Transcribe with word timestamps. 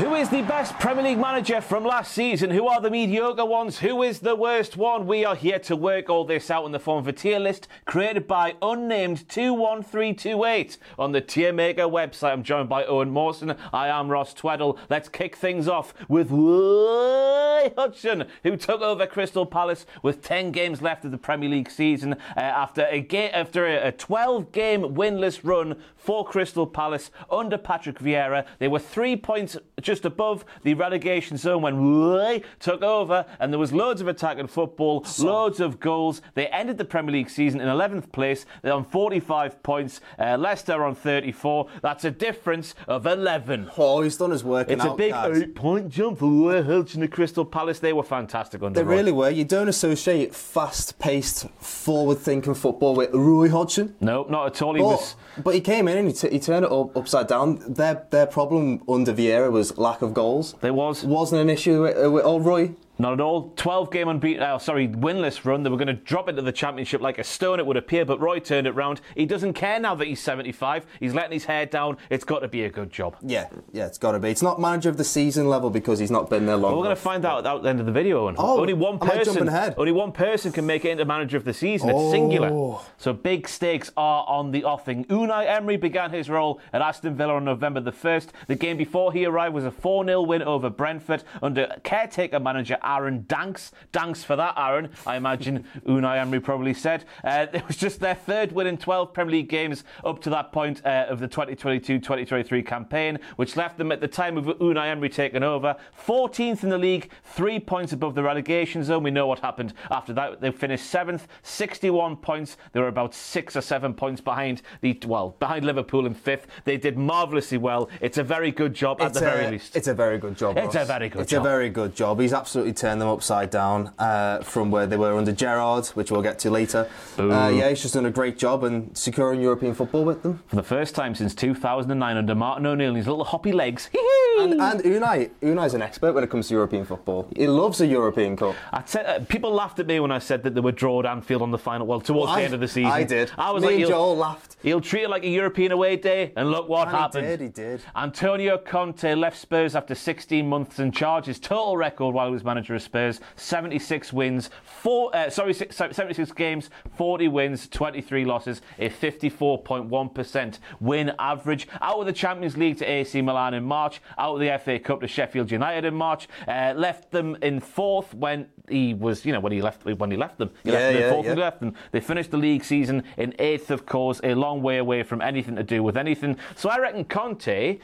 Who 0.00 0.14
is 0.14 0.30
the 0.30 0.40
best 0.40 0.78
Premier 0.78 1.04
League 1.04 1.18
manager 1.18 1.60
from 1.60 1.84
last 1.84 2.12
season? 2.12 2.50
Who 2.50 2.66
are 2.66 2.80
the 2.80 2.88
mediocre 2.90 3.44
ones? 3.44 3.80
Who 3.80 4.02
is 4.02 4.20
the 4.20 4.34
worst 4.34 4.78
one? 4.78 5.06
We 5.06 5.26
are 5.26 5.34
here 5.34 5.58
to 5.58 5.76
work 5.76 6.08
all 6.08 6.24
this 6.24 6.50
out 6.50 6.64
in 6.64 6.72
the 6.72 6.78
form 6.78 7.00
of 7.00 7.06
a 7.06 7.12
tier 7.12 7.38
list 7.38 7.68
created 7.84 8.26
by 8.26 8.54
unnamed 8.62 9.28
21328 9.28 10.78
on 10.98 11.12
the 11.12 11.20
Tier 11.20 11.52
Maker 11.52 11.82
website. 11.82 12.32
I'm 12.32 12.42
joined 12.42 12.70
by 12.70 12.86
Owen 12.86 13.10
Mawson. 13.10 13.54
I 13.74 13.88
am 13.88 14.08
Ross 14.08 14.32
Tweddell. 14.32 14.78
Let's 14.88 15.10
kick 15.10 15.36
things 15.36 15.68
off 15.68 15.92
with 16.08 16.30
Roy 16.30 17.70
Hodgson, 17.76 18.24
who 18.42 18.56
took 18.56 18.80
over 18.80 19.06
Crystal 19.06 19.44
Palace 19.44 19.84
with 20.02 20.22
10 20.22 20.50
games 20.50 20.80
left 20.80 21.04
of 21.04 21.10
the 21.10 21.18
Premier 21.18 21.50
League 21.50 21.70
season 21.70 22.14
uh, 22.14 22.40
after 22.40 22.86
a 22.86 23.00
ga- 23.00 23.32
after 23.32 23.66
a 23.66 23.92
12 23.92 24.50
game 24.50 24.80
winless 24.80 25.40
run 25.42 25.76
for 25.94 26.24
Crystal 26.24 26.66
Palace 26.66 27.10
under 27.30 27.58
Patrick 27.58 27.98
Vieira. 27.98 28.46
They 28.58 28.68
were 28.68 28.78
three 28.78 29.14
points 29.14 29.58
just 29.82 30.04
above 30.04 30.44
the 30.62 30.74
relegation 30.74 31.36
zone 31.36 31.62
when 31.62 31.76
Roy 31.76 32.42
took 32.58 32.82
over, 32.82 33.26
and 33.38 33.52
there 33.52 33.58
was 33.58 33.72
loads 33.72 34.00
of 34.00 34.08
attack 34.08 34.20
attacking 34.30 34.46
football, 34.48 35.04
loads 35.18 35.60
of 35.60 35.80
goals. 35.80 36.20
They 36.34 36.46
ended 36.48 36.76
the 36.78 36.84
Premier 36.84 37.12
League 37.12 37.30
season 37.30 37.60
in 37.60 37.66
11th 37.68 38.12
place. 38.12 38.44
They're 38.62 38.72
on 38.74 38.84
45 38.84 39.62
points. 39.62 40.00
Uh, 40.18 40.36
Leicester 40.36 40.84
on 40.84 40.94
34. 40.94 41.66
That's 41.82 42.04
a 42.04 42.10
difference 42.10 42.74
of 42.86 43.06
11. 43.06 43.70
Oh, 43.78 44.02
he's 44.02 44.16
done 44.18 44.30
his 44.30 44.44
work. 44.44 44.70
It's 44.70 44.84
a 44.84 44.94
big 44.94 45.14
eight-point 45.16 45.88
jump 45.88 46.18
for 46.18 46.26
Roy 46.30 46.62
Hodgson 46.62 47.02
at 47.02 47.10
Crystal 47.12 47.44
Palace. 47.46 47.78
They 47.78 47.92
were 47.94 48.02
fantastic 48.02 48.62
under 48.62 48.78
They 48.78 48.84
Roy. 48.86 48.94
really 48.96 49.12
were. 49.12 49.30
You 49.30 49.44
don't 49.44 49.68
associate 49.68 50.34
fast-paced, 50.34 51.48
forward-thinking 51.58 52.54
football 52.54 52.94
with 52.94 53.12
Roy 53.14 53.48
Hodgson. 53.48 53.96
No, 54.00 54.24
not 54.28 54.46
at 54.48 54.62
all. 54.62 54.74
He 54.74 54.80
But, 54.82 54.86
was. 54.88 55.16
but 55.42 55.54
he 55.54 55.60
came 55.60 55.88
in 55.88 55.96
and 55.98 56.08
he, 56.08 56.14
t- 56.14 56.30
he 56.30 56.38
turned 56.38 56.64
it 56.66 56.70
up, 56.70 56.96
upside 56.96 57.26
down. 57.26 57.58
Their 57.72 58.06
their 58.10 58.26
problem 58.26 58.82
under 58.88 59.12
Vieira 59.12 59.50
was 59.50 59.69
lack 59.78 60.02
of 60.02 60.14
goals. 60.14 60.54
There 60.60 60.74
was. 60.74 61.04
Wasn't 61.04 61.40
an 61.40 61.50
issue 61.50 61.82
with, 61.82 62.04
uh, 62.04 62.10
with 62.10 62.24
old 62.24 62.44
Roy. 62.44 62.74
Not 63.00 63.14
at 63.14 63.20
all. 63.20 63.52
12 63.56 63.90
game 63.90 64.08
unbeaten, 64.08 64.42
uh, 64.42 64.58
sorry, 64.58 64.86
winless 64.86 65.44
run. 65.46 65.62
They 65.62 65.70
were 65.70 65.78
going 65.78 65.86
to 65.88 65.94
drop 65.94 66.28
into 66.28 66.42
the 66.42 66.52
championship 66.52 67.00
like 67.00 67.18
a 67.18 67.24
stone, 67.24 67.58
it 67.58 67.64
would 67.64 67.78
appear, 67.78 68.04
but 68.04 68.20
Roy 68.20 68.40
turned 68.40 68.66
it 68.66 68.72
round. 68.72 69.00
He 69.16 69.24
doesn't 69.24 69.54
care 69.54 69.80
now 69.80 69.94
that 69.94 70.06
he's 70.06 70.20
75. 70.20 70.84
He's 71.00 71.14
letting 71.14 71.32
his 71.32 71.46
hair 71.46 71.64
down. 71.64 71.96
It's 72.10 72.24
got 72.24 72.40
to 72.40 72.48
be 72.48 72.64
a 72.64 72.68
good 72.68 72.90
job. 72.90 73.16
Yeah, 73.22 73.48
yeah, 73.72 73.86
it's 73.86 73.96
got 73.96 74.12
to 74.12 74.18
be. 74.18 74.28
It's 74.28 74.42
not 74.42 74.60
manager 74.60 74.90
of 74.90 74.98
the 74.98 75.04
season 75.04 75.48
level 75.48 75.70
because 75.70 75.98
he's 75.98 76.10
not 76.10 76.28
been 76.28 76.44
there 76.44 76.56
long. 76.56 76.72
Well, 76.72 76.76
we're 76.80 76.84
going 76.84 76.96
to 76.96 77.00
find 77.02 77.24
out 77.24 77.46
at 77.46 77.62
the 77.62 77.68
end 77.70 77.80
of 77.80 77.86
the 77.86 77.92
video. 77.92 78.28
Oh, 78.36 78.60
only 78.60 78.74
one 78.74 78.98
person. 78.98 79.48
Only 79.48 79.92
one 79.92 80.12
person 80.12 80.52
can 80.52 80.66
make 80.66 80.84
it 80.84 80.90
into 80.90 81.06
manager 81.06 81.38
of 81.38 81.44
the 81.44 81.54
season. 81.54 81.88
It's 81.88 81.98
Oh. 81.98 82.10
singular. 82.10 82.78
So 82.98 83.14
big 83.14 83.48
stakes 83.48 83.90
are 83.96 84.26
on 84.28 84.50
the 84.50 84.64
offing. 84.64 85.06
Unai 85.06 85.46
Emery 85.46 85.78
began 85.78 86.10
his 86.10 86.28
role 86.28 86.60
at 86.74 86.82
Aston 86.82 87.14
Villa 87.16 87.34
on 87.36 87.46
November 87.46 87.80
the 87.80 87.92
first. 87.92 88.32
The 88.46 88.56
game 88.56 88.76
before 88.76 89.12
he 89.12 89.24
arrived 89.24 89.54
was 89.54 89.64
a 89.64 89.70
4-0 89.70 90.26
win 90.26 90.42
over 90.42 90.68
Brentford 90.68 91.24
under 91.42 91.66
caretaker 91.82 92.38
manager 92.38 92.76
Aaron 92.96 93.24
Danks. 93.28 93.72
Danks 93.92 94.22
for 94.24 94.36
that, 94.36 94.54
Aaron. 94.56 94.90
I 95.06 95.16
imagine 95.16 95.64
Unai 95.86 96.18
Emery 96.18 96.40
probably 96.40 96.74
said. 96.74 97.04
Uh, 97.24 97.46
it 97.52 97.66
was 97.66 97.76
just 97.76 98.00
their 98.00 98.14
third 98.14 98.52
win 98.52 98.66
in 98.66 98.76
12 98.76 99.12
Premier 99.12 99.32
League 99.32 99.48
games 99.48 99.84
up 100.04 100.20
to 100.22 100.30
that 100.30 100.52
point 100.52 100.84
uh, 100.84 101.06
of 101.08 101.20
the 101.20 101.28
2022-2023 101.28 102.66
campaign, 102.66 103.18
which 103.36 103.56
left 103.56 103.78
them 103.78 103.92
at 103.92 104.00
the 104.00 104.08
time 104.08 104.36
of 104.36 104.44
Unai 104.44 104.86
Emery 104.90 105.08
taking 105.08 105.42
over 105.42 105.76
14th 106.06 106.62
in 106.62 106.68
the 106.68 106.78
league, 106.78 107.10
three 107.24 107.58
points 107.58 107.92
above 107.92 108.14
the 108.14 108.22
relegation 108.22 108.84
zone. 108.84 109.02
We 109.02 109.10
know 109.10 109.26
what 109.26 109.40
happened 109.40 109.74
after 109.90 110.12
that. 110.14 110.40
They 110.40 110.50
finished 110.50 110.86
seventh, 110.86 111.26
61 111.42 112.16
points. 112.16 112.56
They 112.72 112.80
were 112.80 112.88
about 112.88 113.14
six 113.14 113.56
or 113.56 113.60
seven 113.60 113.94
points 113.94 114.20
behind 114.20 114.62
the 114.80 114.90
well 115.06 115.36
behind 115.38 115.64
Liverpool 115.64 116.06
in 116.06 116.14
fifth. 116.14 116.46
They 116.64 116.76
did 116.76 116.96
marvellously 116.96 117.58
well. 117.58 117.88
It's 118.00 118.18
a 118.18 118.24
very 118.24 118.50
good 118.50 118.74
job 118.74 119.00
at 119.00 119.08
It's 119.10 119.20
the 119.20 119.26
a, 119.26 119.36
very 119.36 119.50
least. 119.52 119.76
It's 119.76 119.88
a 119.88 119.94
very 119.94 120.18
good 120.18 120.36
job. 120.36 120.56
It's 120.56 120.74
Ross. 120.74 120.84
a 120.84 120.86
very 120.86 121.08
good 121.08 121.18
job. 121.18 121.22
It's 121.22 121.30
job. 121.30 121.40
a 121.40 121.48
very 121.48 121.70
good 121.70 121.94
job. 121.94 122.20
He's 122.20 122.32
absolutely 122.32 122.69
turned 122.72 123.00
them 123.00 123.08
upside 123.08 123.50
down 123.50 123.92
uh, 123.98 124.40
from 124.42 124.70
where 124.70 124.86
they 124.86 124.96
were 124.96 125.16
under 125.16 125.32
Gerrard, 125.32 125.86
which 125.88 126.10
we'll 126.10 126.22
get 126.22 126.38
to 126.40 126.50
later. 126.50 126.88
Uh, 127.18 127.50
yeah, 127.54 127.68
he's 127.68 127.82
just 127.82 127.94
done 127.94 128.06
a 128.06 128.10
great 128.10 128.38
job 128.38 128.64
in 128.64 128.94
securing 128.94 129.40
European 129.40 129.74
football 129.74 130.04
with 130.04 130.22
them. 130.22 130.42
For 130.48 130.56
the 130.56 130.62
first 130.62 130.94
time 130.94 131.14
since 131.14 131.34
2009 131.34 132.16
under 132.16 132.34
Martin 132.34 132.66
O'Neill 132.66 132.88
and 132.88 132.96
his 132.96 133.06
little 133.06 133.24
hoppy 133.24 133.52
legs. 133.52 133.90
And, 134.38 134.54
and 134.54 134.80
Unai, 134.80 135.30
Unai's 135.42 135.74
an 135.74 135.82
expert 135.82 136.12
when 136.14 136.24
it 136.24 136.30
comes 136.30 136.48
to 136.48 136.54
European 136.54 136.84
football. 136.84 137.28
He 137.36 137.46
loves 137.46 137.80
a 137.80 137.86
European 137.86 138.36
Cup. 138.36 138.54
I 138.72 138.82
said, 138.86 139.04
uh, 139.06 139.24
people 139.26 139.52
laughed 139.52 139.78
at 139.80 139.86
me 139.86 140.00
when 140.00 140.10
I 140.12 140.18
said 140.18 140.42
that 140.44 140.54
they 140.54 140.60
were 140.60 140.72
draw 140.72 141.00
at 141.00 141.06
Anfield 141.06 141.42
on 141.42 141.50
the 141.50 141.58
final, 141.58 141.86
well, 141.86 142.00
towards 142.00 142.32
the 142.32 142.38
I- 142.38 142.42
end 142.44 142.54
of 142.54 142.60
the 142.60 142.68
season. 142.68 142.90
I 142.90 143.02
did. 143.04 143.30
I 143.36 143.50
was 143.50 143.62
Me 143.62 143.68
like, 143.70 143.78
and 143.80 143.88
Joel 143.88 144.16
laughed. 144.16 144.56
He'll 144.62 144.80
treat 144.80 145.02
it 145.04 145.10
like 145.10 145.24
a 145.24 145.28
European 145.28 145.72
away 145.72 145.96
day, 145.96 146.32
and 146.36 146.50
look 146.50 146.68
what 146.68 146.88
And 146.88 146.96
he 146.96 147.02
happened. 147.02 147.26
did, 147.26 147.40
he 147.40 147.48
did. 147.48 147.82
Antonio 147.96 148.56
Conte 148.58 149.14
left 149.14 149.36
Spurs 149.38 149.74
after 149.74 149.94
16 149.94 150.46
months 150.48 150.78
in 150.78 150.92
charge. 150.92 151.26
His 151.26 151.38
total 151.40 151.76
record 151.76 152.14
while 152.14 152.26
he 152.26 152.32
was 152.32 152.44
manager 152.44 152.59
of 152.68 152.82
Spurs: 152.82 153.20
76 153.36 154.12
wins, 154.12 154.50
four, 154.64 155.14
uh, 155.16 155.30
sorry, 155.30 155.54
76 155.54 156.32
games, 156.32 156.68
40 156.96 157.28
wins, 157.28 157.68
23 157.68 158.24
losses, 158.26 158.60
a 158.78 158.90
54.1% 158.90 160.58
win 160.80 161.12
average. 161.18 161.68
Out 161.80 162.00
of 162.00 162.06
the 162.06 162.12
Champions 162.12 162.56
League 162.56 162.78
to 162.78 162.84
AC 162.84 163.22
Milan 163.22 163.54
in 163.54 163.64
March, 163.64 164.00
out 164.18 164.34
of 164.34 164.40
the 164.40 164.58
FA 164.62 164.78
Cup 164.78 165.00
to 165.00 165.08
Sheffield 165.08 165.50
United 165.50 165.84
in 165.84 165.94
March. 165.94 166.28
Uh, 166.46 166.74
left 166.76 167.10
them 167.10 167.36
in 167.42 167.60
fourth 167.60 168.12
when 168.14 168.46
he 168.68 168.94
was, 168.94 169.24
you 169.24 169.32
know, 169.32 169.40
when 169.40 169.52
he 169.52 169.62
left 169.62 169.84
when 169.84 170.10
he 170.10 170.16
left 170.16 170.38
them. 170.38 170.50
He 170.64 170.70
left 170.70 170.82
Yeah, 170.82 170.88
them 170.88 170.96
in 170.96 171.02
yeah, 171.02 171.10
fourth 171.12 171.24
yeah. 171.26 171.30
and 171.32 171.40
left 171.40 171.60
them. 171.60 171.74
They 171.92 172.00
finished 172.00 172.30
the 172.30 172.36
league 172.38 172.64
season 172.64 173.04
in 173.16 173.34
eighth, 173.38 173.70
of 173.70 173.86
course, 173.86 174.20
a 174.24 174.34
long 174.34 174.62
way 174.62 174.78
away 174.78 175.02
from 175.02 175.20
anything 175.20 175.56
to 175.56 175.62
do 175.62 175.82
with 175.82 175.96
anything. 175.96 176.36
So 176.56 176.68
I 176.68 176.78
reckon 176.78 177.04
Conte. 177.04 177.78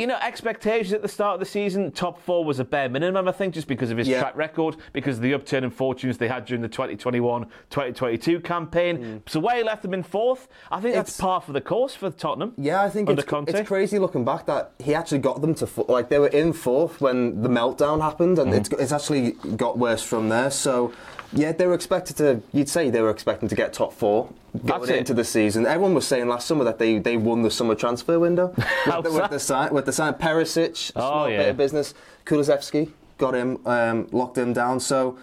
You 0.00 0.06
know, 0.06 0.16
expectations 0.22 0.94
at 0.94 1.02
the 1.02 1.08
start 1.08 1.34
of 1.34 1.40
the 1.40 1.44
season, 1.46 1.90
top 1.92 2.22
four 2.22 2.42
was 2.42 2.58
a 2.58 2.64
bare 2.64 2.88
minimum, 2.88 3.28
I 3.28 3.32
think, 3.32 3.52
just 3.52 3.68
because 3.68 3.90
of 3.90 3.98
his 3.98 4.08
Yeah. 4.08 4.20
track 4.20 4.34
record, 4.34 4.76
because 4.94 5.16
of 5.18 5.22
the 5.22 5.34
upturn 5.34 5.62
in 5.62 5.68
fortunes 5.68 6.16
they 6.16 6.26
had 6.26 6.46
during 6.46 6.62
the 6.62 6.68
2021 6.70 7.44
2022 7.68 8.40
campaign. 8.40 9.22
So, 9.28 9.40
where 9.40 9.56
he 9.56 9.62
left 9.62 9.82
them 9.82 9.92
in 9.92 10.02
fourth, 10.02 10.48
I 10.72 10.80
think 10.80 10.94
that's 10.94 11.10
Mm. 11.10 11.18
It's- 11.18 11.20
par 11.20 11.40
for 11.42 11.52
the 11.52 11.60
course 11.60 11.94
for 11.94 12.08
Tottenham. 12.08 12.54
Yeah, 12.56 12.80
I 12.82 12.88
think 12.88 13.10
it's, 13.10 13.24
it's 13.48 13.68
crazy 13.68 13.98
looking 13.98 14.24
back 14.24 14.46
that 14.46 14.72
he 14.78 14.94
actually 14.94 15.18
got 15.18 15.42
them 15.42 15.54
to 15.56 15.68
like 15.88 16.08
they 16.08 16.18
were 16.18 16.28
in 16.28 16.54
fourth 16.54 17.02
when 17.02 17.42
the 17.42 17.50
meltdown 17.50 18.00
happened, 18.00 18.38
and 18.38 18.50
Mm-hmm. 18.54 18.80
it's 18.80 18.92
actually 18.92 19.32
got 19.56 19.76
worse 19.76 20.02
from 20.02 20.30
there. 20.30 20.50
So, 20.50 20.92
yeah, 21.32 21.52
they 21.52 21.66
were 21.66 21.74
expected 21.74 22.16
to. 22.16 22.42
You'd 22.52 22.68
say 22.68 22.90
they 22.90 23.00
were 23.02 23.10
expecting 23.10 23.48
to 23.48 23.54
get 23.54 23.72
top 23.72 23.92
four 23.92 24.28
going 24.66 24.80
That's 24.80 24.90
it. 24.90 24.96
into 24.98 25.14
the 25.14 25.24
season. 25.24 25.64
Everyone 25.66 25.94
was 25.94 26.06
saying 26.06 26.26
last 26.28 26.46
summer 26.46 26.64
that 26.64 26.78
they, 26.78 26.98
they 26.98 27.16
won 27.16 27.42
the 27.42 27.50
summer 27.50 27.74
transfer 27.74 28.18
window 28.18 28.48
with, 28.86 29.04
the, 29.04 29.12
with 29.12 29.30
the 29.30 29.38
sign 29.38 29.72
with 29.72 29.86
the 29.86 29.92
sign 29.92 30.14
Perisic, 30.14 30.90
Oh, 30.96 31.00
small 31.00 31.30
yeah. 31.30 31.36
bit 31.38 31.48
of 31.50 31.56
business. 31.56 31.94
Kulusevski 32.26 32.90
got 33.18 33.34
him, 33.34 33.58
um, 33.66 34.08
locked 34.12 34.36
him 34.38 34.52
down. 34.52 34.80
So, 34.80 35.18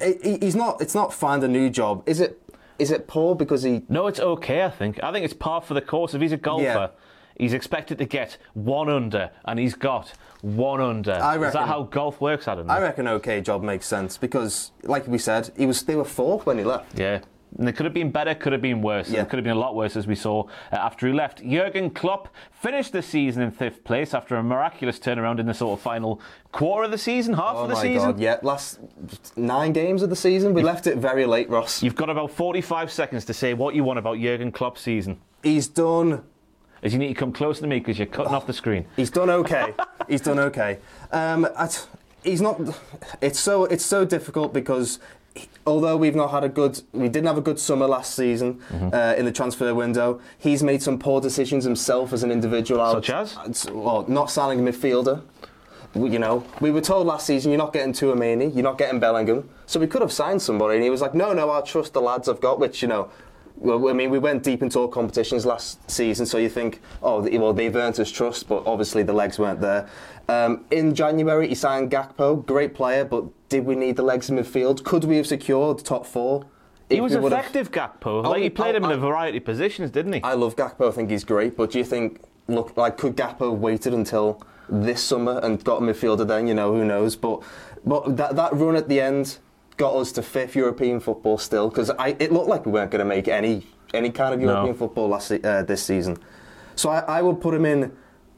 he- 0.00 0.38
he's 0.40 0.56
not. 0.56 0.80
It's 0.80 0.94
not 0.94 1.12
find 1.12 1.42
a 1.44 1.48
new 1.48 1.68
job. 1.70 2.02
Is 2.06 2.20
it? 2.20 2.40
Is 2.78 2.90
it 2.90 3.06
poor 3.06 3.36
because 3.36 3.62
he 3.62 3.82
No, 3.88 4.08
it's 4.08 4.18
okay, 4.20 4.64
I 4.64 4.70
think. 4.70 5.02
I 5.02 5.12
think 5.12 5.24
it's 5.24 5.34
par 5.34 5.60
for 5.60 5.74
the 5.74 5.80
course. 5.82 6.12
If 6.14 6.20
he's 6.20 6.32
a 6.32 6.36
golfer, 6.36 6.64
Yeah. 6.64 6.88
he's 7.38 7.52
expected 7.52 7.98
to 7.98 8.04
get 8.04 8.36
one 8.54 8.88
under, 8.88 9.30
and 9.44 9.58
he's 9.60 9.74
got 9.74 10.12
one 10.44 10.80
under. 10.80 11.12
I 11.14 11.36
reckon, 11.36 11.46
Is 11.48 11.52
that 11.54 11.68
how 11.68 11.84
golf 11.84 12.20
works, 12.20 12.46
Adam? 12.48 12.70
I 12.70 12.80
reckon 12.80 13.08
okay 13.08 13.40
job 13.40 13.62
makes 13.62 13.86
sense 13.86 14.18
because, 14.18 14.72
like 14.82 15.06
we 15.08 15.18
said, 15.18 15.50
he 15.56 15.64
was 15.66 15.82
they 15.82 15.96
were 15.96 16.04
fourth 16.04 16.44
when 16.46 16.58
he 16.58 16.64
left. 16.64 16.98
Yeah. 16.98 17.20
And 17.56 17.68
it 17.68 17.76
could 17.76 17.84
have 17.84 17.94
been 17.94 18.10
better, 18.10 18.34
could 18.34 18.52
have 18.52 18.60
been 18.62 18.82
worse. 18.82 19.08
Yeah. 19.08 19.22
It 19.22 19.28
could 19.28 19.36
have 19.36 19.44
been 19.44 19.56
a 19.56 19.60
lot 19.60 19.76
worse, 19.76 19.94
as 19.96 20.08
we 20.08 20.16
saw 20.16 20.42
uh, 20.72 20.76
after 20.76 21.06
he 21.06 21.12
left. 21.12 21.40
Jurgen 21.40 21.88
Klopp 21.90 22.28
finished 22.50 22.92
the 22.92 23.00
season 23.00 23.42
in 23.44 23.52
fifth 23.52 23.84
place 23.84 24.12
after 24.12 24.34
a 24.34 24.42
miraculous 24.42 24.98
turnaround 24.98 25.38
in 25.38 25.46
the 25.46 25.54
sort 25.54 25.78
of 25.78 25.82
final 25.82 26.20
quarter 26.50 26.84
of 26.86 26.90
the 26.90 26.98
season, 26.98 27.32
half 27.34 27.54
Oh 27.56 27.62
of 27.62 27.68
the 27.68 27.74
my 27.76 27.82
season. 27.82 28.10
god! 28.10 28.18
Yeah, 28.20 28.38
last 28.42 28.80
nine 29.36 29.72
games 29.72 30.02
of 30.02 30.10
the 30.10 30.16
season, 30.16 30.52
we 30.52 30.62
left 30.62 30.88
it 30.88 30.98
very 30.98 31.26
late, 31.26 31.48
Ross. 31.48 31.80
You've 31.80 31.94
got 31.94 32.10
about 32.10 32.32
45 32.32 32.90
seconds 32.90 33.24
to 33.26 33.32
say 33.34 33.54
what 33.54 33.76
you 33.76 33.84
want 33.84 34.00
about 34.00 34.18
Jurgen 34.18 34.50
Klopp's 34.50 34.80
season. 34.80 35.20
He's 35.44 35.68
done. 35.68 36.24
As 36.84 36.92
you 36.92 36.98
need 37.00 37.08
to 37.08 37.14
come 37.14 37.32
closer 37.32 37.62
to 37.62 37.66
me 37.66 37.78
because 37.80 37.98
you're 37.98 38.06
cutting 38.06 38.34
off 38.34 38.46
the 38.46 38.52
screen. 38.52 38.84
He's 38.96 39.10
done 39.10 39.30
okay. 39.30 39.74
he's 40.08 40.20
done 40.20 40.38
okay. 40.38 40.78
Um, 41.10 41.48
he's 42.22 42.40
not. 42.42 42.60
It's 43.20 43.40
so 43.40 43.64
it's 43.64 43.84
so 43.84 44.04
difficult 44.04 44.52
because. 44.52 45.00
Although 45.66 45.96
we've 45.96 46.14
not 46.14 46.30
had 46.30 46.44
a 46.44 46.48
good, 46.48 46.80
we 46.92 47.08
didn't 47.08 47.26
have 47.26 47.38
a 47.38 47.40
good 47.40 47.58
summer 47.58 47.86
last 47.88 48.14
season 48.14 48.60
Mm-hmm. 48.70 48.94
uh, 48.94 49.14
in 49.18 49.24
the 49.24 49.32
transfer 49.32 49.74
window. 49.74 50.20
He's 50.38 50.62
made 50.62 50.80
some 50.80 50.96
poor 50.96 51.20
decisions 51.20 51.64
himself 51.64 52.12
as 52.12 52.22
an 52.22 52.30
individual. 52.30 52.92
Such 52.92 53.10
as? 53.10 53.68
Well, 53.72 54.04
not 54.06 54.30
signing 54.30 54.60
a 54.64 54.70
midfielder. 54.70 55.22
You 55.96 56.18
know, 56.20 56.44
we 56.60 56.70
were 56.70 56.80
told 56.80 57.06
last 57.08 57.26
season 57.26 57.50
you're 57.50 57.58
not 57.58 57.72
getting 57.72 57.92
Tchouaméni, 57.92 58.54
you're 58.54 58.62
not 58.62 58.78
getting 58.78 59.00
Bellingham. 59.00 59.48
So 59.66 59.80
we 59.80 59.86
could 59.88 60.02
have 60.02 60.12
signed 60.12 60.40
somebody, 60.42 60.74
and 60.76 60.84
he 60.84 60.90
was 60.90 61.00
like, 61.00 61.14
"No, 61.14 61.32
no, 61.32 61.50
I'll 61.50 61.62
trust 61.62 61.94
the 61.94 62.00
lads 62.00 62.28
I've 62.28 62.40
got." 62.40 62.60
Which 62.60 62.80
you 62.82 62.86
know, 62.88 63.08
well, 63.56 63.88
I 63.88 63.92
mean, 63.92 64.10
we 64.10 64.18
went 64.18 64.42
deep 64.42 64.62
into 64.62 64.78
all 64.78 64.88
competitions 64.88 65.46
last 65.46 65.90
season, 65.90 66.26
so 66.26 66.38
you 66.38 66.48
think, 66.48 66.80
"Oh, 67.02 67.20
well, 67.38 67.52
they've 67.52 67.74
earned 67.74 67.96
his 67.96 68.10
trust," 68.10 68.48
but 68.48 68.62
obviously 68.66 69.02
the 69.02 69.12
legs 69.12 69.38
weren't 69.38 69.60
there. 69.60 69.88
Um, 70.28 70.64
in 70.70 70.94
January, 70.94 71.48
he 71.48 71.54
signed 71.54 71.90
Gakpo, 71.90 72.44
great 72.46 72.74
player, 72.74 73.04
but 73.04 73.24
did 73.48 73.64
we 73.66 73.74
need 73.74 73.96
the 73.96 74.02
legs 74.02 74.30
in 74.30 74.36
midfield? 74.36 74.82
Could 74.84 75.04
we 75.04 75.16
have 75.16 75.26
secured 75.26 75.78
top 75.84 76.06
four? 76.06 76.44
He 76.88 77.00
was 77.00 77.14
effective, 77.14 77.70
Gakpo. 77.70 78.24
Oh, 78.24 78.30
Like 78.30 78.42
he 78.42 78.50
played 78.50 78.74
oh, 78.74 78.78
him 78.78 78.84
in 78.84 78.90
a 78.92 78.94
I- 78.94 78.98
variety 78.98 79.38
of 79.38 79.44
positions, 79.44 79.90
didn't 79.90 80.12
he? 80.14 80.22
I 80.22 80.34
love 80.34 80.56
Gakpo. 80.56 80.88
I 80.88 80.92
think 80.92 81.10
he's 81.10 81.24
great. 81.24 81.56
But 81.56 81.70
do 81.70 81.78
you 81.78 81.84
think, 81.84 82.20
look, 82.48 82.76
like, 82.76 82.98
could 82.98 83.16
Gakpo 83.16 83.56
waited 83.56 83.94
until 83.94 84.42
this 84.68 85.02
summer 85.02 85.40
and 85.42 85.62
got 85.64 85.82
a 85.82 85.84
midfielder 85.84 86.26
then, 86.26 86.46
you 86.46 86.54
know, 86.54 86.74
who 86.74 86.84
knows. 86.84 87.16
But 87.16 87.42
but 87.84 88.16
that, 88.16 88.36
that 88.36 88.54
run 88.54 88.76
at 88.76 88.88
the 88.88 89.00
end 89.00 89.38
got 89.76 89.94
us 89.96 90.12
to 90.12 90.22
fifth 90.22 90.54
European 90.56 91.00
football 91.00 91.38
still 91.38 91.68
because 91.68 91.90
it 91.98 92.32
looked 92.32 92.48
like 92.48 92.64
we 92.66 92.72
weren't 92.72 92.90
going 92.90 93.00
to 93.00 93.04
make 93.04 93.28
any 93.28 93.66
any 93.92 94.10
kind 94.10 94.34
of 94.34 94.40
European 94.40 94.66
No. 94.72 94.74
football 94.74 95.08
last 95.08 95.30
uh, 95.32 95.62
this 95.62 95.82
season. 95.82 96.16
So 96.76 96.90
I, 96.90 97.00
I 97.00 97.22
would 97.22 97.40
put 97.40 97.54
him 97.54 97.64
in 97.64 97.92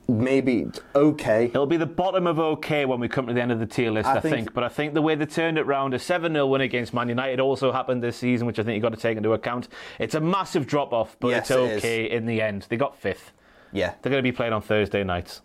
maybe 0.09 0.69
okay. 0.95 1.47
It'll 1.47 1.67
be 1.67 1.77
the 1.79 1.87
bottom 1.87 2.27
of 2.27 2.39
okay 2.39 2.85
when 2.85 3.01
we 3.01 3.09
come 3.09 3.27
to 3.27 3.33
the 3.33 3.41
end 3.41 3.51
of 3.53 3.59
the 3.59 3.67
tier 3.67 3.91
list, 3.91 4.09
I, 4.09 4.17
I 4.17 4.21
think. 4.21 4.35
think- 4.37 4.55
But 4.55 4.65
I 4.65 4.69
think 4.69 4.95
the 4.95 5.03
way 5.03 5.15
they 5.15 5.27
turned 5.27 5.59
it 5.59 5.65
round, 5.65 5.95
a 5.95 5.99
7 5.99 6.33
0 6.33 6.47
win 6.47 6.61
against 6.61 6.93
Man 6.95 7.09
United 7.09 7.41
also 7.41 7.73
happened 7.73 8.03
this 8.03 8.17
season, 8.17 8.47
which 8.47 8.59
I 8.59 8.63
think 8.63 8.75
you've 8.75 8.83
got 8.83 8.95
to 8.95 9.01
take 9.01 9.17
into 9.17 9.33
account. 9.33 9.69
It's 9.99 10.15
a 10.15 10.21
massive 10.21 10.67
drop 10.67 10.93
off, 10.93 11.17
but 11.21 11.29
Yes, 11.29 11.51
it's 11.51 11.51
it 11.51 11.77
okay 11.79 12.11
in 12.11 12.27
the 12.27 12.41
end. 12.43 12.67
They 12.69 12.77
got 12.77 12.97
fifth. 12.97 13.33
Yeah, 13.73 13.95
They're 14.01 14.11
going 14.11 14.23
to 14.23 14.31
be 14.31 14.33
playing 14.37 14.53
on 14.53 14.63
Thursday 14.63 15.03
nights. 15.05 15.43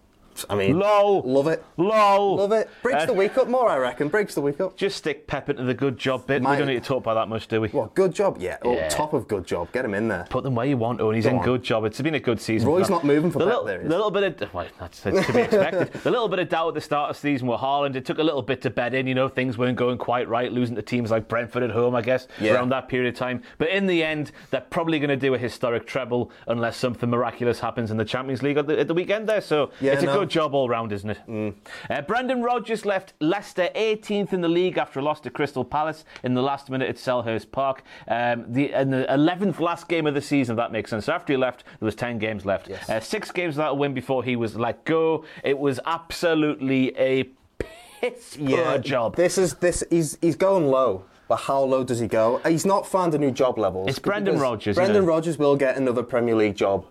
I 0.50 0.56
mean, 0.56 0.80
Lol. 0.80 1.22
love 1.24 1.48
it, 1.48 1.64
Lol. 1.78 2.38
love 2.38 2.52
it. 2.52 2.70
Breaks 2.84 3.04
Uh, 3.04 3.06
the 3.08 3.14
week 3.14 3.38
up 3.38 3.48
more, 3.48 3.70
I 3.70 3.78
reckon. 3.78 4.08
Breaks 4.08 4.36
the 4.36 4.42
week 4.42 4.60
up. 4.62 4.76
Just 4.78 4.98
stick 4.98 5.28
Pep 5.28 5.50
into 5.50 5.64
the 5.64 5.74
good 5.74 5.98
job 5.98 6.28
bit. 6.28 6.42
Might- 6.42 6.52
we 6.52 6.58
don't 6.58 6.68
need 6.68 6.82
to 6.84 6.88
talk 6.88 6.98
about 7.04 7.16
that 7.16 7.28
much, 7.30 7.48
do 7.48 7.62
we? 7.62 7.70
What 7.70 7.94
good 7.96 8.14
job? 8.14 8.38
Yeah, 8.40 8.58
oh, 8.64 8.80
top 8.90 9.14
of 9.14 9.28
good 9.28 9.46
job. 9.46 9.72
Get 9.72 9.86
him 9.86 9.94
in 9.94 10.08
there. 10.08 10.26
Put 10.30 10.44
them 10.44 10.56
where 10.56 10.66
you 10.66 10.78
want, 10.78 11.02
Owen. 11.02 11.16
He's 11.16 11.26
Go 11.26 11.32
in 11.32 11.38
on. 11.38 11.44
good 11.46 11.64
job. 11.64 11.86
It's 11.86 12.00
been 12.02 12.16
a 12.16 12.20
good 12.20 12.40
season. 12.42 12.68
Roy's 12.68 12.90
not 12.90 13.04
moving 13.04 13.32
for 13.32 13.40
the 13.40 13.46
Pep, 13.46 13.54
little, 13.54 13.66
there 13.66 13.80
the 13.84 13.90
little 13.90 14.12
bit 14.12 14.42
of 14.42 14.54
well, 14.54 14.66
that's, 14.80 15.00
that's 15.02 15.26
to 15.28 15.34
be 15.34 15.40
expected. 15.42 15.94
the 16.04 16.12
little 16.12 16.28
bit 16.30 16.40
of 16.40 16.50
doubt 16.50 16.70
at 16.70 16.74
the 16.76 16.82
start 16.82 17.10
of 17.12 17.16
the 17.16 17.20
season 17.22 17.48
with 17.48 17.60
Haaland. 17.60 17.96
It 17.96 18.06
took 18.06 18.20
a 18.20 18.24
little 18.24 18.42
bit 18.42 18.62
to 18.64 18.70
bed 18.70 18.94
in. 18.94 19.08
You 19.08 19.16
know, 19.16 19.28
things 19.28 19.58
weren't 19.58 19.78
going 19.78 19.98
quite 19.98 20.28
right, 20.30 20.52
losing 20.52 20.76
to 20.76 20.82
teams 20.82 21.12
like 21.12 21.28
Brentford 21.28 21.64
at 21.64 21.72
home, 21.72 21.96
I 21.96 22.02
guess, 22.02 22.28
Yeah. 22.40 22.54
around 22.56 22.70
that 22.70 22.88
period 22.88 23.14
of 23.14 23.20
time. 23.20 23.42
But 23.58 23.70
in 23.70 23.88
the 23.88 24.04
end, 24.04 24.32
they're 24.50 24.62
probably 24.62 25.00
going 25.00 25.10
to 25.10 25.16
do 25.18 25.34
a 25.34 25.38
historic 25.38 25.86
treble 25.86 26.32
unless 26.48 26.78
something 26.78 27.10
miraculous 27.10 27.60
happens 27.60 27.92
in 27.92 27.98
the 27.98 28.06
Champions 28.06 28.42
League 28.44 28.58
at 28.58 28.68
the, 28.68 28.80
at 28.80 28.88
the 28.88 28.94
weekend 28.94 29.28
there. 29.28 29.42
So 29.42 29.72
Yeah, 29.80 29.94
it's 29.94 30.04
a 30.04 30.06
no. 30.08 30.14
Good 30.22 30.30
job 30.30 30.54
all 30.54 30.70
round, 30.70 30.92
isn't 30.92 31.10
it? 31.10 31.56
Uh, 31.90 32.02
Brendan 32.02 32.44
Rodgers 32.44 32.86
left 32.86 33.14
Leicester 33.20 33.70
18th 33.76 34.34
in 34.34 34.42
the 34.42 34.48
league 34.48 34.78
after 34.78 35.00
a 35.00 35.04
loss 35.04 35.20
to 35.22 35.32
Crystal 35.32 35.66
Palace 35.66 36.06
in 36.24 36.36
the 36.36 36.44
last 36.44 36.70
minute 36.70 36.90
at 36.90 36.98
Selhurst 36.98 37.52
Park. 37.52 37.84
Um, 38.08 38.46
the, 38.48 38.72
in 38.72 38.92
the 38.92 39.06
11th 39.10 39.60
last 39.60 39.88
game 39.88 40.06
of 40.06 40.14
the 40.14 40.22
season, 40.22 40.54
if 40.54 40.58
that 40.58 40.72
makes 40.72 40.92
sense. 40.92 41.06
So 41.06 41.14
after 41.14 41.34
he 41.34 41.38
left, 41.38 41.64
there 41.66 41.86
was 41.86 41.96
10 41.96 42.20
games 42.20 42.46
left. 42.46 42.70
Yes. 42.70 42.88
Uh, 42.88 43.00
six 43.00 43.32
games 43.32 43.56
without 43.56 43.72
a 43.72 43.76
win 43.76 43.96
before 43.96 44.24
he 44.24 44.36
was 44.36 44.56
let 44.56 44.86
go. 44.86 45.26
It 45.44 45.58
was 45.58 45.80
absolutely 45.86 46.96
a 47.00 47.24
piss 47.58 48.38
poor 48.38 48.78
job. 48.78 49.16
This 49.16 49.40
is 49.40 49.56
this. 49.56 49.84
He's 49.90 50.20
he's 50.22 50.36
going 50.36 50.68
low. 50.68 51.06
But 51.28 51.38
how 51.38 51.64
low 51.64 51.84
does 51.84 52.00
he 52.00 52.08
go? 52.08 52.42
He's 52.46 52.66
not 52.66 52.86
found 52.86 53.16
a 53.16 53.18
new 53.18 53.32
job 53.32 53.58
level. 53.58 53.88
It's 53.88 54.00
Brendan 54.00 54.38
Rodgers, 54.38 54.76
Brendan. 54.76 55.06
Rodgers 55.06 55.38
will 55.40 55.56
get 55.56 55.78
another 55.78 56.04
Premier 56.04 56.36
League 56.36 56.56
job. 56.56 56.86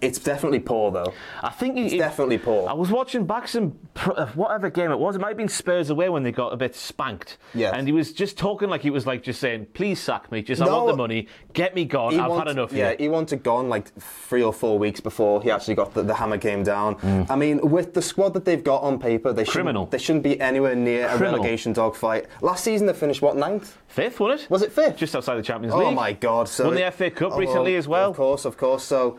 It's 0.00 0.18
definitely 0.20 0.60
poor 0.60 0.92
though. 0.92 1.12
I 1.42 1.50
think 1.50 1.76
he, 1.76 1.86
It's 1.86 1.94
definitely 1.94 2.38
poor. 2.38 2.68
I 2.68 2.72
was 2.72 2.90
watching 2.90 3.26
back 3.26 3.48
some 3.48 3.76
uh, 3.96 4.26
whatever 4.28 4.70
game 4.70 4.92
it 4.92 4.98
was. 4.98 5.16
It 5.16 5.20
might 5.20 5.28
have 5.28 5.36
been 5.36 5.48
Spurs 5.48 5.90
away 5.90 6.08
when 6.08 6.22
they 6.22 6.30
got 6.30 6.52
a 6.52 6.56
bit 6.56 6.74
spanked. 6.76 7.38
Yeah. 7.54 7.72
And 7.74 7.86
he 7.86 7.92
was 7.92 8.12
just 8.12 8.38
talking 8.38 8.68
like 8.68 8.80
he 8.82 8.90
was 8.90 9.06
like 9.06 9.22
just 9.24 9.40
saying, 9.40 9.66
"Please 9.74 10.00
sack 10.00 10.30
me. 10.30 10.40
Just 10.42 10.62
I 10.62 10.66
want 10.66 10.86
the 10.86 10.96
money. 10.96 11.26
Get 11.52 11.74
me 11.74 11.84
gone. 11.84 12.18
I've 12.20 12.30
want- 12.30 12.46
had 12.46 12.56
enough." 12.56 12.72
Yeah, 12.72 12.88
here." 12.90 12.96
he 13.00 13.08
wanted 13.08 13.42
gone 13.42 13.68
like 13.68 13.92
three 14.00 14.42
or 14.42 14.52
four 14.52 14.78
weeks 14.78 15.00
before 15.00 15.42
he 15.42 15.50
actually 15.50 15.74
got 15.74 15.94
the, 15.94 16.02
the 16.04 16.14
hammer 16.14 16.36
game 16.36 16.62
down. 16.62 17.26
I 17.28 17.34
mean, 17.36 17.60
with 17.68 17.94
the 17.94 18.02
squad 18.02 18.34
that 18.34 18.44
they've 18.44 18.62
got 18.62 18.82
on 18.82 18.98
paper, 19.00 19.32
they 19.32 19.42
Mm. 19.44 19.48
Criminal. 19.48 19.82
shouldn't 19.82 19.90
they 19.90 19.98
shouldn't 19.98 20.22
be 20.24 20.40
anywhere 20.40 20.76
near 20.76 21.08
a 21.08 21.18
relegation 21.18 21.72
dogfight. 21.72 22.26
Last 22.40 22.62
season 22.62 22.86
they 22.86 22.92
finished 22.92 23.20
what 23.22 23.36
ninth? 23.36 23.76
Fifth, 23.88 24.20
wasn't 24.20 24.42
it? 24.42 24.50
Was 24.50 24.62
it 24.62 24.70
fifth? 24.72 24.96
Just 24.96 25.16
outside 25.16 25.36
the 25.36 25.42
Champions 25.42 25.74
League. 25.74 25.86
Oh 25.88 25.90
my 25.90 26.12
God! 26.12 26.48
So 26.48 26.66
Won 26.66 26.74
the 26.76 26.90
FA 26.92 27.10
Cup 27.10 27.32
Oh, 27.32 27.38
recently 27.38 27.74
as 27.74 27.88
well. 27.88 28.10
Of 28.10 28.16
course, 28.16 28.44
of 28.44 28.56
course. 28.56 28.84
So, 28.84 29.18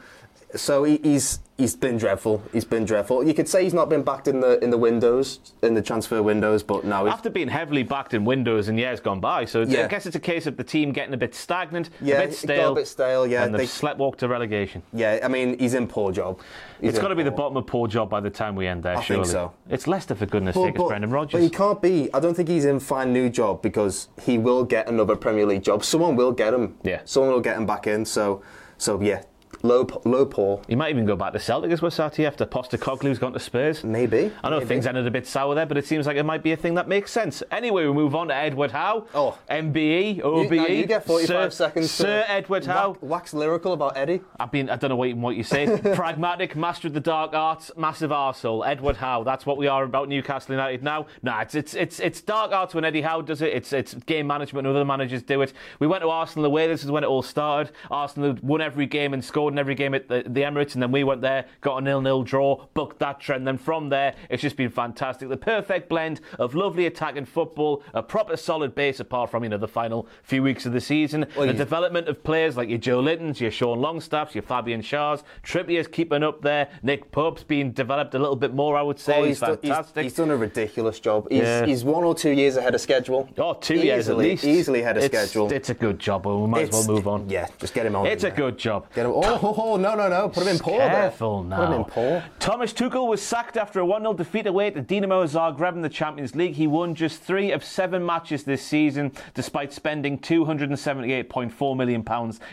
so 0.55 0.83
he, 0.83 0.99
he's 1.03 1.39
he's 1.57 1.75
been 1.75 1.97
dreadful. 1.97 2.41
He's 2.53 2.63
been 2.65 2.85
dreadful. 2.85 3.23
You 3.27 3.33
could 3.33 3.47
say 3.47 3.63
he's 3.63 3.73
not 3.73 3.89
been 3.89 4.01
backed 4.01 4.27
in 4.27 4.39
the 4.39 4.63
in 4.63 4.69
the 4.69 4.77
windows 4.77 5.39
in 5.61 5.73
the 5.73 5.81
transfer 5.81 6.23
windows, 6.23 6.63
but 6.63 6.85
now 6.85 7.05
he's 7.05 7.13
After 7.13 7.29
being 7.29 7.47
heavily 7.49 7.83
backed 7.83 8.13
in 8.13 8.25
windows 8.25 8.69
in 8.69 8.77
years 8.77 8.99
gone 8.99 9.19
by, 9.19 9.45
so 9.45 9.61
it's- 9.61 9.77
I 9.77 9.87
guess 9.87 10.05
it's 10.05 10.15
a 10.15 10.19
case 10.19 10.47
of 10.47 10.57
the 10.57 10.63
team 10.63 10.91
getting 10.91 11.13
a 11.13 11.17
bit 11.17 11.35
stagnant, 11.35 11.89
Yeah, 12.01 12.15
a 12.15 12.23
it 12.23 12.29
bit 12.29 12.29
got 12.29 12.33
a 12.33 12.37
stale, 12.37 12.75
bit 12.75 12.87
stale, 12.87 13.27
yeah, 13.27 13.43
and 13.43 13.53
they've 13.53 13.59
they- 13.59 13.65
sleptwalked 13.65 14.17
to 14.17 14.27
relegation. 14.27 14.81
yeah. 14.93 15.19
I 15.23 15.27
mean, 15.27 15.59
he's 15.59 15.73
in 15.73 15.85
poor 15.87 16.11
job. 16.11 16.39
He's 16.81 16.91
It's 16.91 16.99
got 16.99 17.09
to 17.09 17.15
be 17.15 17.23
the 17.23 17.31
bottom 17.31 17.57
of 17.57 17.67
poor 17.67 17.87
job 17.87 18.09
by 18.09 18.21
the 18.21 18.29
time 18.29 18.55
we 18.55 18.65
end 18.65 18.83
there, 18.83 18.97
I 18.97 19.01
surely. 19.03 19.23
think 19.25 19.31
so. 19.33 19.51
It's 19.69 19.85
Leicester 19.87 20.15
for 20.15 20.25
goodness 20.25 20.55
But- 20.55 20.61
sake. 20.61 20.69
It's 20.75 20.77
but- 20.77 20.87
Brendan 20.87 21.09
But 21.11 21.41
he 21.41 21.49
can't 21.49 21.81
be. 21.81 22.09
I 22.13 22.19
don't 22.19 22.33
think 22.33 22.47
he's 22.49 22.65
in 22.65 22.79
fine 22.79 23.11
new 23.13 23.29
job 23.29 23.61
because 23.61 24.07
he 24.21 24.37
will 24.37 24.63
get 24.63 24.87
another 24.87 25.15
Premier 25.15 25.45
League 25.45 25.63
job. 25.63 25.83
Someone 25.83 26.15
will 26.15 26.31
get 26.31 26.53
him. 26.53 26.75
Yeah. 26.83 27.01
Someone 27.05 27.33
will 27.33 27.41
get 27.41 27.57
him 27.57 27.65
back 27.65 27.85
in. 27.85 28.05
So, 28.05 28.41
so 28.77 28.99
yeah, 29.01 29.21
low, 29.63 29.87
low 30.05 30.25
poor. 30.25 30.61
He 30.67 30.75
might 30.75 30.89
even 30.89 31.05
go 31.05 31.15
back 31.15 31.33
to 31.33 31.39
Celtic 31.39 31.71
as 31.71 32.15
here 32.15 32.27
after 32.27 32.45
Postecoglou's 32.45 33.19
gone 33.19 33.33
to 33.33 33.39
Spurs. 33.39 33.83
Maybe. 33.83 34.31
I 34.43 34.49
know 34.49 34.57
maybe. 34.57 34.67
things 34.67 34.87
ended 34.87 35.05
a 35.05 35.11
bit 35.11 35.27
sour 35.27 35.55
there, 35.55 35.65
but 35.65 35.77
it 35.77 35.85
seems 35.85 36.07
like 36.07 36.17
it 36.17 36.23
might 36.23 36.43
be 36.43 36.51
a 36.51 36.57
thing 36.57 36.75
that 36.75 36.87
makes 36.87 37.11
sense. 37.11 37.43
Anyway, 37.51 37.85
we 37.85 37.93
move 37.93 38.15
on 38.15 38.27
to 38.29 38.35
Edward 38.35 38.71
Howe. 38.71 39.07
Oh. 39.13 39.37
MBE, 39.49 40.21
OBE. 40.21 40.51
You, 40.51 40.67
you 40.67 40.85
get 40.85 41.05
45 41.05 41.27
Sir, 41.27 41.49
seconds. 41.49 41.91
Sir 41.91 42.25
Edward 42.27 42.65
Howe. 42.65 42.89
Wax, 42.89 43.01
wax 43.01 43.33
lyrical 43.33 43.73
about 43.73 43.97
Eddie. 43.97 44.21
I've 44.39 44.51
been, 44.51 44.69
I 44.69 44.75
don't 44.75 44.89
know 44.89 44.95
what, 44.95 45.09
even 45.09 45.21
what 45.21 45.35
you 45.35 45.43
say. 45.43 45.79
Pragmatic, 45.95 46.55
master 46.55 46.87
of 46.87 46.93
the 46.93 46.99
dark 46.99 47.33
arts, 47.33 47.71
massive 47.77 48.11
arsehole. 48.11 48.67
Edward 48.67 48.97
Howe. 48.97 49.23
That's 49.23 49.45
what 49.45 49.57
we 49.57 49.67
are 49.67 49.83
about 49.83 50.09
Newcastle 50.09 50.53
United 50.53 50.83
now. 50.83 51.07
Nah, 51.21 51.41
it's 51.41 51.55
it's 51.55 51.73
it's, 51.73 51.99
it's 51.99 52.21
dark 52.21 52.51
arts 52.51 52.73
when 52.73 52.85
Eddie 52.85 53.01
Howe 53.01 53.21
does 53.21 53.41
it. 53.41 53.53
It's 53.53 53.73
it's 53.73 53.93
game 53.93 54.27
management 54.27 54.65
when 54.65 54.75
other 54.75 54.85
managers 54.85 55.23
do 55.23 55.41
it. 55.41 55.53
We 55.79 55.87
went 55.87 56.03
to 56.03 56.09
Arsenal 56.09 56.45
away. 56.45 56.67
This 56.67 56.83
is 56.83 56.91
when 56.91 57.03
it 57.03 57.07
all 57.07 57.21
started. 57.21 57.73
Arsenal 57.91 58.37
won 58.41 58.61
every 58.61 58.85
game 58.85 59.13
and 59.13 59.23
scored 59.23 59.48
in 59.53 59.59
every 59.59 59.75
game 59.75 59.93
at 59.93 60.07
the, 60.07 60.23
the 60.25 60.41
Emirates, 60.41 60.73
and 60.73 60.81
then 60.83 60.91
we 60.91 61.03
went 61.03 61.21
there, 61.21 61.45
got 61.61 61.77
a 61.77 61.81
nil-nil 61.81 62.23
draw, 62.23 62.65
booked 62.73 62.99
that 62.99 63.19
trend. 63.19 63.45
Then 63.47 63.57
from 63.57 63.89
there, 63.89 64.15
it's 64.29 64.41
just 64.41 64.55
been 64.55 64.69
fantastic. 64.69 65.29
The 65.29 65.37
perfect 65.37 65.89
blend 65.89 66.21
of 66.37 66.55
lovely 66.55 66.85
attacking 66.85 67.25
football, 67.25 67.83
a 67.93 68.03
proper 68.03 68.37
solid 68.37 68.75
base, 68.75 68.99
apart 68.99 69.29
from 69.31 69.43
you 69.43 69.49
know 69.49 69.57
the 69.57 69.67
final 69.67 70.07
few 70.23 70.43
weeks 70.43 70.65
of 70.65 70.73
the 70.73 70.81
season. 70.81 71.25
Well, 71.35 71.47
the 71.47 71.53
development 71.53 72.07
of 72.07 72.23
players 72.23 72.57
like 72.57 72.69
your 72.69 72.79
Joelintons, 72.79 73.39
your 73.39 73.51
Sean 73.51 73.79
Longstaffs, 73.79 74.35
your 74.35 74.41
Fabian 74.43 74.81
Schärs, 74.81 75.23
Trippier's 75.43 75.87
keeping 75.87 76.23
up 76.23 76.41
there. 76.41 76.69
Nick 76.83 77.11
Pope's 77.11 77.43
being 77.43 77.71
developed 77.71 78.15
a 78.15 78.19
little 78.19 78.35
bit 78.35 78.53
more, 78.53 78.77
I 78.77 78.81
would 78.81 78.99
say. 78.99 79.19
Oh, 79.19 79.23
he's, 79.23 79.39
done, 79.39 79.57
he's, 79.61 79.69
fantastic. 79.71 80.03
he's 80.03 80.13
done 80.13 80.31
a 80.31 80.37
ridiculous 80.37 80.99
job. 80.99 81.27
He's, 81.29 81.41
Yeah. 81.41 81.65
he's 81.65 81.83
one 81.83 82.03
or 82.03 82.15
two 82.15 82.31
years 82.31 82.55
ahead 82.57 82.75
of 82.75 82.81
schedule. 82.81 83.29
Oh, 83.37 83.53
two 83.53 83.75
years 83.75 84.09
at 84.09 84.17
least. 84.17 84.43
Easily 84.43 84.81
ahead 84.81 84.97
of 84.97 85.03
it's, 85.03 85.13
schedule. 85.15 85.51
It's 85.51 85.69
a 85.69 85.73
good 85.73 85.99
job, 85.99 86.23
but 86.23 86.37
we 86.37 86.47
might 86.47 86.63
It's- 86.63 86.79
as 86.79 86.87
well 86.87 86.95
move 86.97 87.07
on. 87.07 87.29
Yeah, 87.29 87.47
just 87.59 87.73
get 87.73 87.85
him 87.85 87.95
on. 87.95 88.05
It's 88.05 88.23
a 88.23 88.27
there. 88.27 88.35
good 88.35 88.57
job. 88.57 88.87
Get 88.93 89.05
him. 89.05 89.13
Oh, 89.15 89.37
oh, 89.43 89.55
oh, 89.57 89.77
no, 89.77 89.95
no, 89.95 90.07
no. 90.09 90.29
Put 90.29 90.43
him 90.43 90.49
in 90.49 90.59
poor 90.59 90.77
there. 90.77 90.89
Careful 90.89 91.43
now. 91.43 91.57
Put 91.57 91.65
him 91.67 91.73
in 91.81 91.85
poor. 91.85 92.23
Thomas 92.39 92.73
Tuchel 92.73 93.07
was 93.07 93.21
sacked 93.21 93.57
after 93.57 93.79
a 93.79 93.85
1 93.85 94.01
0 94.01 94.13
defeat 94.13 94.47
away 94.47 94.69
to 94.71 94.81
Dinamo 94.81 95.23
Zagreb 95.27 95.73
in 95.73 95.81
the 95.81 95.89
Champions 95.89 96.35
League. 96.35 96.53
He 96.55 96.67
won 96.67 96.95
just 96.95 97.21
three 97.21 97.51
of 97.51 97.63
seven 97.63 98.05
matches 98.05 98.43
this 98.43 98.61
season, 98.61 99.11
despite 99.33 99.73
spending 99.73 100.17
£278.4 100.19 101.75
million 101.77 102.05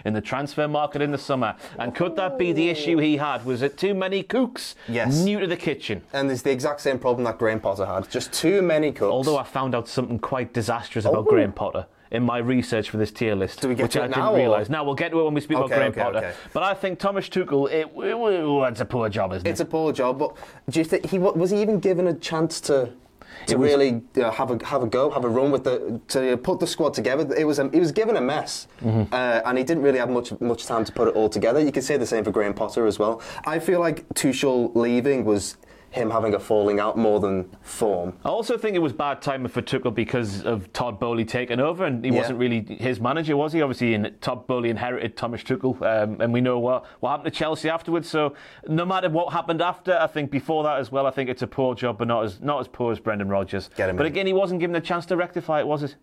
in 0.04 0.12
the 0.12 0.20
transfer 0.20 0.68
market 0.68 1.02
in 1.02 1.10
the 1.10 1.18
summer. 1.18 1.54
And 1.78 1.94
could 1.94 2.16
that 2.16 2.38
be 2.38 2.52
the 2.52 2.68
issue 2.68 2.98
he 2.98 3.16
had? 3.16 3.44
Was 3.44 3.62
it 3.62 3.76
too 3.76 3.94
many 3.94 4.22
cooks 4.22 4.74
Yes. 4.88 5.24
new 5.24 5.40
to 5.40 5.46
the 5.46 5.56
kitchen? 5.56 6.02
And 6.12 6.28
there's 6.28 6.42
the 6.42 6.50
exact 6.50 6.80
same 6.80 6.98
problem 6.98 7.24
that 7.24 7.38
Graham 7.38 7.60
Potter 7.60 7.86
had. 7.86 8.10
Just 8.10 8.32
too 8.32 8.62
many 8.62 8.92
cooks. 8.92 9.12
Although 9.12 9.38
I 9.38 9.44
found 9.44 9.74
out 9.74 9.88
something 9.88 10.18
quite 10.18 10.52
disastrous 10.52 11.04
about 11.04 11.16
Oh. 11.18 11.22
Graham 11.22 11.52
Potter 11.52 11.86
in 12.10 12.22
my 12.22 12.38
research 12.38 12.90
for 12.90 12.96
this 12.98 13.10
tier 13.10 13.34
list, 13.34 13.60
Do 13.62 13.68
we 13.68 13.74
get 13.74 13.82
which 13.84 13.96
I 13.96 14.06
didn't 14.06 14.34
realise. 14.34 14.68
Now 14.68 14.84
we'll 14.84 14.94
get 14.94 15.10
to 15.10 15.20
it 15.20 15.24
when 15.24 15.34
we 15.34 15.40
speak 15.40 15.58
Okay, 15.58 15.66
about 15.66 15.76
Graham 15.76 15.90
okay, 15.92 16.00
Potter. 16.02 16.18
okay. 16.18 16.32
But 16.52 16.62
I 16.62 16.74
think 16.74 16.98
Thomas 16.98 17.28
Tuchel, 17.28 17.68
it, 17.70 17.88
it, 17.96 18.14
it, 18.14 18.70
it's 18.72 18.80
a 18.80 18.84
poor 18.84 19.08
job, 19.08 19.32
isn't 19.32 19.46
it? 19.46 19.50
it's 19.50 19.60
a 19.60 19.64
poor 19.64 19.92
job, 19.92 20.18
but 20.18 20.36
do 20.70 20.78
you 20.80 20.84
think 20.84 21.06
he 21.06 21.18
was 21.18 21.50
he 21.50 21.60
even 21.60 21.80
given 21.80 22.06
a 22.06 22.14
chance 22.14 22.60
to 22.62 22.90
to 23.46 23.56
was- 23.56 23.68
really 23.70 24.02
uh, 24.16 24.30
have 24.30 24.50
a 24.50 24.64
have 24.64 24.82
a 24.82 24.86
go, 24.86 25.10
have 25.10 25.24
a 25.24 25.28
run 25.28 25.50
with 25.50 25.64
the 25.64 26.00
to 26.08 26.36
put 26.38 26.60
the 26.60 26.66
squad 26.66 26.94
together? 26.94 27.34
It 27.34 27.44
was 27.44 27.58
a, 27.58 27.68
he 27.70 27.80
was 27.80 27.92
given 27.92 28.16
a 28.16 28.20
mess, 28.20 28.66
Mm-hmm. 28.82 29.12
uh, 29.12 29.40
and 29.44 29.58
he 29.58 29.64
didn't 29.64 29.82
really 29.82 29.98
have 29.98 30.10
much 30.10 30.38
much 30.40 30.64
time 30.66 30.84
to 30.84 30.92
put 30.92 31.08
it 31.08 31.14
all 31.14 31.28
together. 31.28 31.60
You 31.60 31.72
could 31.72 31.84
say 31.84 31.96
the 31.96 32.06
same 32.06 32.24
for 32.24 32.30
Graham 32.30 32.54
Potter 32.54 32.86
as 32.86 32.98
well. 32.98 33.20
I 33.44 33.58
feel 33.58 33.80
like 33.80 34.08
Tuchel 34.14 34.74
leaving 34.74 35.24
was 35.24 35.56
him 35.96 36.10
having 36.10 36.34
a 36.34 36.38
falling 36.38 36.78
out 36.78 36.96
more 36.96 37.18
than 37.18 37.50
form. 37.62 38.12
I 38.24 38.28
also 38.28 38.56
think 38.56 38.76
it 38.76 38.80
was 38.80 38.92
bad 38.92 39.20
timing 39.22 39.48
for 39.48 39.62
Tuchel 39.62 39.92
because 39.94 40.42
of 40.44 40.72
Todd 40.72 41.00
Boehly 41.00 41.24
taking 41.24 41.58
over, 41.58 41.84
and 41.84 42.04
he 42.04 42.10
Yeah. 42.12 42.18
wasn't 42.18 42.38
really 42.38 42.60
his 42.78 43.00
manager, 43.00 43.36
was 43.36 43.52
he? 43.52 43.62
Obviously, 43.62 43.94
in, 43.94 44.14
Todd 44.20 44.46
Boehly 44.46 44.68
inherited 44.70 45.16
Thomas 45.16 45.42
Tuchel, 45.42 45.80
um, 45.82 46.20
and 46.20 46.32
we 46.32 46.40
know 46.40 46.58
what, 46.58 46.84
what 47.00 47.10
happened 47.10 47.32
to 47.32 47.36
Chelsea 47.38 47.68
afterwards. 47.68 48.08
So, 48.08 48.34
no 48.68 48.84
matter 48.84 49.08
what 49.08 49.32
happened 49.32 49.60
after, 49.62 49.98
I 49.98 50.06
think 50.06 50.30
before 50.30 50.62
that 50.64 50.78
as 50.78 50.92
well, 50.92 51.06
I 51.06 51.10
think 51.10 51.28
it's 51.30 51.42
a 51.42 51.46
poor 51.46 51.74
job, 51.74 51.98
but 51.98 52.06
not 52.08 52.24
as 52.24 52.40
not 52.40 52.60
as 52.60 52.68
poor 52.68 52.92
as 52.92 53.00
Brendan 53.00 53.28
Rodgers. 53.28 53.70
But 53.76 53.88
in. 53.90 54.00
again, 54.02 54.26
he 54.26 54.32
wasn't 54.32 54.60
given 54.60 54.76
a 54.76 54.80
chance 54.80 55.06
to 55.06 55.16
rectify 55.16 55.60
it, 55.60 55.66
was 55.66 55.82
it? 55.82 55.96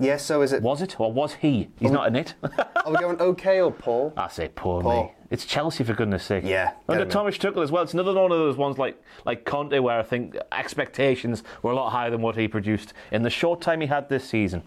Yes, 0.00 0.24
so 0.24 0.42
is 0.42 0.52
it? 0.52 0.60
Was 0.60 0.82
it, 0.82 0.98
or 0.98 1.12
was 1.12 1.34
he? 1.34 1.68
He's 1.78 1.92
not 1.92 2.08
in 2.08 2.16
it. 2.16 2.34
Are 2.84 2.90
we 2.90 2.96
going 2.96 3.20
okay 3.20 3.60
or 3.60 3.70
poor? 3.70 4.12
I 4.16 4.26
say 4.26 4.48
poor, 4.52 4.82
Poor. 4.82 5.04
me. 5.04 5.12
It's 5.30 5.44
Chelsea 5.44 5.84
for 5.84 5.94
goodness 5.94 6.24
sake. 6.24 6.44
Yeah, 6.46 6.72
Under. 6.88 7.04
Thomas 7.04 7.38
Tuchel 7.38 7.62
as 7.62 7.70
well. 7.70 7.82
It's 7.82 7.94
another 7.94 8.12
one 8.14 8.30
of 8.32 8.38
those 8.38 8.56
ones 8.56 8.78
like 8.78 9.00
like 9.24 9.44
Conte, 9.44 9.78
where 9.78 9.98
I 9.98 10.02
think 10.02 10.36
expectations 10.52 11.42
were 11.62 11.72
a 11.72 11.74
lot 11.74 11.90
higher 11.90 12.10
than 12.10 12.20
what 12.20 12.36
he 12.36 12.48
produced 12.48 12.92
in 13.12 13.22
the 13.22 13.30
short 13.30 13.60
time 13.60 13.80
he 13.80 13.86
had 13.86 14.08
this 14.08 14.24
season. 14.24 14.62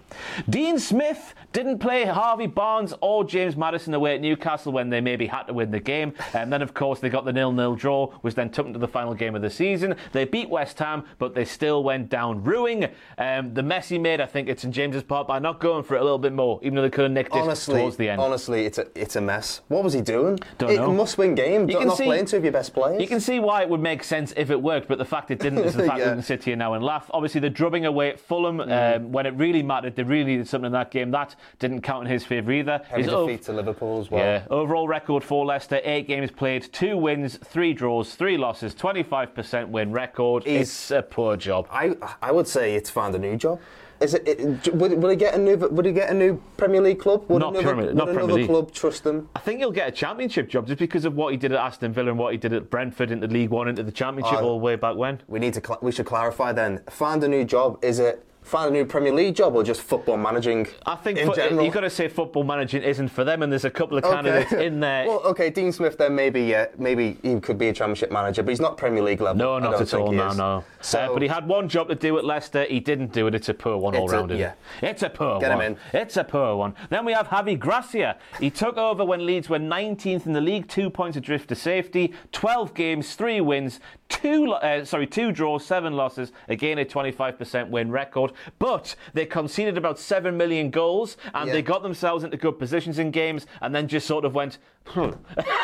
Dean 0.50 0.80
Smith 0.80 1.34
didn't 1.54 1.80
play 1.80 2.06
Harvey 2.06 2.48
Barnes 2.48 2.94
or 3.02 3.24
James 3.24 3.56
Maddison 3.56 3.94
away 3.94 4.16
at 4.16 4.22
Newcastle 4.22 4.72
when 4.72 4.90
they 4.90 5.02
maybe 5.02 5.28
had 5.28 5.44
to 5.44 5.54
win 5.54 5.72
the 5.72 5.80
game, 5.80 6.14
and 6.34 6.52
then 6.52 6.62
of 6.62 6.74
course 6.74 7.00
they 7.00 7.10
got 7.10 7.26
the 7.26 7.34
nil-nil 7.34 7.76
draw, 7.76 8.08
which 8.22 8.36
then 8.36 8.50
took 8.50 8.66
them 8.66 8.74
to 8.74 8.80
the 8.80 8.88
final 8.88 9.14
game 9.14 9.36
of 9.36 9.42
the 9.42 9.50
season. 9.50 9.96
They 10.12 10.26
beat 10.26 10.50
West 10.50 10.80
Ham, 10.80 11.04
but 11.20 11.36
they 11.36 11.46
still 11.46 11.84
went 11.84 12.10
down 12.10 12.44
ruining. 12.44 12.90
Um, 13.18 13.54
the 13.54 13.64
mess 13.64 13.90
he 13.90 13.98
made, 13.98 14.22
I 14.22 14.26
think, 14.26 14.50
it's 14.50 14.64
in 14.64 14.72
James's 14.72 15.04
part 15.04 15.28
by 15.28 15.40
not 15.40 15.60
going 15.60 15.84
for 15.84 15.96
it 15.96 16.02
a 16.02 16.04
little 16.04 16.18
bit 16.18 16.34
more, 16.34 16.60
even 16.62 16.76
though 16.76 16.82
they 16.82 16.90
could 16.90 17.04
have 17.04 17.12
nicked 17.12 17.36
it 17.36 17.56
towards 17.66 17.98
the 17.98 18.10
end. 18.10 18.22
honestly, 18.22 18.66
it's 18.66 18.78
a 18.78 18.88
it's 18.96 19.16
a 19.16 19.22
mess. 19.22 19.62
What 19.68 19.84
was 19.84 19.94
he 19.94 20.02
doing? 20.02 20.40
Don't 20.58 20.72
it, 20.72 20.76
know. 20.78 20.92
must-win 20.94 21.36
game. 21.36 21.70
You 21.70 21.78
can 21.78 21.88
not 21.88 21.98
see- 21.98 22.06
playing 22.06 22.26
two 22.26 22.38
of 22.38 22.44
your 22.44 22.52
best 22.54 22.74
players. 22.74 23.02
You 23.02 23.08
can 23.08 23.20
see 23.20 23.40
why 23.40 23.62
it 23.62 23.70
would 23.70 23.82
make 23.82 24.04
sense 24.04 24.34
if 24.38 24.50
it 24.50 24.62
worked, 24.62 24.88
but 24.88 24.98
the 24.98 25.06
fact 25.06 25.32
it 25.32 25.40
didn't 25.40 25.60
is 25.60 25.74
the 25.76 25.84
fact 25.88 26.00
Yeah. 26.00 26.06
we 26.10 26.12
can 26.16 26.22
sit 26.24 26.44
here 26.44 26.56
now 26.56 26.74
and 26.74 26.84
laugh. 26.84 27.10
Obviously, 27.14 27.42
the 27.42 27.50
drubbing 27.50 27.86
away 27.86 28.10
at 28.10 28.20
Fulham, 28.20 28.58
Mm. 28.58 28.96
um, 28.98 29.12
when 29.12 29.26
it 29.26 29.34
really 29.36 29.62
mattered, 29.64 29.96
they 29.96 30.04
really 30.04 30.24
needed 30.32 30.48
something 30.48 30.68
in 30.68 30.72
that 30.74 30.92
game. 30.92 31.12
That 31.12 31.36
didn't 31.60 31.82
count 31.82 32.06
in 32.08 32.12
his 32.12 32.24
favour 32.26 32.52
either. 32.52 32.82
Heavy 32.90 33.04
His 33.04 33.12
defeat 33.12 33.40
ov- 33.40 33.42
to 33.42 33.54
Liverpool 33.54 34.00
as 34.00 34.10
well. 34.12 34.24
yeah, 34.24 34.44
overall 34.50 34.88
record 34.88 35.24
for 35.24 35.46
Leicester: 35.46 35.80
eight 35.84 36.08
games 36.08 36.32
played, 36.32 36.72
two 36.74 36.98
wins, 36.98 37.38
three 37.44 37.74
draws, 37.74 38.16
three 38.16 38.38
losses, 38.38 38.74
twenty-five 38.74 39.34
percent 39.36 39.70
win 39.70 39.92
record. 39.92 40.44
He's- 40.44 40.62
it's 40.62 40.92
a 40.92 41.02
poor 41.02 41.38
job. 41.38 41.68
I 41.72 41.96
I 42.22 42.32
would 42.32 42.48
say 42.48 42.76
it's 42.76 42.90
found 42.90 43.16
a 43.16 43.20
new 43.20 43.36
job. 43.38 43.60
Is 44.00 44.14
it, 44.14 44.28
it 44.28 44.76
would, 44.76 44.94
would 45.02 45.10
he 45.10 45.16
get 45.18 45.34
a 45.34 45.38
new 45.38 45.56
would 45.58 45.86
he 45.86 45.92
get 45.92 46.10
a 46.10 46.14
new 46.14 46.42
Premier 46.56 46.82
League 46.82 47.00
club? 47.00 47.26
Would 47.30 47.40
Not 47.40 47.56
another, 47.56 47.68
Premier- 47.76 47.94
not 47.94 48.06
Premier 48.06 48.20
another 48.26 48.34
League. 48.42 48.48
club 48.50 48.72
trust 48.72 49.04
them? 49.04 49.28
I 49.36 49.40
think 49.40 49.60
he'll 49.60 49.72
get 49.72 49.88
a 49.88 49.92
championship 49.92 50.50
job 50.50 50.68
just 50.68 50.80
because 50.80 51.06
of 51.06 51.16
what 51.16 51.32
he 51.32 51.38
did 51.38 51.52
at 51.52 51.60
Aston 51.60 51.94
Villa 51.94 52.10
and 52.12 52.20
what 52.20 52.32
he 52.32 52.38
did 52.38 52.54
at 52.54 52.70
Brentford 52.70 53.10
into 53.10 53.26
League 53.28 53.50
One, 53.50 53.68
into 53.68 53.82
the 53.84 53.92
championship 53.92 54.40
Oh. 54.40 54.46
all 54.50 54.60
the 54.60 54.64
way 54.64 54.76
back 54.76 54.96
when. 54.96 55.22
We 55.28 55.40
need 55.40 55.54
to 55.56 55.78
we 55.82 55.92
should 55.92 56.06
clarify 56.06 56.52
then. 56.52 56.84
Find 56.90 57.24
a 57.24 57.28
new 57.28 57.44
job. 57.44 57.84
Is 57.84 57.98
it 58.00 58.24
find 58.48 58.70
a 58.70 58.72
new 58.74 58.86
Premier 58.86 59.12
League 59.14 59.36
job 59.36 59.56
or 59.56 59.64
just 59.64 59.82
football 59.82 60.18
managing? 60.18 60.68
I 60.86 60.96
think 60.96 61.20
in 61.20 61.28
fo- 61.28 61.36
general. 61.36 61.64
you've 61.66 61.74
got 61.74 61.82
to 61.82 61.90
say 61.90 62.08
football 62.08 62.44
managing 62.44 62.84
isn't 62.84 63.10
for 63.10 63.24
them, 63.24 63.44
and 63.44 63.52
there's 63.52 63.66
a 63.66 63.70
couple 63.70 63.98
of 63.98 64.04
candidates 64.04 64.52
in 64.54 64.80
there. 64.80 65.06
Well, 65.08 65.20
okay, 65.26 65.50
Dean 65.50 65.72
Smith 65.72 65.98
then 65.98 66.16
maybe 66.16 66.42
yeah, 66.44 66.68
maybe 66.78 67.18
he 67.22 67.40
could 67.40 67.58
be 67.58 67.68
a 67.70 67.74
Championship 67.74 68.12
manager, 68.12 68.44
but 68.44 68.50
he's 68.50 68.60
not 68.62 68.78
Premier 68.78 69.04
League 69.04 69.22
level. 69.22 69.38
No, 69.38 69.60
not 69.60 69.82
at 69.82 69.94
all. 69.94 70.12
No, 70.12 70.32
no. 70.34 70.64
So, 70.82 71.00
Uh, 71.00 71.14
but 71.14 71.22
he 71.22 71.28
had 71.28 71.48
one 71.48 71.68
job 71.68 71.90
to 71.90 71.96
do 71.96 72.18
at 72.18 72.26
Leicester. 72.26 72.64
He 72.64 72.80
didn't 72.80 73.12
do 73.12 73.28
it. 73.28 73.36
It's 73.36 73.50
a 73.50 73.54
poor 73.54 73.78
one 73.78 73.96
all 73.96 74.08
round. 74.08 74.32
yeah. 74.32 74.54
It's 74.82 75.04
a 75.04 75.10
poor 75.10 75.40
Get 75.40 75.52
him 75.52 75.58
one. 75.58 75.66
in. 75.66 75.78
It's 75.94 76.18
a 76.18 76.24
poor 76.24 76.56
one. 76.56 76.74
Then 76.90 77.06
we 77.06 77.14
have 77.14 77.28
Javi 77.28 77.60
Gracia. 77.60 78.18
He 78.40 78.50
took 78.50 78.78
over 78.78 79.04
when 79.04 79.26
Leeds 79.26 79.50
were 79.50 79.60
19th 79.60 80.26
in 80.26 80.34
the 80.34 80.42
league, 80.42 80.68
two 80.68 80.90
points 80.90 81.18
adrift 81.18 81.50
to 81.50 81.56
safety, 81.56 82.14
12 82.32 82.74
games, 82.74 83.16
three 83.16 83.42
wins, 83.42 83.80
two 84.10 84.52
uh, 84.54 84.86
sorry, 84.86 85.08
two 85.08 85.32
draws, 85.32 85.66
seven 85.66 85.94
losses. 85.94 86.32
Again, 86.48 86.78
a 86.80 86.86
25% 86.86 87.70
win 87.70 87.92
record. 87.92 88.32
But 88.60 88.96
they 89.14 89.26
conceded 89.26 89.78
about 89.78 90.00
seven 90.00 90.38
million 90.38 90.70
goals, 90.70 91.18
and 91.34 91.48
Yeah. 91.48 91.54
they 91.54 91.62
got 91.62 91.84
themselves 91.84 92.24
into 92.24 92.38
good 92.38 92.58
positions 92.60 93.00
in 93.00 93.12
games, 93.12 93.46
and 93.62 93.74
then 93.76 93.88
just 93.88 94.08
sort 94.08 94.26
of 94.26 94.34
went. 94.34 94.58
Hmm. 94.88 95.10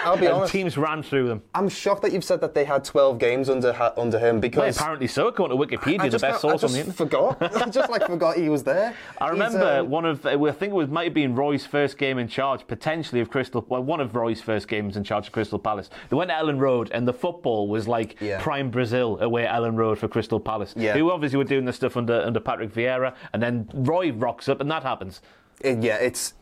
I'll 0.03 0.17
be 0.17 0.25
and 0.25 0.35
honest. 0.35 0.51
teams 0.51 0.77
ran 0.77 1.01
through 1.01 1.29
them. 1.29 1.41
I'm 1.55 1.69
shocked 1.69 2.01
that 2.01 2.12
you've 2.12 2.25
said 2.25 2.41
that 2.41 2.53
they 2.53 2.65
had 2.65 2.83
12 2.83 3.19
games 3.19 3.50
under 3.50 3.73
under 3.95 4.19
him 4.19 4.35
Well, 4.35 4.41
because 4.41 4.75
apparently 4.77 5.07
so, 5.07 5.27
according 5.29 5.57
to 5.57 5.65
Wikipedia, 5.65 6.01
I 6.01 6.09
the 6.09 6.19
best 6.19 6.41
source 6.41 6.62
on 6.63 6.71
the 6.73 6.83
just 6.83 7.00
internet. 7.00 7.38
forgot. 7.39 7.55
I 7.65 7.69
just 7.69 7.89
like 7.89 8.05
forgot 8.05 8.35
he 8.35 8.50
was 8.50 8.63
there. 8.63 8.93
I 9.21 9.29
remember 9.29 9.79
um, 9.79 9.89
one 9.89 10.03
of, 10.03 10.25
I 10.25 10.35
think 10.51 10.71
it 10.73 10.75
was 10.75 10.89
might 10.89 11.05
have 11.05 11.13
been 11.13 11.35
Roy's 11.35 11.65
first 11.65 11.97
game 11.97 12.17
in 12.17 12.27
charge, 12.27 12.67
potentially 12.67 13.21
of 13.21 13.29
Crystal. 13.29 13.65
Well, 13.69 13.81
one 13.81 14.01
of 14.01 14.13
Roy's 14.13 14.41
first 14.41 14.67
games 14.67 14.97
in 14.97 15.05
charge 15.05 15.27
of 15.27 15.31
Crystal 15.31 15.57
Palace. 15.57 15.89
They 16.09 16.17
went 16.17 16.29
to 16.29 16.35
Elland 16.35 16.59
Road, 16.59 16.91
and 16.93 17.07
the 17.07 17.13
football 17.13 17.69
was 17.69 17.88
like 17.88 18.19
Yeah. 18.19 18.33
Prime 18.40 18.70
Brazil 18.72 19.18
away 19.22 19.46
at 19.46 19.56
Elland 19.56 19.78
Road 19.78 19.98
for 20.00 20.08
Crystal 20.08 20.40
Palace. 20.40 20.74
Yeah. 20.78 20.94
Who 20.94 21.12
obviously 21.12 21.38
were 21.38 21.44
doing 21.44 21.66
the 21.66 21.74
stuff 21.74 21.98
under 21.98 22.22
under 22.22 22.40
Patrick 22.40 22.74
Vieira, 22.74 23.13
and 23.34 23.42
then 23.42 23.70
Roy 23.74 24.12
rocks 24.12 24.48
up, 24.50 24.62
and 24.62 24.70
that 24.72 24.84
happens. 24.84 25.22
it- 25.62 25.84
yeah, 25.84 25.96
it's. 25.98 26.34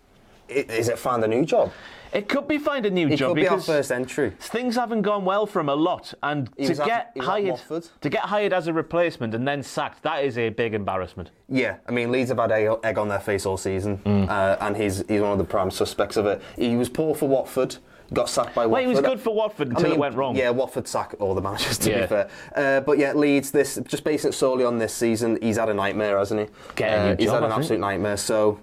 It, 0.49 0.69
is 0.69 0.89
it 0.89 0.99
find 0.99 1.23
a 1.23 1.27
new 1.29 1.45
job? 1.45 1.71
It 2.11 2.27
could 2.27 2.45
be 2.45 2.57
find 2.57 2.85
a 2.85 2.89
new 2.91 3.07
It 3.07 3.15
job 3.15 3.29
could 3.29 3.35
be 3.41 3.47
our 3.47 3.57
first 3.61 3.89
entry. 3.89 4.31
things 4.37 4.75
haven't 4.75 5.03
gone 5.03 5.23
well 5.23 5.45
for 5.45 5.61
him 5.61 5.69
a 5.69 5.75
lot, 5.75 6.13
and 6.23 6.49
He 6.57 6.65
to 6.67 6.73
get 6.75 7.13
at 7.15 7.23
hired 7.23 7.61
to 8.01 8.09
get 8.09 8.23
hired 8.25 8.51
as 8.51 8.67
a 8.67 8.73
replacement 8.73 9.33
and 9.33 9.47
then 9.47 9.63
sacked, 9.63 10.03
that 10.03 10.25
is 10.25 10.37
a 10.37 10.49
big 10.49 10.73
embarrassment. 10.73 11.29
Yeah, 11.47 11.77
I 11.87 11.93
mean 11.93 12.11
Leeds 12.11 12.31
have 12.31 12.39
had 12.39 12.51
egg, 12.51 12.69
egg 12.83 12.97
on 12.97 13.07
their 13.07 13.21
face 13.21 13.45
all 13.45 13.55
season, 13.55 13.99
Mm. 13.99 14.27
uh, 14.29 14.57
and 14.59 14.75
he's 14.75 15.05
he's 15.07 15.21
one 15.21 15.31
of 15.31 15.37
the 15.37 15.45
prime 15.45 15.71
suspects 15.71 16.17
of 16.17 16.25
it. 16.25 16.41
He 16.57 16.75
was 16.75 16.89
poor 16.89 17.15
for 17.15 17.29
Watford. 17.29 17.77
Got 18.13 18.29
sacked 18.29 18.53
by 18.53 18.65
Well, 18.65 18.81
he 18.81 18.87
was 18.87 18.99
good 18.99 19.19
for 19.21 19.33
Watford 19.33 19.69
I 19.69 19.71
until 19.71 19.83
mean, 19.85 19.93
it 19.93 19.99
went 19.99 20.15
wrong. 20.15 20.35
Yeah, 20.35 20.49
Watford 20.49 20.87
sack 20.87 21.15
all 21.19 21.33
the 21.33 21.41
managers 21.41 21.77
to 21.79 21.89
Yeah. 21.89 22.01
be 22.01 22.07
fair. 22.07 22.29
Uh, 22.55 22.81
but 22.81 22.97
yeah, 22.97 23.13
Leeds. 23.13 23.51
This 23.51 23.79
just 23.87 24.03
basing 24.03 24.29
it 24.29 24.33
solely 24.33 24.65
on 24.65 24.77
this 24.77 24.93
season. 24.93 25.37
He's 25.41 25.57
had 25.57 25.69
a 25.69 25.73
nightmare, 25.73 26.17
hasn't 26.17 26.41
he? 26.41 26.47
Get 26.75 26.89
Uh, 26.91 27.15
he's 27.17 27.27
job, 27.27 27.35
had 27.35 27.43
an 27.45 27.51
I 27.51 27.55
absolute 27.55 27.79
nightmare. 27.79 28.17
So 28.17 28.59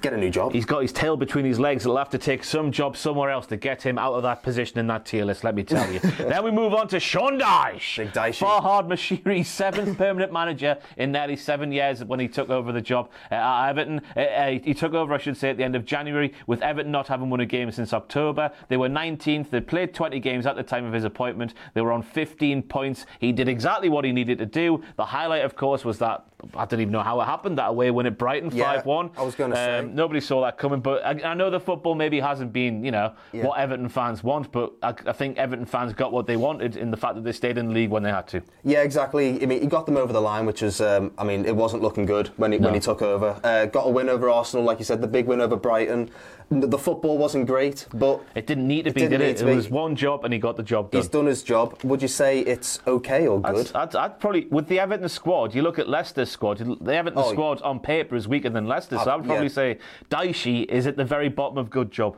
get 0.00 0.12
a 0.12 0.16
new 0.16 0.30
job. 0.30 0.52
He's 0.52 0.64
got 0.64 0.82
his 0.82 0.92
tail 0.92 1.16
between 1.16 1.44
his 1.44 1.58
legs. 1.58 1.84
He'll 1.84 1.96
have 1.96 2.10
to 2.10 2.18
take 2.18 2.44
some 2.44 2.70
job 2.70 2.96
somewhere 2.96 3.30
else 3.30 3.46
to 3.46 3.56
get 3.56 3.82
him 3.82 3.98
out 3.98 4.14
of 4.14 4.22
that 4.24 4.42
position 4.42 4.78
in 4.78 4.86
that 4.88 5.06
tier 5.06 5.24
list, 5.24 5.44
let 5.44 5.54
me 5.54 5.62
tell 5.62 5.90
you. 5.90 5.98
then 6.18 6.44
we 6.44 6.50
move 6.50 6.74
on 6.74 6.88
to 6.88 7.00
Sean 7.00 7.38
Dyche. 7.38 7.96
Big 7.98 8.12
Dyche. 8.12 8.38
Farhad 8.38 8.88
Moshiri's 8.88 9.48
seventh 9.48 9.96
permanent 9.96 10.32
manager 10.32 10.78
in 10.96 11.12
nearly 11.12 11.36
seven 11.36 11.72
years 11.72 12.04
when 12.04 12.20
he 12.20 12.28
took 12.28 12.50
over 12.50 12.72
the 12.72 12.80
job 12.80 13.10
uh, 13.30 13.34
at 13.34 13.70
Everton. 13.70 14.00
Uh, 14.16 14.20
uh, 14.20 14.50
he 14.62 14.74
took 14.74 14.94
over, 14.94 15.14
I 15.14 15.18
should 15.18 15.36
say, 15.36 15.50
at 15.50 15.56
the 15.56 15.64
end 15.64 15.76
of 15.76 15.84
January, 15.84 16.32
with 16.46 16.62
Everton 16.62 16.92
not 16.92 17.08
having 17.08 17.30
won 17.30 17.40
a 17.40 17.46
game 17.46 17.70
since 17.70 17.92
October. 17.92 18.50
They 18.68 18.76
were 18.76 18.88
19th. 18.88 19.50
They 19.50 19.60
played 19.60 19.94
20 19.94 20.20
games 20.20 20.46
at 20.46 20.56
the 20.56 20.62
time 20.62 20.84
of 20.84 20.92
his 20.92 21.04
appointment. 21.04 21.54
They 21.74 21.80
were 21.80 21.92
on 21.92 22.02
15 22.02 22.62
points. 22.64 23.06
He 23.18 23.32
did 23.32 23.48
exactly 23.48 23.88
what 23.88 24.04
he 24.04 24.12
needed 24.12 24.38
to 24.38 24.46
do. 24.46 24.82
The 24.96 25.04
highlight, 25.04 25.44
of 25.44 25.56
course, 25.56 25.84
was 25.84 25.98
that 25.98 26.26
I 26.54 26.64
don't 26.64 26.80
even 26.80 26.92
know 26.92 27.02
how 27.02 27.20
it 27.20 27.24
happened. 27.24 27.58
That 27.58 27.68
away 27.68 27.90
win 27.90 28.06
at 28.06 28.18
Brighton, 28.18 28.50
Yeah, 28.52 28.74
5 28.76 28.86
1. 28.86 29.10
I 29.16 29.22
was 29.22 29.34
gonna 29.34 29.54
say. 29.54 29.75
Nobody 29.82 30.20
saw 30.20 30.42
that 30.42 30.58
coming, 30.58 30.80
but 30.80 31.04
I, 31.04 31.30
I 31.30 31.34
know 31.34 31.50
the 31.50 31.60
football 31.60 31.94
maybe 31.94 32.20
hasn't 32.20 32.52
been, 32.52 32.84
you 32.84 32.90
know, 32.90 33.12
Yeah. 33.32 33.44
what 33.46 33.58
Everton 33.58 33.88
fans 33.88 34.22
want, 34.24 34.52
but 34.52 34.72
I, 34.82 34.94
I 35.06 35.12
think 35.12 35.38
Everton 35.38 35.66
fans 35.66 35.92
got 35.92 36.12
what 36.12 36.26
they 36.26 36.36
wanted 36.36 36.76
in 36.76 36.90
the 36.90 36.96
fact 36.96 37.14
that 37.16 37.24
they 37.24 37.32
stayed 37.32 37.58
in 37.58 37.68
the 37.68 37.74
league 37.74 37.90
when 37.90 38.02
they 38.02 38.10
had 38.10 38.26
to. 38.28 38.42
Yeah, 38.64 38.82
exactly. 38.82 39.42
I 39.42 39.46
mean, 39.46 39.60
he 39.60 39.66
got 39.66 39.86
them 39.86 39.96
over 39.96 40.12
the 40.12 40.20
line, 40.20 40.46
which 40.46 40.62
was, 40.62 40.80
um, 40.80 41.12
I 41.18 41.24
mean, 41.24 41.44
it 41.44 41.54
wasn't 41.54 41.82
looking 41.82 42.06
good 42.06 42.28
when 42.36 42.52
he, 42.52 42.58
No. 42.58 42.66
when 42.68 42.74
he 42.74 42.80
took 42.80 43.02
over. 43.02 43.40
Uh, 43.44 43.66
got 43.66 43.86
a 43.86 43.90
win 43.90 44.08
over 44.08 44.28
Arsenal, 44.30 44.64
like 44.64 44.78
you 44.78 44.84
said, 44.84 45.00
the 45.00 45.08
big 45.08 45.26
win 45.26 45.40
over 45.40 45.56
Brighton. 45.56 46.10
The 46.48 46.78
football 46.78 47.18
wasn't 47.18 47.48
great, 47.48 47.88
but 47.92 48.20
It 48.36 48.46
didn't 48.46 48.68
need 48.68 48.84
to 48.84 48.92
be, 48.92 49.00
didn't 49.00 49.18
did 49.18 49.20
it? 49.20 49.42
It 49.42 49.52
was 49.56 49.68
one 49.68 49.96
job 49.96 50.24
and 50.24 50.32
he 50.32 50.38
got 50.38 50.56
the 50.56 50.62
job 50.62 50.92
done. 50.92 51.00
he's 51.02 51.08
done 51.08 51.26
his 51.26 51.42
job. 51.42 51.82
Would 51.82 52.00
you 52.00 52.06
say 52.06 52.38
it's 52.38 52.78
okay 52.86 53.26
or 53.26 53.40
good? 53.40 53.72
I'd, 53.74 53.88
I'd, 53.88 53.96
I'd 53.96 54.20
probably, 54.20 54.46
with 54.46 54.68
the 54.68 54.78
Everton 54.78 55.08
squad, 55.08 55.56
you 55.56 55.62
look 55.62 55.80
at 55.80 55.88
Leicester's 55.88 56.30
squad, 56.30 56.58
the 56.80 56.94
Everton 56.94 57.18
Oh, 57.18 57.32
squad 57.32 57.60
on 57.62 57.80
paper 57.80 58.14
is 58.14 58.28
weaker 58.28 58.48
than 58.48 58.68
Leicester, 58.68 58.96
so 58.96 59.10
I 59.10 59.16
would 59.16 59.24
probably 59.26 59.46
yeah. 59.46 59.52
say 59.52 59.65
Daishi 60.10 60.64
is 60.68 60.86
at 60.86 60.96
the 60.96 61.04
very 61.04 61.28
bottom 61.28 61.58
of 61.58 61.70
good 61.70 61.90
job. 61.90 62.16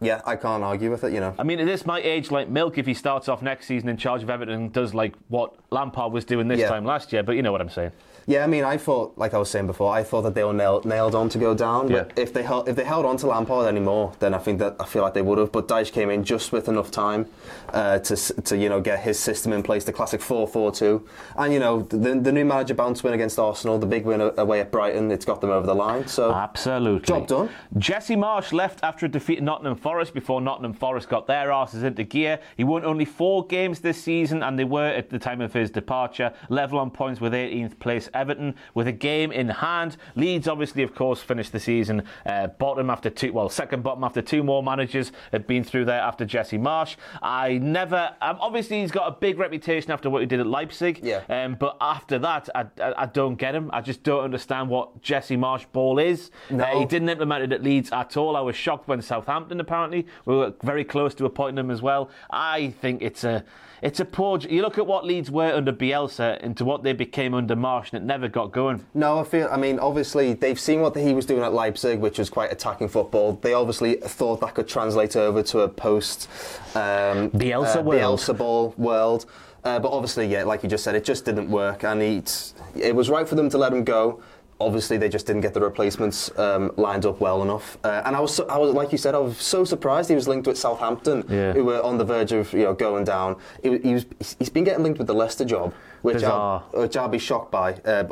Yeah, 0.00 0.20
I 0.26 0.34
can't 0.34 0.64
argue 0.64 0.90
with 0.90 1.04
it, 1.04 1.12
you 1.12 1.20
know. 1.20 1.32
I 1.38 1.44
mean, 1.44 1.64
this 1.64 1.86
might 1.86 2.04
age 2.04 2.32
like 2.32 2.48
milk 2.48 2.76
if 2.76 2.86
he 2.86 2.94
starts 2.94 3.28
off 3.28 3.40
next 3.40 3.66
season 3.66 3.88
in 3.88 3.96
charge 3.96 4.22
of 4.24 4.30
Everton 4.30 4.54
and 4.54 4.72
does 4.72 4.94
like 4.94 5.14
what 5.28 5.54
Lampard 5.70 6.12
was 6.12 6.24
doing 6.24 6.48
this 6.48 6.58
Yeah. 6.58 6.68
time 6.68 6.84
last 6.84 7.12
year, 7.12 7.22
but 7.22 7.36
you 7.36 7.42
know 7.42 7.52
what 7.52 7.60
I'm 7.60 7.68
saying. 7.70 7.92
Yeah, 8.26 8.44
I 8.44 8.46
mean, 8.46 8.64
I 8.64 8.76
thought, 8.76 9.16
like 9.16 9.34
I 9.34 9.38
was 9.38 9.50
saying 9.50 9.66
before, 9.66 9.92
I 9.92 10.02
thought 10.02 10.22
that 10.22 10.34
they 10.34 10.44
were 10.44 10.52
nailed, 10.52 10.84
nailed 10.84 11.14
on 11.14 11.28
to 11.30 11.38
go 11.38 11.54
down. 11.54 11.88
But 11.88 12.12
if 12.16 12.32
they 12.32 12.42
held, 12.42 12.68
if 12.68 12.76
they 12.76 12.84
held 12.84 13.04
on 13.04 13.16
to 13.18 13.26
Lampard 13.26 13.66
anymore, 13.66 14.12
then 14.20 14.34
I 14.34 14.38
think 14.38 14.58
that 14.60 14.76
I 14.78 14.84
feel 14.84 15.02
like 15.02 15.14
they 15.14 15.22
would 15.22 15.38
have. 15.38 15.52
But 15.52 15.68
Dyche 15.68 15.92
came 15.92 16.10
in 16.10 16.24
just 16.24 16.52
with 16.52 16.68
enough 16.68 16.90
time 16.90 17.26
uh, 17.70 17.98
to 18.00 18.16
to 18.16 18.56
you 18.56 18.68
know 18.68 18.80
get 18.80 19.00
his 19.00 19.18
system 19.18 19.52
in 19.52 19.62
place, 19.62 19.84
the 19.84 19.92
classic 19.92 20.20
4-4-2, 20.20 21.02
and 21.36 21.52
you 21.52 21.58
know 21.58 21.82
the, 21.82 21.96
the 22.20 22.32
new 22.32 22.44
manager 22.44 22.74
bounce 22.74 23.02
win 23.02 23.14
against 23.14 23.38
Arsenal, 23.38 23.78
the 23.78 23.86
big 23.86 24.04
win 24.04 24.20
away 24.36 24.60
at 24.60 24.70
Brighton, 24.70 25.10
it's 25.10 25.24
got 25.24 25.40
them 25.40 25.50
over 25.50 25.66
the 25.66 25.74
line. 25.74 26.06
So 26.06 26.32
Absolutely. 26.32 27.06
Job 27.06 27.26
done. 27.26 27.50
Jesse 27.78 28.16
Marsch 28.16 28.52
left 28.52 28.80
after 28.82 29.06
a 29.06 29.08
defeat 29.08 29.38
at 29.38 29.44
Nottingham 29.44 29.76
Forest 29.76 30.14
before 30.14 30.40
Nottingham 30.40 30.74
Forest 30.74 31.08
got 31.08 31.26
their 31.26 31.50
asses 31.50 31.82
into 31.82 32.04
gear. 32.04 32.38
He 32.56 32.64
won 32.64 32.84
only 32.84 33.04
four 33.04 33.46
games 33.46 33.80
this 33.80 34.02
season, 34.02 34.42
and 34.42 34.58
they 34.58 34.64
were, 34.64 34.86
at 34.86 35.10
the 35.10 35.18
time 35.18 35.40
of 35.40 35.52
his 35.52 35.70
departure, 35.70 36.32
level 36.48 36.78
on 36.78 36.90
points 36.90 37.20
with 37.20 37.32
18th 37.32 37.78
place 37.78 38.08
Everton, 38.14 38.54
with 38.74 38.86
a 38.86 38.92
game 38.92 39.32
in 39.32 39.48
hand. 39.48 39.96
Leeds, 40.14 40.48
obviously, 40.48 40.82
of 40.82 40.94
course, 40.94 41.20
finished 41.20 41.52
the 41.52 41.60
season 41.60 42.02
uh, 42.26 42.48
bottom 42.48 42.90
after 42.90 43.10
two, 43.10 43.32
well, 43.32 43.48
second 43.48 43.82
bottom 43.82 44.04
after 44.04 44.22
two 44.22 44.42
more 44.42 44.62
managers 44.62 45.12
had 45.32 45.46
been 45.46 45.64
through 45.64 45.84
there 45.84 46.00
after 46.00 46.24
Jesse 46.24 46.58
Marsch. 46.58 46.96
I 47.22 47.58
never, 47.58 48.14
um, 48.20 48.38
obviously, 48.40 48.80
he's 48.80 48.92
got 48.92 49.08
a 49.08 49.12
big 49.12 49.38
reputation 49.38 49.90
after 49.90 50.10
what 50.10 50.20
he 50.20 50.26
did 50.26 50.40
at 50.40 50.46
Leipzig. 50.46 51.00
Yeah. 51.02 51.22
Um, 51.28 51.54
but 51.54 51.76
after 51.80 52.18
that, 52.18 52.48
I, 52.54 52.66
I, 52.80 53.02
I 53.02 53.06
don't 53.06 53.36
get 53.36 53.54
him. 53.54 53.70
I 53.72 53.80
just 53.80 54.02
don't 54.02 54.24
understand 54.24 54.68
what 54.68 55.02
Jesse 55.02 55.36
Marsch 55.36 55.66
ball 55.72 55.98
is. 55.98 56.30
No. 56.50 56.64
Uh, 56.64 56.78
he 56.78 56.84
didn't 56.84 57.08
implement 57.08 57.44
it 57.44 57.52
at 57.52 57.62
Leeds 57.62 57.90
at 57.92 58.16
all. 58.16 58.36
I 58.36 58.40
was 58.40 58.56
shocked 58.56 58.88
when 58.88 59.02
Southampton 59.02 59.60
apparently. 59.60 60.06
We 60.24 60.36
were 60.36 60.52
very 60.62 60.84
close 60.84 61.14
to 61.16 61.24
appointing 61.24 61.58
him 61.58 61.70
as 61.70 61.82
well. 61.82 62.10
I 62.30 62.70
think 62.80 63.02
it's 63.02 63.24
a 63.24 63.44
it's 63.82 63.98
a 63.98 64.04
poor. 64.04 64.38
You 64.38 64.62
look 64.62 64.78
at 64.78 64.86
what 64.86 65.04
Leeds 65.04 65.30
were 65.30 65.52
under 65.52 65.72
Bielsa 65.72 66.40
into 66.40 66.64
what 66.64 66.84
they 66.84 66.92
became 66.92 67.34
under 67.34 67.56
Marsch, 67.56 67.92
and 67.92 68.01
it 68.02 68.06
never 68.06 68.28
got 68.28 68.52
going. 68.52 68.84
No, 68.94 69.18
I 69.18 69.24
feel. 69.24 69.48
I 69.50 69.56
mean, 69.56 69.78
obviously 69.78 70.34
they've 70.34 70.58
seen 70.58 70.80
what 70.80 70.96
he 70.96 71.14
was 71.14 71.24
doing 71.26 71.42
at 71.42 71.52
Leipzig, 71.52 72.00
which 72.00 72.18
was 72.18 72.28
quite 72.28 72.52
attacking 72.52 72.88
football. 72.88 73.32
They 73.40 73.54
obviously 73.54 73.94
thought 73.94 74.40
that 74.40 74.54
could 74.54 74.68
translate 74.68 75.16
over 75.16 75.42
to 75.44 75.60
a 75.60 75.68
post 75.68 76.28
um, 76.74 77.30
Bielsa 77.30 77.78
uh, 77.78 77.82
world. 77.82 78.18
Bielsa 78.20 78.36
ball 78.36 78.74
world. 78.76 79.26
Uh, 79.64 79.78
but 79.78 79.92
obviously, 79.92 80.26
yeah, 80.26 80.42
like 80.42 80.62
you 80.64 80.68
just 80.68 80.82
said, 80.82 80.94
it 80.96 81.04
just 81.04 81.24
didn't 81.24 81.48
work, 81.48 81.84
and 81.84 82.02
it, 82.02 82.52
it 82.74 82.94
was 82.96 83.08
right 83.08 83.28
for 83.28 83.36
them 83.36 83.48
to 83.48 83.56
let 83.58 83.72
him 83.72 83.84
go. 83.84 84.20
Obviously, 84.60 84.96
they 84.96 85.08
just 85.08 85.26
didn't 85.26 85.42
get 85.42 85.54
the 85.54 85.60
replacements 85.60 86.36
um, 86.38 86.72
lined 86.76 87.04
up 87.06 87.20
well 87.20 87.42
enough. 87.42 87.78
Uh, 87.84 88.02
and 88.04 88.14
I 88.16 88.20
was, 88.20 88.34
so, 88.34 88.46
I 88.48 88.58
was, 88.58 88.74
like 88.74 88.90
you 88.92 88.98
said, 88.98 89.14
I 89.14 89.18
was 89.18 89.36
so 89.38 89.64
surprised 89.64 90.08
he 90.08 90.14
was 90.16 90.26
linked 90.28 90.46
with 90.48 90.58
Southampton, 90.58 91.24
Yeah. 91.28 91.52
who 91.52 91.64
were 91.64 91.80
on 91.82 91.96
the 91.98 92.04
verge 92.04 92.32
of 92.32 92.52
you 92.52 92.64
know 92.64 92.74
going 92.74 93.04
down. 93.04 93.36
He, 93.62 93.78
he 93.78 93.94
was, 93.94 94.06
he's 94.38 94.50
been 94.50 94.64
getting 94.64 94.82
linked 94.82 94.98
with 94.98 95.06
the 95.06 95.14
Leicester 95.14 95.44
job, 95.44 95.72
which 96.02 96.22
I'll, 96.22 96.60
which 96.74 96.96
I'll 96.96 97.08
be 97.08 97.18
shocked 97.18 97.50
by. 97.50 97.72
Uh, 97.74 98.04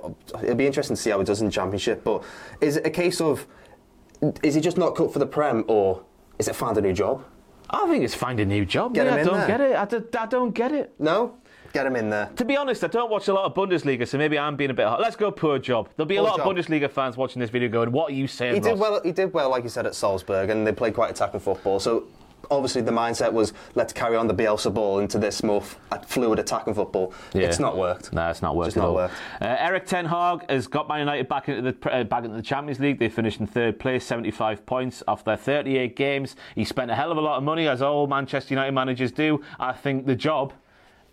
it'll 0.43 0.55
be 0.55 0.67
interesting 0.67 0.97
to 0.97 1.03
see 1.03 1.11
how 1.11 1.19
he 1.19 1.25
does 1.25 1.41
in 1.41 1.47
the 1.47 1.53
Championship. 1.53 2.03
But 2.05 2.23
is 2.61 2.77
it 2.77 2.87
a 2.87 2.91
case 2.91 3.21
of 3.21 3.47
is 4.43 4.55
he 4.55 4.61
just 4.61 4.77
not 4.79 4.95
cut 4.97 5.13
for 5.13 5.19
the 5.19 5.27
Prem, 5.27 5.65
or 5.69 6.03
is 6.39 6.49
it 6.49 6.55
find 6.57 6.77
a 6.79 6.81
new 6.81 6.93
job? 6.93 7.25
I 7.71 7.87
think 7.89 8.03
it's 8.05 8.15
find 8.15 8.41
a 8.41 8.45
new 8.45 8.65
job. 8.65 8.95
Get 8.95 9.07
Yeah, 9.07 9.13
him 9.13 9.19
I 9.19 9.21
in 9.21 9.27
don't 9.27 9.37
there. 9.39 9.47
get 9.47 9.61
it. 9.61 9.77
I, 9.77 9.85
do, 9.85 10.05
I 10.19 10.27
don't 10.27 10.51
get 10.53 10.73
it. 10.73 10.93
No, 10.99 11.37
get 11.73 11.87
him 11.87 11.95
in 11.95 12.11
there. 12.11 12.29
To 12.37 12.45
be 12.45 12.57
honest, 12.57 12.83
I 12.83 12.89
don't 12.89 13.11
watch 13.11 13.29
a 13.29 13.33
lot 13.33 13.45
of 13.45 13.55
Bundesliga, 13.55 14.07
so 14.09 14.19
maybe 14.19 14.37
I'm 14.39 14.57
being 14.57 14.71
a 14.71 14.75
bit 14.75 14.87
hard. 14.87 15.01
Let's 15.01 15.15
go 15.17 15.31
poor 15.31 15.59
job. 15.61 15.89
There'll 15.97 16.09
be 16.09 16.17
a 16.17 16.23
lot 16.23 16.37
job. 16.39 16.49
of 16.49 16.57
Bundesliga 16.57 16.91
fans 16.91 17.17
watching 17.17 17.39
this 17.41 17.51
video 17.51 17.69
going, 17.69 17.93
"What 17.93 18.11
are 18.11 18.15
you 18.15 18.27
saying?" 18.27 18.55
He 18.55 18.61
did 18.61 18.79
well. 18.79 19.01
He 19.05 19.13
did 19.13 19.33
well, 19.33 19.51
like 19.51 19.63
you 19.63 19.69
said, 19.69 19.87
at 19.87 19.95
Salzburg, 19.95 20.51
and 20.51 20.67
they 20.67 20.73
played 20.73 20.95
quite 20.95 21.11
attacking 21.11 21.41
football. 21.41 21.79
So. 21.81 22.05
Obviously, 22.51 22.83
the 22.83 22.91
mindset 22.91 23.33
was 23.33 23.53
let's 23.75 23.93
carry 23.93 24.17
on 24.17 24.27
the 24.27 24.35
Bielsa 24.35 24.73
ball 24.73 24.99
into 24.99 25.19
this 25.19 25.43
more 25.43 25.63
f- 25.63 25.79
fluid 26.07 26.39
attacking 26.39 26.75
football. 26.75 27.15
Yeah. 27.33 27.43
It's 27.43 27.59
not 27.61 27.77
worked. 27.77 28.13
No, 28.13 28.29
it's 28.29 28.43
not 28.43 28.57
worked 28.57 28.77
at 28.77 28.81
not 28.83 28.89
all. 28.89 28.95
worked. 28.97 29.15
Uh, 29.41 29.45
Erik 29.59 29.87
ten 29.87 30.07
Hag 30.07 30.51
has 30.51 30.67
got 30.67 30.89
Man 30.89 31.01
United 31.01 31.29
back 31.29 31.49
into 31.49 31.73
the 31.73 31.91
uh, 31.93 32.05
back 32.05 32.25
into 32.25 32.37
the 32.37 32.43
Champions 32.43 32.81
League. 32.81 32.99
They 32.99 33.09
finished 33.09 33.41
in 33.41 33.47
third 33.47 33.79
place, 33.79 34.05
75 34.05 34.67
points 34.67 35.03
off 35.07 35.25
their 35.25 35.37
38 35.37 35.95
games. 35.97 36.37
He 36.55 36.65
spent 36.65 36.91
a 36.91 36.95
hell 36.95 37.13
of 37.13 37.19
a 37.19 37.21
lot 37.21 37.39
of 37.39 37.45
money, 37.45 37.69
as 37.69 37.83
all 37.83 38.07
Manchester 38.07 38.55
United 38.55 38.73
managers 38.73 39.13
do. 39.13 39.41
I 39.59 39.73
think 39.73 40.07
the 40.07 40.17
job. 40.17 40.53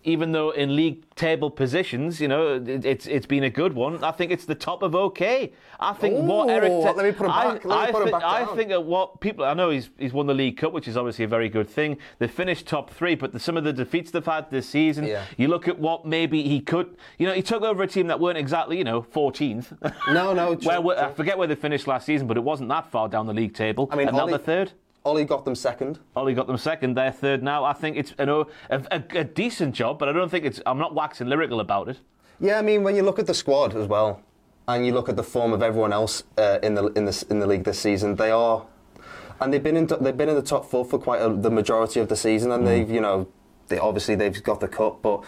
Even 0.08 0.32
though 0.32 0.50
in 0.50 0.74
league 0.74 1.04
table 1.16 1.50
positions, 1.50 2.18
you 2.20 2.28
know, 2.28 2.54
it, 2.54 2.84
it's 2.86 3.06
it's 3.06 3.26
been 3.26 3.44
a 3.44 3.50
good 3.50 3.74
one. 3.74 4.02
I 4.02 4.10
think 4.10 4.32
it's 4.32 4.46
the 4.46 4.54
top 4.54 4.82
of 4.82 4.94
okay. 4.94 5.52
I 5.78 5.92
think 5.92 6.14
what 6.26 6.46
Ooh, 6.48 6.50
Eric. 6.50 6.72
let 6.96 7.04
me 7.04 7.12
put 7.12 7.26
him 7.26 7.30
I- 7.32 7.44
back. 7.52 7.64
Let 7.64 7.76
me 7.82 7.88
I 7.88 7.92
put 7.92 8.02
him 8.06 8.10
back 8.12 8.22
I 8.24 8.46
think 8.56 8.70
at 8.70 8.82
what 8.82 9.20
people 9.20 9.44
I 9.44 9.52
know 9.52 9.68
he's 9.70 9.90
he's 9.98 10.14
won 10.14 10.26
the 10.26 10.32
League 10.34 10.56
Cup, 10.56 10.72
which 10.72 10.88
is 10.88 10.96
obviously 10.96 11.24
a 11.26 11.28
very 11.28 11.50
good 11.50 11.68
thing. 11.68 11.98
They 12.20 12.26
finished 12.28 12.66
top 12.66 12.90
three, 12.90 13.14
but 13.16 13.32
the, 13.32 13.38
some 13.40 13.56
of 13.58 13.64
the 13.64 13.72
defeats 13.72 14.10
they've 14.10 14.24
had 14.24 14.50
this 14.50 14.66
season, 14.66 15.04
Yeah. 15.04 15.24
you 15.36 15.48
look 15.48 15.68
at 15.68 15.78
what 15.78 16.06
maybe 16.06 16.42
he 16.42 16.60
could. 16.60 16.96
You 17.18 17.26
know, 17.26 17.34
he 17.34 17.42
took 17.42 17.62
over 17.62 17.82
a 17.82 17.86
team 17.86 18.06
that 18.06 18.18
weren't 18.18 18.38
exactly 18.38 18.78
you 18.78 18.84
know 18.84 19.02
14th. 19.02 19.76
No, 20.12 20.32
no. 20.32 20.54
true, 20.56 20.68
where 20.68 20.80
we- 20.80 20.94
I 20.96 21.12
forget 21.12 21.36
where 21.36 21.46
they 21.46 21.54
finished 21.54 21.86
last 21.86 22.06
season, 22.06 22.26
but 22.26 22.36
it 22.38 22.44
wasn't 22.44 22.70
that 22.70 22.90
far 22.90 23.08
down 23.10 23.26
the 23.26 23.34
league 23.34 23.52
table. 23.54 23.88
I 23.92 23.96
mean, 23.96 24.08
and 24.08 24.18
Ollie- 24.18 24.38
third. 24.38 24.72
Ollie 25.04 25.24
got 25.24 25.44
them 25.44 25.54
second. 25.54 25.98
Ollie 26.16 26.34
got 26.34 26.46
them 26.46 26.58
second. 26.58 26.94
They're 26.94 27.12
third 27.12 27.42
now. 27.42 27.64
I 27.64 27.72
think 27.72 27.96
it's 27.96 28.12
an, 28.18 28.28
a, 28.28 28.40
a, 28.70 29.02
a 29.14 29.24
decent 29.24 29.74
job, 29.74 29.98
but 29.98 30.08
I 30.08 30.12
don't 30.12 30.30
think 30.30 30.44
it's. 30.44 30.60
I'm 30.66 30.78
not 30.78 30.94
waxing 30.94 31.28
lyrical 31.28 31.60
about 31.60 31.88
it. 31.88 31.98
Yeah, 32.40 32.58
I 32.58 32.62
mean, 32.62 32.82
when 32.82 32.94
you 32.94 33.02
look 33.02 33.18
at 33.18 33.26
the 33.26 33.34
squad 33.34 33.74
as 33.74 33.86
well, 33.88 34.20
and 34.66 34.84
you 34.84 34.92
look 34.92 35.08
at 35.08 35.16
the 35.16 35.22
form 35.22 35.52
of 35.52 35.62
everyone 35.62 35.92
else 35.92 36.24
uh, 36.36 36.58
in 36.62 36.74
the 36.74 36.86
in 36.88 37.04
the 37.06 37.26
in 37.30 37.38
the 37.38 37.46
league 37.46 37.64
this 37.64 37.78
season, 37.80 38.16
they 38.16 38.30
are, 38.30 38.66
and 39.40 39.52
they've 39.52 39.62
been 39.62 39.76
in 39.76 39.86
they've 40.00 40.16
been 40.16 40.28
in 40.28 40.34
the 40.36 40.42
top 40.42 40.66
four 40.70 40.84
for 40.84 40.98
quite 40.98 41.20
a, 41.22 41.28
the 41.32 41.50
majority 41.50 42.00
of 42.00 42.08
the 42.08 42.16
season, 42.16 42.50
Mm. 42.50 42.54
and 42.56 42.66
they've 42.66 42.90
you 42.90 43.00
know, 43.00 43.26
they 43.68 43.78
obviously 43.78 44.14
they've 44.14 44.42
got 44.42 44.60
the 44.60 44.68
cup, 44.68 45.00
but 45.02 45.24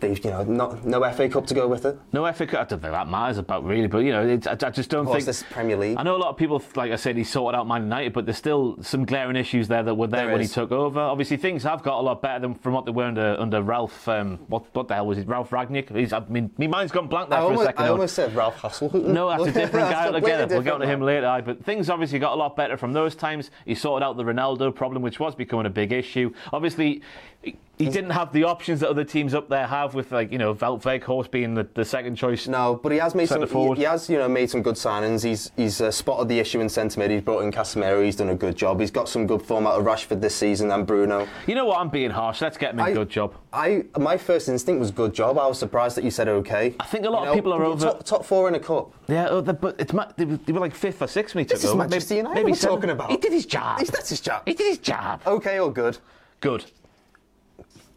they've 0.00 0.22
you 0.24 0.30
know 0.30 0.42
not 0.44 0.84
no 0.84 1.02
FA 1.12 1.28
Cup 1.28 1.46
to 1.46 1.54
go 1.54 1.66
with 1.68 1.84
it. 1.84 1.98
No 2.12 2.30
FA 2.32 2.46
Cup. 2.46 2.60
I 2.60 2.64
don't 2.64 2.80
think 2.80 2.92
that 2.92 3.08
matters 3.08 3.38
about 3.38 3.64
really, 3.64 3.86
but 3.88 3.98
you 3.98 4.12
know, 4.12 4.26
it's, 4.26 4.46
I, 4.46 4.52
I 4.52 4.70
just 4.70 4.90
don't 4.90 5.06
think 5.06 5.24
this 5.24 5.42
Premier 5.50 5.76
League. 5.76 5.96
I 5.98 6.02
know 6.02 6.16
a 6.16 6.18
lot 6.18 6.30
of 6.30 6.36
people, 6.36 6.62
like 6.74 6.92
I 6.92 6.96
said, 6.96 7.16
he 7.16 7.24
sorted 7.24 7.58
out 7.58 7.66
Man 7.66 7.82
United, 7.82 8.12
but 8.12 8.26
there's 8.26 8.36
still 8.36 8.76
some 8.82 9.04
glaring 9.04 9.36
issues 9.36 9.68
there 9.68 9.82
that 9.82 9.94
were 9.94 10.06
there, 10.06 10.26
There 10.26 10.32
when 10.32 10.40
is. 10.40 10.50
he 10.50 10.54
took 10.54 10.72
over. 10.72 11.00
Obviously, 11.00 11.36
things 11.36 11.62
have 11.62 11.82
got 11.82 11.98
a 11.98 12.02
lot 12.02 12.22
better 12.22 12.40
than 12.40 12.54
from 12.54 12.72
what 12.74 12.84
they 12.84 12.92
were 12.92 13.04
under 13.04 13.36
under 13.38 13.62
Ralph. 13.62 14.08
Um, 14.08 14.38
what 14.48 14.64
what 14.74 14.88
the 14.88 14.94
hell 14.94 15.06
was 15.06 15.18
it? 15.18 15.26
Ralf 15.28 15.50
Rangnick. 15.50 15.94
He's, 15.96 16.12
I 16.12 16.20
mean, 16.28 16.50
my 16.58 16.66
mind's 16.66 16.92
gone 16.92 17.08
blank 17.08 17.30
there 17.30 17.38
I 17.38 17.42
for 17.42 17.46
almost, 17.46 17.62
a 17.62 17.66
second. 17.66 17.84
I 17.84 17.88
almost 17.88 18.14
said 18.14 18.34
Ralph 18.34 18.56
Hasselhoff. 18.60 18.94
No, 19.16 19.28
that's 19.28 19.44
a 19.44 19.52
different 19.52 19.90
guy 19.90 20.06
altogether. 20.06 20.46
We'll 20.54 20.62
get 20.62 20.78
to 20.78 20.86
him 20.86 21.00
later. 21.00 21.22
later. 21.22 21.26
aye, 21.28 21.40
But 21.40 21.64
things 21.64 21.88
obviously 21.88 22.18
got 22.18 22.32
a 22.32 22.36
lot 22.36 22.56
better 22.56 22.76
from 22.76 22.92
those 22.92 23.14
times. 23.14 23.50
He 23.64 23.74
sorted 23.74 24.04
out 24.06 24.16
the 24.16 24.24
Ronaldo 24.24 24.74
problem, 24.74 25.02
which 25.02 25.18
was 25.20 25.34
becoming 25.34 25.66
a 25.66 25.70
big 25.70 25.92
issue. 25.92 26.32
Obviously, 26.52 27.02
he, 27.78 27.88
didn't 27.90 28.10
have 28.10 28.32
the 28.32 28.44
options 28.44 28.80
that 28.80 28.88
other 28.88 29.04
teams 29.04 29.34
up 29.34 29.48
there 29.48 29.66
have, 29.66 29.94
with 29.94 30.12
like 30.12 30.32
you 30.32 30.38
know 30.38 30.54
Wout 30.54 30.82
Weghorst 30.82 31.30
being 31.30 31.54
the, 31.54 31.66
the 31.74 31.84
second 31.84 32.16
choice. 32.16 32.48
No, 32.48 32.80
but 32.82 32.92
he 32.92 32.98
has 32.98 33.14
made 33.14 33.28
some. 33.28 33.46
He, 33.46 33.74
he 33.74 33.82
has, 33.82 34.08
you 34.08 34.18
know, 34.18 34.28
made 34.28 34.50
some 34.50 34.62
good 34.62 34.76
signings. 34.76 35.22
He's 35.24 35.50
he's 35.56 35.80
uh, 35.80 35.90
spotted 35.90 36.28
the 36.28 36.38
issue 36.38 36.60
in 36.60 36.68
centre 36.68 36.98
mid. 36.98 37.10
He's 37.10 37.22
brought 37.22 37.42
in 37.42 37.52
Casemiro. 37.52 38.04
He's 38.04 38.16
done 38.16 38.30
a 38.30 38.34
good 38.34 38.56
job. 38.56 38.80
He's 38.80 38.90
got 38.90 39.08
some 39.08 39.26
good 39.26 39.42
form 39.42 39.66
out 39.66 39.78
of 39.78 39.84
Rashford 39.84 40.20
this 40.20 40.34
season 40.34 40.70
and 40.70 40.86
Bruno. 40.86 41.28
You 41.46 41.54
know 41.54 41.66
what? 41.66 41.78
I'm 41.78 41.88
being 41.90 42.10
harsh. 42.10 42.40
Let's 42.40 42.56
get 42.56 42.72
him 42.74 42.80
I- 42.80 42.92
good 42.92 43.10
job. 43.10 43.34
I 43.52 43.84
my 43.98 44.16
first 44.16 44.48
instinct 44.48 44.80
was 44.80 44.90
good 44.90 45.14
job. 45.14 45.38
I 45.38 45.46
was 45.46 45.58
surprised 45.58 45.96
that 45.96 46.04
you 46.04 46.10
said 46.10 46.28
okay. 46.28 46.74
I 46.80 46.84
think 46.86 47.06
a 47.06 47.10
lot 47.10 47.24
You 47.24 47.28
of 47.30 47.34
people 47.34 47.52
are 47.54 47.64
over- 47.64 47.86
top, 47.86 48.04
top 48.04 48.24
four 48.24 48.48
in 48.48 48.54
a 48.54 48.60
cup. 48.60 48.92
Yeah, 49.08 49.28
oh, 49.30 49.40
but 49.40 49.76
it's 49.78 49.92
they, 50.16 50.24
were, 50.52 50.60
like 50.60 50.74
fifth 50.74 51.00
or 51.00 51.06
sixth 51.06 51.34
he 51.36 51.44
took 51.44 51.56
This 51.60 51.64
is. 51.64 51.74
Manchester 51.74 52.14
maybe, 52.14 52.18
United 52.18 52.34
maybe 52.34 52.50
we're 52.52 52.56
seventh. 52.56 52.76
talking 52.80 52.90
about. 52.90 53.10
He 53.10 53.16
did 53.16 53.32
his 53.32 53.46
job. 53.46 53.78
He's- 53.78 53.90
that's 53.90 54.08
his 54.10 54.20
job. 54.20 54.42
He 54.46 54.54
did 54.54 54.66
his 54.66 54.78
job. 54.78 55.20
Okay 55.26 55.58
or 55.58 55.72
good? 55.72 55.98
Good. 56.40 56.64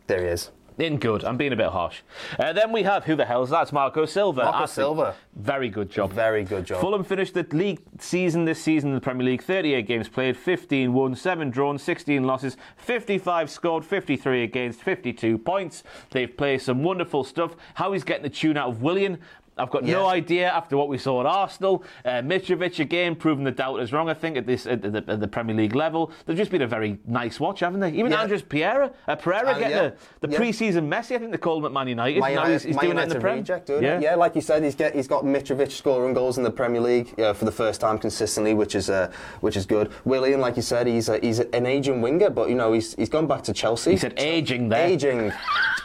There 0.09 0.23
he 0.23 0.27
is. 0.27 0.49
In 0.79 0.97
good. 0.97 1.23
I'm 1.23 1.37
being 1.37 1.53
a 1.53 1.55
bit 1.55 1.67
harsh. 1.67 2.01
Uh, 2.39 2.51
then 2.51 2.71
we 2.71 2.81
have 2.81 3.03
who 3.03 3.15
the 3.15 3.25
hell's 3.25 3.51
that? 3.51 3.59
That's 3.59 3.71
Marco 3.71 4.05
Silva. 4.05 4.45
Marco 4.45 4.63
I 4.63 4.65
Silva. 4.65 5.13
Very 5.35 5.69
good 5.69 5.91
job. 5.91 6.11
Very 6.13 6.43
good 6.43 6.65
job. 6.65 6.81
Fulham 6.81 7.03
finished 7.03 7.35
the 7.35 7.45
league 7.51 7.81
season 7.99 8.45
this 8.45 8.59
season 8.59 8.89
in 8.89 8.95
the 8.95 9.01
Premier 9.01 9.25
League. 9.25 9.43
38 9.43 9.85
games 9.85 10.09
played, 10.09 10.35
15 10.35 10.93
won, 10.93 11.15
7 11.15 11.51
drawn, 11.51 11.77
16 11.77 12.23
losses, 12.23 12.57
55 12.77 13.51
scored, 13.51 13.85
53 13.85 14.41
against, 14.41 14.81
52 14.81 15.37
points. 15.37 15.83
They've 16.09 16.35
played 16.35 16.61
some 16.61 16.81
wonderful 16.81 17.23
stuff. 17.23 17.55
How 17.75 17.91
he's 17.91 18.03
getting 18.03 18.23
the 18.23 18.29
tune 18.29 18.57
out 18.57 18.69
of 18.69 18.81
Willian. 18.81 19.19
I've 19.59 19.69
got 19.69 19.83
no 19.83 20.07
idea 20.07 20.49
after 20.49 20.77
what 20.77 20.87
we 20.87 20.97
saw 20.97 21.19
at 21.19 21.25
Arsenal. 21.25 21.83
Uh, 22.05 22.21
Mitrovic 22.21 22.79
again 22.79 23.15
proving 23.15 23.43
the 23.43 23.51
doubters 23.51 23.91
wrong. 23.93 24.09
I 24.09 24.13
think 24.13 24.37
at 24.37 24.45
this 24.45 24.65
at 24.65 24.81
the, 24.81 25.03
at 25.07 25.19
the 25.19 25.27
Premier 25.27 25.55
League 25.55 25.75
level, 25.75 26.11
they've 26.25 26.37
just 26.37 26.51
been 26.51 26.61
a 26.61 26.67
very 26.67 26.97
nice 27.05 27.39
watch, 27.39 27.59
haven't 27.59 27.81
they? 27.81 27.91
Even 27.91 28.11
Yeah. 28.11 28.21
Andreas 28.21 28.41
Pereira, 28.41 28.91
uh, 29.07 29.15
Pereira 29.15 29.49
Uh, 29.51 29.59
getting 29.59 29.77
yeah. 29.77 29.89
the 30.21 30.29
Yeah. 30.29 30.37
pre-season 30.37 30.89
Messi. 30.89 31.15
I 31.15 31.19
think 31.19 31.31
they 31.31 31.37
called 31.37 31.59
him 31.59 31.65
at 31.65 31.71
Man 31.73 31.87
United. 31.87 32.19
Man 32.21 32.35
now 32.35 32.45
he's, 32.45 32.63
he's 32.63 32.75
doing 32.77 32.97
it 32.97 33.03
in 33.03 33.09
the 33.09 33.15
United 33.15 33.21
Prem. 33.21 33.37
reject, 33.37 33.69
yeah. 33.69 33.99
yeah, 33.99 34.15
like 34.15 34.35
you 34.35 34.41
said, 34.41 34.63
he's 34.63 34.75
get 34.75 34.95
he's 34.95 35.07
got 35.07 35.23
Mitrovic 35.25 35.71
scoring 35.71 36.13
goals 36.13 36.37
in 36.37 36.43
the 36.43 36.51
Premier 36.51 36.81
League 36.81 37.19
uh, 37.19 37.33
for 37.33 37.45
the 37.45 37.51
first 37.51 37.81
time 37.81 37.97
consistently, 37.97 38.53
which 38.53 38.75
is 38.75 38.89
uh, 38.89 39.11
which 39.41 39.57
is 39.57 39.65
good. 39.65 39.91
Willian, 40.05 40.39
like 40.39 40.55
you 40.55 40.61
said, 40.61 40.87
he's 40.87 41.09
he's 41.21 41.39
an 41.39 41.65
aging 41.65 42.01
winger, 42.01 42.29
but 42.29 42.49
you 42.49 42.55
know 42.55 42.71
he's 42.73 42.95
he's 42.95 43.09
gone 43.09 43.27
back 43.27 43.43
to 43.43 43.53
Chelsea. 43.53 43.91
He 43.91 43.97
said 43.97 44.13
aging 44.17 44.69
there. 44.69 44.87
Aging, 44.87 45.31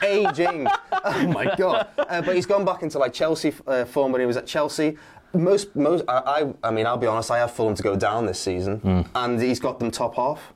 aging. 0.02 0.66
oh 1.04 1.26
my 1.28 1.54
god! 1.56 1.88
Uh, 2.04 2.20
but 2.20 2.34
he's 2.36 2.46
gone 2.46 2.64
back 2.64 2.82
into 2.82 2.98
like 2.98 3.12
Chelsea 3.14 3.50
uh, 3.66 3.84
form 3.84 4.12
when 4.12 4.20
he 4.20 4.26
was 4.26 4.36
at 4.36 4.46
Chelsea. 4.46 4.96
Most, 5.32 5.74
most. 5.74 6.04
I, 6.06 6.12
I, 6.62 6.68
I 6.68 6.70
mean, 6.70 6.86
I'll 6.86 6.96
be 6.96 7.06
honest. 7.08 7.30
I 7.30 7.38
have 7.38 7.50
Fulham 7.50 7.74
to 7.74 7.82
go 7.82 7.96
down 7.96 8.26
this 8.26 8.38
season, 8.38 9.04
and 9.14 9.40
he's 9.40 9.58
got 9.58 9.78
them 9.80 9.90
top 9.90 10.14
half. 10.14 10.52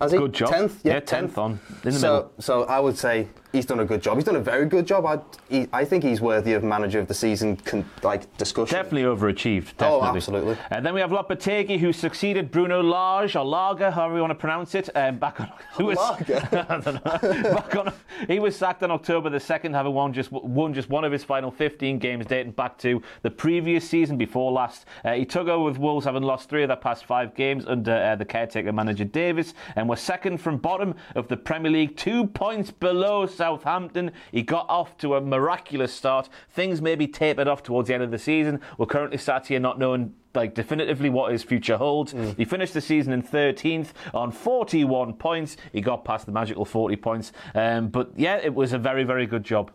Has 0.00 0.12
he? 0.12 0.18
Good 0.18 0.32
job. 0.32 0.50
Tenth, 0.50 0.80
Yeah, 0.84 1.00
10th 1.00 1.38
on, 1.38 1.52
in 1.52 1.58
the 1.82 1.92
so, 1.92 2.14
middle. 2.14 2.32
so 2.38 2.62
I 2.64 2.78
would 2.80 2.96
say 2.96 3.28
he's 3.52 3.66
done 3.66 3.80
a 3.80 3.84
good 3.84 4.02
job. 4.02 4.16
He's 4.16 4.24
done 4.24 4.36
a 4.36 4.40
very 4.40 4.66
good 4.66 4.86
job. 4.86 5.06
I, 5.06 5.18
he, 5.48 5.68
I 5.72 5.84
think 5.84 6.04
he's 6.04 6.20
worthy 6.20 6.52
of 6.52 6.62
manager 6.62 6.98
of 6.98 7.08
the 7.08 7.14
season, 7.14 7.56
con, 7.56 7.88
like 8.02 8.34
discussion. 8.36 8.74
Definitely 8.74 9.02
overachieved. 9.02 9.74
Oh, 9.80 10.02
absolutely. 10.02 10.56
And 10.70 10.84
then 10.84 10.94
we 10.94 11.00
have 11.00 11.10
Lopetegui, 11.10 11.78
who 11.78 11.92
succeeded 11.92 12.50
Bruno 12.50 12.82
Lage 12.82 13.36
or 13.36 13.44
Lager, 13.44 13.90
however 13.90 14.16
you 14.16 14.20
want 14.20 14.30
to 14.32 14.34
pronounce 14.34 14.74
it. 14.74 14.90
Um, 14.94 15.18
back 15.18 15.40
on, 15.40 15.50
who 15.74 15.86
was, 15.86 15.96
Lager? 15.98 16.48
I 16.68 16.80
don't 16.80 16.94
know. 17.04 17.54
back 17.54 17.76
on, 17.76 17.92
he 18.26 18.38
was 18.38 18.56
sacked 18.56 18.82
on 18.82 18.90
October 18.90 19.30
the 19.30 19.40
second, 19.40 19.74
having 19.74 19.94
won 19.94 20.12
just 20.12 20.30
won 20.30 20.74
just 20.74 20.88
one 20.88 21.04
of 21.04 21.12
his 21.12 21.24
final 21.24 21.50
15 21.50 21.98
games, 21.98 22.26
dating 22.26 22.52
back 22.52 22.78
to 22.78 23.02
the 23.22 23.30
previous 23.30 23.88
season 23.88 24.16
before 24.18 24.52
last. 24.52 24.86
Uh, 25.04 25.14
he 25.14 25.24
took 25.24 25.48
over 25.48 25.64
with 25.64 25.78
Wolves, 25.78 26.04
having 26.04 26.22
lost 26.22 26.48
three 26.48 26.62
of 26.62 26.68
their 26.68 26.76
past 26.76 27.04
five 27.04 27.34
games 27.34 27.64
under 27.66 27.94
uh, 27.94 28.16
the 28.16 28.24
caretaker 28.24 28.72
manager 28.72 29.04
Davis, 29.04 29.54
and 29.76 29.88
was 29.88 30.00
second 30.00 30.38
from 30.38 30.58
bottom 30.58 30.94
of 31.14 31.28
the 31.28 31.36
Premier 31.36 31.70
League, 31.70 31.96
two 31.96 32.26
points 32.26 32.70
below 32.70 33.26
Southampton. 33.38 34.10
He 34.32 34.42
got 34.42 34.66
off 34.68 34.98
to 34.98 35.14
a 35.14 35.20
miraculous 35.20 35.92
start. 35.92 36.28
Things 36.50 36.82
maybe 36.82 37.06
tapered 37.06 37.48
off 37.48 37.62
towards 37.62 37.88
the 37.88 37.94
end 37.94 38.02
of 38.02 38.10
the 38.10 38.18
season. 38.18 38.60
We're 38.76 38.86
currently 38.86 39.16
sat 39.16 39.46
here 39.46 39.60
not 39.60 39.78
knowing 39.78 40.12
like 40.34 40.54
definitively 40.54 41.08
what 41.08 41.32
his 41.32 41.42
future 41.42 41.76
holds. 41.76 42.14
He 42.36 42.44
finished 42.44 42.74
the 42.74 42.80
season 42.80 43.12
in 43.12 43.22
13th 43.22 43.88
on 44.12 44.30
41 44.30 45.14
points. 45.14 45.56
He 45.72 45.80
got 45.80 46.04
past 46.04 46.26
the 46.26 46.32
magical 46.32 46.64
40 46.64 46.96
points. 46.96 47.32
Um, 47.54 47.88
but 47.88 48.10
yeah, 48.16 48.36
it 48.36 48.54
was 48.54 48.72
a 48.72 48.78
very, 48.78 49.04
very 49.04 49.26
good 49.26 49.44
job. 49.44 49.70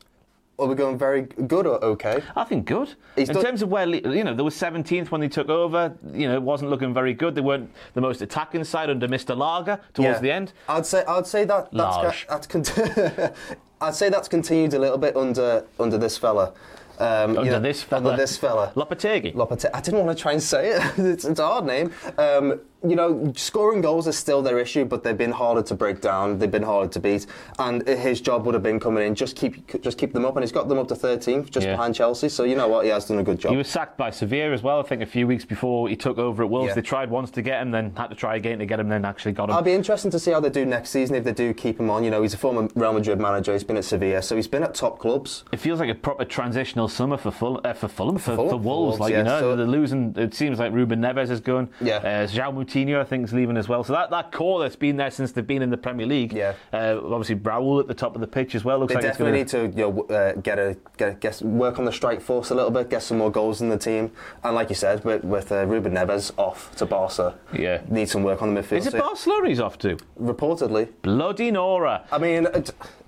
Are 0.59 0.67
we 0.67 0.75
going 0.75 0.97
very 0.99 1.23
good 1.23 1.65
or 1.65 1.83
okay? 1.83 2.21
I 2.35 2.43
think 2.43 2.65
good. 2.67 2.93
He's 3.15 3.27
in 3.29 3.35
done- 3.35 3.43
terms 3.43 3.61
of 3.63 3.69
where 3.69 3.87
you 3.87 4.23
know 4.23 4.35
they 4.35 4.43
were 4.43 4.51
17th 4.51 5.09
when 5.09 5.19
they 5.19 5.27
took 5.27 5.49
over. 5.49 5.93
You 6.13 6.27
know, 6.27 6.35
it 6.35 6.41
wasn't 6.43 6.69
looking 6.69 6.93
very 6.93 7.13
good. 7.15 7.33
They 7.33 7.41
weren't 7.41 7.71
the 7.95 8.01
most 8.01 8.21
attacking 8.21 8.63
side 8.63 8.89
under 8.91 9.07
Mr. 9.07 9.35
Lager 9.35 9.79
towards 9.93 10.17
Yeah. 10.17 10.19
the 10.21 10.31
end. 10.31 10.53
I'd 10.69 10.85
say 10.85 11.03
I'd 11.07 11.25
say 11.25 11.45
that 11.45 11.69
that's 11.71 12.25
that's 12.29 12.47
con- 12.47 13.31
I'd 13.81 13.95
say 13.95 14.09
that's 14.09 14.27
continued 14.27 14.73
a 14.75 14.79
little 14.79 14.99
bit 14.99 15.15
under 15.17 15.65
under 15.79 15.97
this 15.97 16.17
fella. 16.17 16.53
Um, 16.99 17.31
you 17.33 17.39
Under 17.39 17.51
know, 17.53 17.59
this 17.59 17.81
fella. 17.81 18.11
Under 18.11 18.21
this 18.21 18.37
fella. 18.37 18.71
Lopetegui. 18.75 19.33
Lopete- 19.33 19.71
I 19.73 19.81
didn't 19.81 20.05
want 20.05 20.15
to 20.15 20.21
try 20.21 20.33
and 20.33 20.41
say 20.41 20.69
it. 20.73 20.83
it's, 20.99 21.25
it's 21.25 21.39
a 21.39 21.45
hard 21.45 21.65
name. 21.65 21.91
Um, 22.19 22.59
you 22.83 22.95
know, 22.95 23.31
scoring 23.35 23.81
goals 23.81 24.07
is 24.07 24.17
still 24.17 24.41
their 24.41 24.59
issue, 24.59 24.85
but 24.85 25.03
they've 25.03 25.17
been 25.17 25.31
harder 25.31 25.61
to 25.63 25.75
break 25.75 26.01
down. 26.01 26.37
They've 26.39 26.51
been 26.51 26.63
harder 26.63 26.89
to 26.89 26.99
beat, 26.99 27.25
and 27.59 27.87
his 27.87 28.21
job 28.21 28.45
would 28.45 28.53
have 28.53 28.63
been 28.63 28.79
coming 28.79 29.05
in 29.07 29.15
just 29.15 29.35
keep 29.35 29.81
just 29.81 29.97
keep 29.97 30.13
them 30.13 30.25
up, 30.25 30.35
and 30.35 30.43
he's 30.43 30.51
got 30.51 30.67
them 30.69 30.77
up 30.79 30.87
to 30.89 30.95
13th, 30.95 31.49
just 31.49 31.65
Yeah. 31.65 31.73
behind 31.73 31.95
Chelsea. 31.95 32.29
So 32.29 32.43
you 32.43 32.55
know 32.55 32.67
what, 32.67 32.85
he 32.85 32.91
has 32.91 33.05
done 33.05 33.19
a 33.19 33.23
good 33.23 33.39
job. 33.39 33.51
He 33.51 33.57
was 33.57 33.67
sacked 33.67 33.97
by 33.97 34.09
Sevilla 34.09 34.51
as 34.53 34.63
well. 34.63 34.79
I 34.79 34.83
think 34.83 35.01
a 35.01 35.05
few 35.05 35.27
weeks 35.27 35.45
before 35.45 35.87
he 35.89 35.95
took 35.95 36.17
over 36.17 36.43
at 36.43 36.49
Wolves, 36.49 36.69
Yeah. 36.69 36.75
they 36.75 36.81
tried 36.81 37.09
once 37.09 37.31
to 37.31 37.41
get 37.41 37.61
him, 37.61 37.71
then 37.71 37.93
had 37.95 38.07
to 38.09 38.15
try 38.15 38.35
again 38.35 38.59
to 38.59 38.65
get 38.65 38.79
him, 38.79 38.89
then 38.89 39.05
actually 39.05 39.31
got 39.33 39.49
him. 39.49 39.55
I'll 39.55 39.61
be 39.61 39.73
interested 39.73 40.11
to 40.11 40.19
see 40.19 40.31
how 40.31 40.39
they 40.39 40.49
do 40.49 40.65
next 40.65 40.89
season 40.89 41.15
if 41.15 41.23
they 41.23 41.33
do 41.33 41.53
keep 41.53 41.79
him 41.79 41.89
on. 41.89 42.03
You 42.03 42.11
know, 42.11 42.21
he's 42.21 42.33
a 42.33 42.37
former 42.37 42.67
Real 42.75 42.93
Madrid 42.93 43.19
manager. 43.19 43.53
He's 43.53 43.63
been 43.63 43.77
at 43.77 43.85
Sevilla, 43.85 44.21
so 44.21 44.35
he's 44.35 44.47
been 44.47 44.63
at 44.63 44.73
top 44.75 44.99
clubs. 44.99 45.43
It 45.51 45.59
feels 45.59 45.79
like 45.79 45.89
a 45.89 45.95
proper 45.95 46.25
transitional 46.25 46.87
summer 46.87 47.17
for 47.17 47.31
Ful- 47.31 47.61
uh, 47.63 47.73
for 47.73 47.87
Fulham, 47.87 48.17
for, 48.17 48.35
Fulham, 48.35 48.49
for 48.49 48.57
Wolves. 48.57 48.99
Like 48.99 49.11
yeah, 49.11 49.19
you 49.19 49.23
know, 49.23 49.39
so- 49.39 49.55
they're 49.55 49.65
losing. 49.65 50.13
It 50.17 50.33
seems 50.33 50.59
like 50.59 50.73
Ruben 50.73 50.99
Neves 51.01 51.29
is 51.29 51.39
going. 51.39 51.69
Yeah. 51.81 51.97
Uh, 51.97 52.27
Moutinho, 52.73 52.99
I 52.99 53.03
think, 53.03 53.25
is 53.25 53.33
leaving 53.33 53.57
as 53.57 53.67
well. 53.69 53.83
So 53.83 53.93
that, 53.93 54.09
that 54.09 54.31
core 54.31 54.59
that's 54.61 54.75
been 54.75 54.97
there 54.97 55.11
since 55.11 55.31
they've 55.31 55.45
been 55.45 55.61
in 55.61 55.69
the 55.69 55.77
Premier 55.77 56.05
League. 56.05 56.33
Yeah. 56.33 56.53
Uh, 56.71 56.99
obviously, 57.03 57.35
Raul 57.35 57.79
at 57.79 57.87
the 57.87 57.93
top 57.93 58.15
of 58.15 58.21
the 58.21 58.27
pitch 58.27 58.55
as 58.55 58.63
well. 58.63 58.79
Looks 58.79 58.89
They 58.93 58.95
like 58.95 59.03
definitely 59.03 59.39
need 59.39 59.47
to 59.49 59.67
you 59.67 59.91
know, 59.91 60.01
uh, 60.03 60.33
get 60.33 60.59
a 60.59 60.77
get, 60.97 61.19
get 61.19 61.41
work 61.41 61.79
on 61.79 61.85
the 61.85 61.91
strike 61.91 62.21
force 62.21 62.49
a 62.49 62.55
little 62.55 62.71
bit, 62.71 62.89
get 62.89 63.03
some 63.03 63.17
more 63.17 63.31
goals 63.31 63.61
in 63.61 63.69
the 63.69 63.77
team, 63.77 64.11
and 64.43 64.55
like 64.55 64.69
you 64.69 64.75
said, 64.75 65.03
with, 65.05 65.23
with 65.23 65.51
uh, 65.51 65.65
Ruben 65.65 65.93
Neves 65.93 66.31
off 66.37 66.75
to 66.77 66.85
Barca, 66.85 67.35
Yeah. 67.53 67.81
need 67.89 68.09
some 68.09 68.23
work 68.23 68.41
on 68.41 68.53
the 68.53 68.61
midfield. 68.61 68.77
Is 68.77 68.87
it 68.87 68.97
Barcelona 68.97 69.49
he's 69.49 69.59
off 69.59 69.77
to? 69.79 69.97
reportedly, 70.19 70.89
Bloody 71.01 71.51
Nora. 71.51 72.05
I 72.11 72.17
mean, 72.17 72.47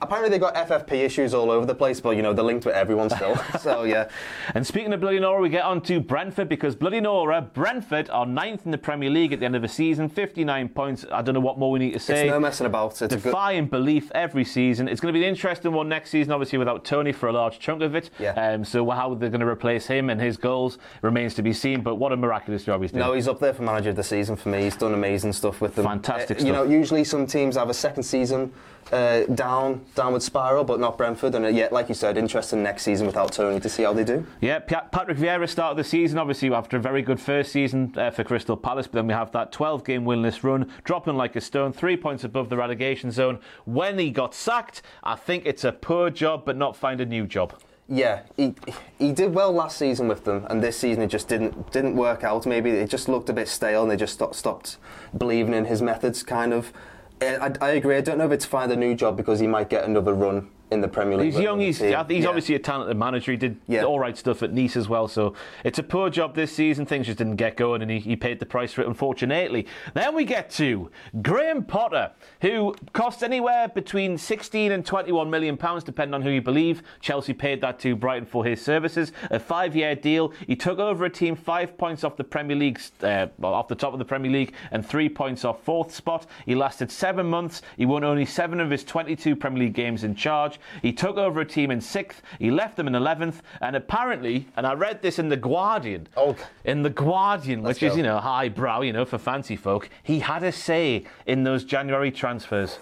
apparently 0.01 0.29
they've 0.29 0.39
got 0.39 0.55
FFP 0.55 0.93
issues 0.93 1.33
all 1.33 1.49
over 1.51 1.65
the 1.65 1.75
place, 1.75 1.99
but 2.01 2.11
you 2.11 2.21
know 2.21 2.33
they're 2.33 2.43
linked 2.45 2.65
with 2.65 2.75
everyone 2.75 3.09
still. 3.09 3.35
so 3.59 3.83
yeah, 3.83 4.09
And 4.53 4.65
speaking 4.65 4.93
of 4.93 4.99
Bloody 5.01 5.19
Nora, 5.19 5.41
we 5.41 5.49
get 5.49 5.63
on 5.63 5.81
to 5.83 5.99
Brentford 5.99 6.49
because 6.49 6.75
Bloody 6.75 6.99
Nora, 7.01 7.41
Brentford 7.41 8.09
are 8.09 8.25
ninth 8.25 8.65
in 8.65 8.71
the 8.71 8.77
Premier 8.77 9.09
League 9.09 9.33
at 9.33 9.39
the 9.39 9.45
end 9.45 9.54
of 9.55 9.61
the 9.61 9.67
season, 9.67 10.09
59 10.09 10.69
points. 10.69 11.05
I 11.11 11.21
don't 11.21 11.33
know 11.33 11.39
what 11.41 11.57
more 11.57 11.71
we 11.71 11.79
need 11.79 11.93
to 11.93 11.99
say. 11.99 12.23
it's 12.27 12.31
no 12.31 12.39
messing 12.39 12.65
about. 12.67 12.91
It's 12.91 13.01
a 13.01 13.07
good, 13.07 13.23
defying 13.23 13.67
belief 13.67 14.11
every 14.13 14.45
season. 14.45 14.87
It's 14.87 14.99
going 15.01 15.13
to 15.13 15.17
be 15.19 15.23
an 15.23 15.29
interesting 15.29 15.71
one 15.73 15.89
next 15.89 16.09
season, 16.11 16.31
obviously 16.33 16.57
without 16.59 16.85
Tony 16.85 17.11
for 17.11 17.27
a 17.27 17.33
large 17.33 17.59
chunk 17.59 17.81
of 17.81 17.95
it. 17.95 18.09
Yeah. 18.19 18.31
Um, 18.31 18.63
so 18.65 18.89
how 18.89 19.13
they're 19.15 19.29
going 19.29 19.41
to 19.41 19.47
replace 19.47 19.87
him 19.87 20.09
and 20.09 20.19
his 20.21 20.37
goals 20.37 20.77
remains 21.01 21.33
to 21.35 21.41
be 21.41 21.53
seen. 21.53 21.81
But 21.81 21.95
what 21.95 22.11
a 22.11 22.17
miraculous 22.17 22.63
job 22.65 22.81
he's 22.81 22.91
doing. 22.91 22.99
No, 23.05 23.13
he's 23.13 23.27
up 23.27 23.39
there 23.39 23.53
for 23.53 23.63
manager 23.63 23.89
of 23.91 23.95
the 23.95 24.03
season 24.03 24.35
for 24.35 24.49
me. 24.49 24.63
He's 24.63 24.75
done 24.75 24.93
amazing 24.93 25.33
stuff 25.33 25.61
with 25.61 25.75
them. 25.75 25.85
Fantastic 25.85 26.41
Uh, 26.41 26.45
You 26.45 26.51
know, 26.51 26.63
usually 26.63 27.03
some 27.03 27.25
teams 27.27 27.55
have 27.55 27.69
a 27.69 27.73
second 27.73 28.03
season 28.03 28.51
uh, 28.91 29.23
down, 29.33 29.83
downward 29.95 30.21
spiral, 30.21 30.63
but 30.63 30.79
not 30.79 30.97
Brentford. 30.97 31.33
And 31.33 31.45
uh, 31.45 31.49
yet, 31.49 31.71
like 31.73 31.89
you 31.89 31.95
said, 31.95 32.17
interesting 32.17 32.61
next 32.61 32.83
season 32.83 33.07
without 33.07 33.31
Tony 33.31 33.59
to 33.59 33.69
see 33.69 33.81
how 33.83 33.93
they 33.93 34.03
do. 34.03 34.25
Yeah, 34.41 34.59
Pa- 34.59 34.87
Patrick 34.91 35.17
Vieira 35.17 35.49
started 35.49 35.77
the 35.77 35.83
season 35.83 36.19
obviously 36.19 36.53
after 36.53 36.77
a 36.77 36.79
very 36.79 37.01
good 37.01 37.19
first 37.19 37.51
season 37.51 37.93
uh, 37.97 38.11
for 38.11 38.23
Crystal 38.23 38.55
Palace, 38.55 38.85
but 38.87 38.93
then 38.93 39.07
we 39.07 39.13
have 39.13 39.31
that 39.31 39.44
12-game 39.51 40.03
winless 40.03 40.43
run, 40.43 40.71
dropping 40.83 41.15
like 41.15 41.35
a 41.35 41.41
stone, 41.41 41.73
three 41.73 41.97
points 41.97 42.23
above 42.23 42.49
the 42.49 42.57
relegation 42.57 43.11
zone. 43.11 43.39
When 43.65 43.97
he 43.99 44.09
got 44.09 44.33
sacked, 44.33 44.81
I 45.03 45.15
think 45.15 45.45
it's 45.45 45.63
a 45.63 45.71
poor 45.71 46.09
job, 46.09 46.43
but 46.45 46.55
not 46.55 46.75
find 46.75 47.01
a 47.01 47.05
new 47.05 47.25
job. 47.27 47.53
Yeah, 47.87 48.21
he 48.35 48.55
he 48.97 49.11
did 49.11 49.35
well 49.35 49.51
last 49.51 49.77
season 49.77 50.07
with 50.07 50.23
them, 50.23 50.47
and 50.49 50.63
this 50.63 50.75
season 50.75 51.03
it 51.03 51.07
just 51.07 51.27
didn't 51.27 51.71
didn't 51.71 51.95
work 51.95 52.23
out. 52.23 52.45
Maybe 52.47 52.71
it 52.71 52.89
just 52.89 53.07
looked 53.07 53.29
a 53.29 53.33
bit 53.33 53.47
stale, 53.47 53.83
and 53.83 53.91
they 53.91 53.95
just 53.95 54.13
stopped, 54.13 54.35
stopped 54.35 54.77
believing 55.15 55.53
in 55.53 55.65
his 55.65 55.83
methods. 55.83 56.23
Kind 56.23 56.51
of. 56.51 56.73
Uh, 57.21 57.49
I, 57.61 57.65
I 57.65 57.69
agree. 57.71 57.95
I 57.95 58.01
don't 58.01 58.17
know 58.17 58.25
if 58.25 58.31
it's 58.31 58.45
find 58.45 58.71
a 58.71 58.75
new 58.75 58.95
job 58.95 59.15
because 59.15 59.39
he 59.39 59.45
might 59.45 59.69
get 59.69 59.83
another 59.83 60.15
run 60.15 60.49
in 60.71 60.81
the 60.81 60.87
Premier 60.87 61.17
League. 61.17 61.33
He's 61.33 61.39
young. 61.41 61.59
He's, 61.59 61.79
team. 61.79 61.93
I 61.93 61.99
think 61.99 62.11
he's 62.11 62.23
Yeah. 62.23 62.29
obviously 62.29 62.55
a 62.55 62.59
talented 62.59 62.97
manager. 62.97 63.31
He 63.31 63.37
did 63.37 63.57
Yeah. 63.67 63.83
all 63.83 63.99
right 63.99 64.17
stuff 64.17 64.41
at 64.41 64.51
Nice 64.51 64.75
as 64.75 64.89
well. 64.89 65.07
So 65.07 65.33
it's 65.63 65.77
a 65.79 65.83
poor 65.83 66.09
job 66.09 66.35
this 66.35 66.51
season. 66.51 66.85
Things 66.85 67.05
just 67.05 67.17
didn't 67.19 67.35
get 67.35 67.55
going, 67.55 67.81
and 67.83 67.91
he, 67.91 67.99
he 67.99 68.15
paid 68.15 68.39
the 68.39 68.45
price 68.45 68.73
for 68.73 68.81
it, 68.81 68.87
unfortunately. 68.87 69.67
Then 69.93 70.15
we 70.15 70.25
get 70.25 70.49
to 70.51 70.89
Graham 71.21 71.63
Potter, 71.63 72.11
who 72.41 72.73
cost 72.93 73.23
anywhere 73.23 73.67
between 73.67 74.17
16 74.17 74.71
and 74.71 74.85
21 74.85 75.29
million 75.29 75.55
pounds, 75.55 75.83
depending 75.83 76.13
on 76.15 76.21
who 76.23 76.29
you 76.31 76.41
believe. 76.41 76.81
Chelsea 76.99 77.33
paid 77.33 77.61
that 77.61 77.79
to 77.79 77.95
Brighton 77.95 78.25
for 78.25 78.43
his 78.43 78.61
services. 78.61 79.11
A 79.31 79.39
five-year 79.39 79.95
deal. 79.95 80.33
He 80.47 80.55
took 80.55 80.79
over 80.79 81.05
a 81.05 81.09
team 81.09 81.35
five 81.35 81.77
points 81.77 82.03
off 82.03 82.17
the 82.17 82.23
Premier 82.23 82.55
League, 82.57 82.79
uh, 83.03 83.27
off 83.43 83.67
the 83.67 83.75
top 83.75 83.93
of 83.93 83.99
the 83.99 84.05
Premier 84.05 84.31
League, 84.31 84.53
and 84.71 84.85
three 84.85 85.09
points 85.09 85.45
off 85.45 85.63
fourth 85.63 85.93
spot. 85.93 86.25
He 86.45 86.55
lasted 86.55 86.91
seven 86.91 87.27
months. 87.27 87.61
He 87.77 87.85
won 87.85 88.03
only 88.03 88.25
seven 88.25 88.59
of 88.59 88.69
his 88.71 88.83
22 88.83 89.35
Premier 89.35 89.65
League 89.65 89.73
games 89.73 90.03
in 90.03 90.15
charge. 90.15 90.54
He 90.81 90.91
took 90.93 91.17
over 91.17 91.41
a 91.41 91.45
team 91.45 91.71
in 91.71 91.81
sixth. 91.81 92.21
He 92.39 92.51
left 92.51 92.77
them 92.77 92.87
in 92.87 92.93
11th. 92.93 93.41
And 93.61 93.75
apparently, 93.75 94.47
and 94.57 94.65
I 94.67 94.73
read 94.73 95.01
this 95.01 95.19
in 95.19 95.29
The 95.29 95.37
Guardian, 95.37 96.07
Oh. 96.17 96.35
in 96.63 96.83
The 96.83 96.89
Guardian, 96.89 97.63
which 97.63 97.81
is, 97.83 97.95
you 97.97 98.03
know, 98.03 98.17
highbrow, 98.19 98.81
you 98.81 98.93
know, 98.93 99.05
for 99.05 99.17
fancy 99.17 99.55
folk, 99.55 99.89
he 100.03 100.19
had 100.19 100.43
a 100.43 100.51
say 100.51 101.03
in 101.25 101.43
those 101.43 101.63
January 101.63 102.11
transfers. 102.11 102.79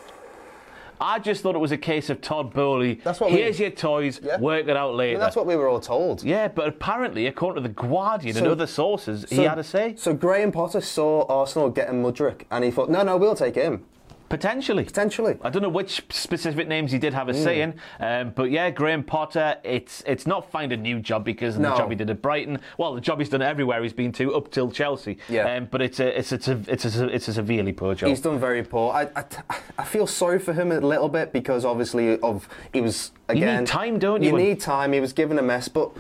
I 1.02 1.20
just 1.20 1.44
thought 1.44 1.56
it 1.56 1.60
was 1.60 1.74
a 1.74 1.78
case 1.78 2.10
of 2.10 2.22
Todd 2.22 2.54
Boehly. 2.54 3.02
That's 3.04 3.20
what 3.20 3.32
we- 3.32 3.38
Here's 3.38 3.60
your 3.60 3.72
toys, 3.72 4.22
Yeah. 4.24 4.40
work 4.40 4.68
it 4.70 4.78
out 4.78 4.92
I 4.92 4.94
later. 4.94 5.12
mean, 5.16 5.20
that's 5.20 5.36
what 5.36 5.46
we 5.46 5.56
were 5.58 5.68
all 5.68 5.82
told. 5.82 6.24
yeah, 6.24 6.48
but 6.48 6.68
apparently, 6.68 7.28
according 7.28 7.62
to 7.62 7.68
The 7.68 7.74
Guardian 7.74 8.38
and 8.38 8.48
other 8.48 8.68
sources, 8.68 9.26
he 9.30 9.44
had 9.44 9.58
a 9.60 9.64
say. 9.64 9.96
So 9.98 10.14
Graham 10.14 10.52
Potter 10.54 10.80
saw 10.80 11.26
Arsenal 11.28 11.70
getting 11.72 12.02
Mudryk, 12.02 12.44
and 12.50 12.64
he 12.64 12.72
thought, 12.72 12.90
no, 12.90 13.04
no, 13.04 13.18
we'll 13.18 13.36
take 13.36 13.56
him. 13.56 13.84
Potentially. 14.30 14.84
Potentially. 14.86 15.38
I 15.44 15.50
don't 15.50 15.62
know 15.62 15.70
which 15.70 16.04
specific 16.10 16.68
names 16.68 16.92
he 16.92 16.98
did 16.98 17.14
have 17.14 17.30
a 17.30 17.34
Hmm. 17.34 17.44
say 17.44 17.62
in, 17.62 17.76
um, 18.00 18.32
but 18.36 18.50
yeah, 18.50 18.70
Graham 18.72 19.04
Potter. 19.04 19.58
It's 19.64 20.04
it's 20.08 20.26
not 20.26 20.50
find 20.50 20.72
a 20.72 20.78
new 20.78 21.00
job 21.00 21.24
because 21.24 21.56
of 21.56 21.62
the 21.62 21.76
job 21.76 21.90
he 21.90 21.96
did 21.96 22.10
at 22.10 22.22
Brighton. 22.22 22.60
Well, 22.78 22.96
the 22.96 23.02
job 23.02 23.20
he's 23.20 23.30
done 23.30 23.42
everywhere 23.44 23.84
he's 23.84 23.94
been 23.94 24.12
to 24.14 24.34
up 24.36 24.50
till 24.52 24.72
Chelsea. 24.72 25.18
Yeah. 25.30 25.54
Um, 25.56 25.68
but 25.70 25.82
it's 25.82 26.00
a 26.00 26.18
it's 26.18 26.32
a, 26.32 26.36
it's 26.36 26.48
a 26.48 26.60
it's 26.68 26.86
a 26.98 27.08
it's 27.08 27.28
a 27.28 27.34
severely 27.34 27.74
poor 27.74 27.94
job. 27.96 28.10
He's 28.10 28.22
done 28.22 28.40
very 28.40 28.64
poor. 28.64 28.92
I, 28.94 29.08
I, 29.16 29.26
I 29.78 29.84
feel 29.84 30.08
sorry 30.08 30.40
for 30.40 30.54
him 30.54 30.72
a 30.72 30.80
little 30.80 31.10
bit 31.10 31.32
because 31.32 31.64
obviously 31.66 32.20
of 32.22 32.48
he 32.74 32.82
was 32.82 33.12
need 33.30 33.38
again. 33.38 33.66
time, 33.66 34.00
don't 34.00 34.24
you, 34.24 34.32
You 34.32 34.38
need 34.38 34.60
time. 34.60 34.94
He 34.94 35.00
was 35.00 35.14
given 35.14 35.38
a 35.38 35.44
mess, 35.44 35.68
but. 35.68 35.92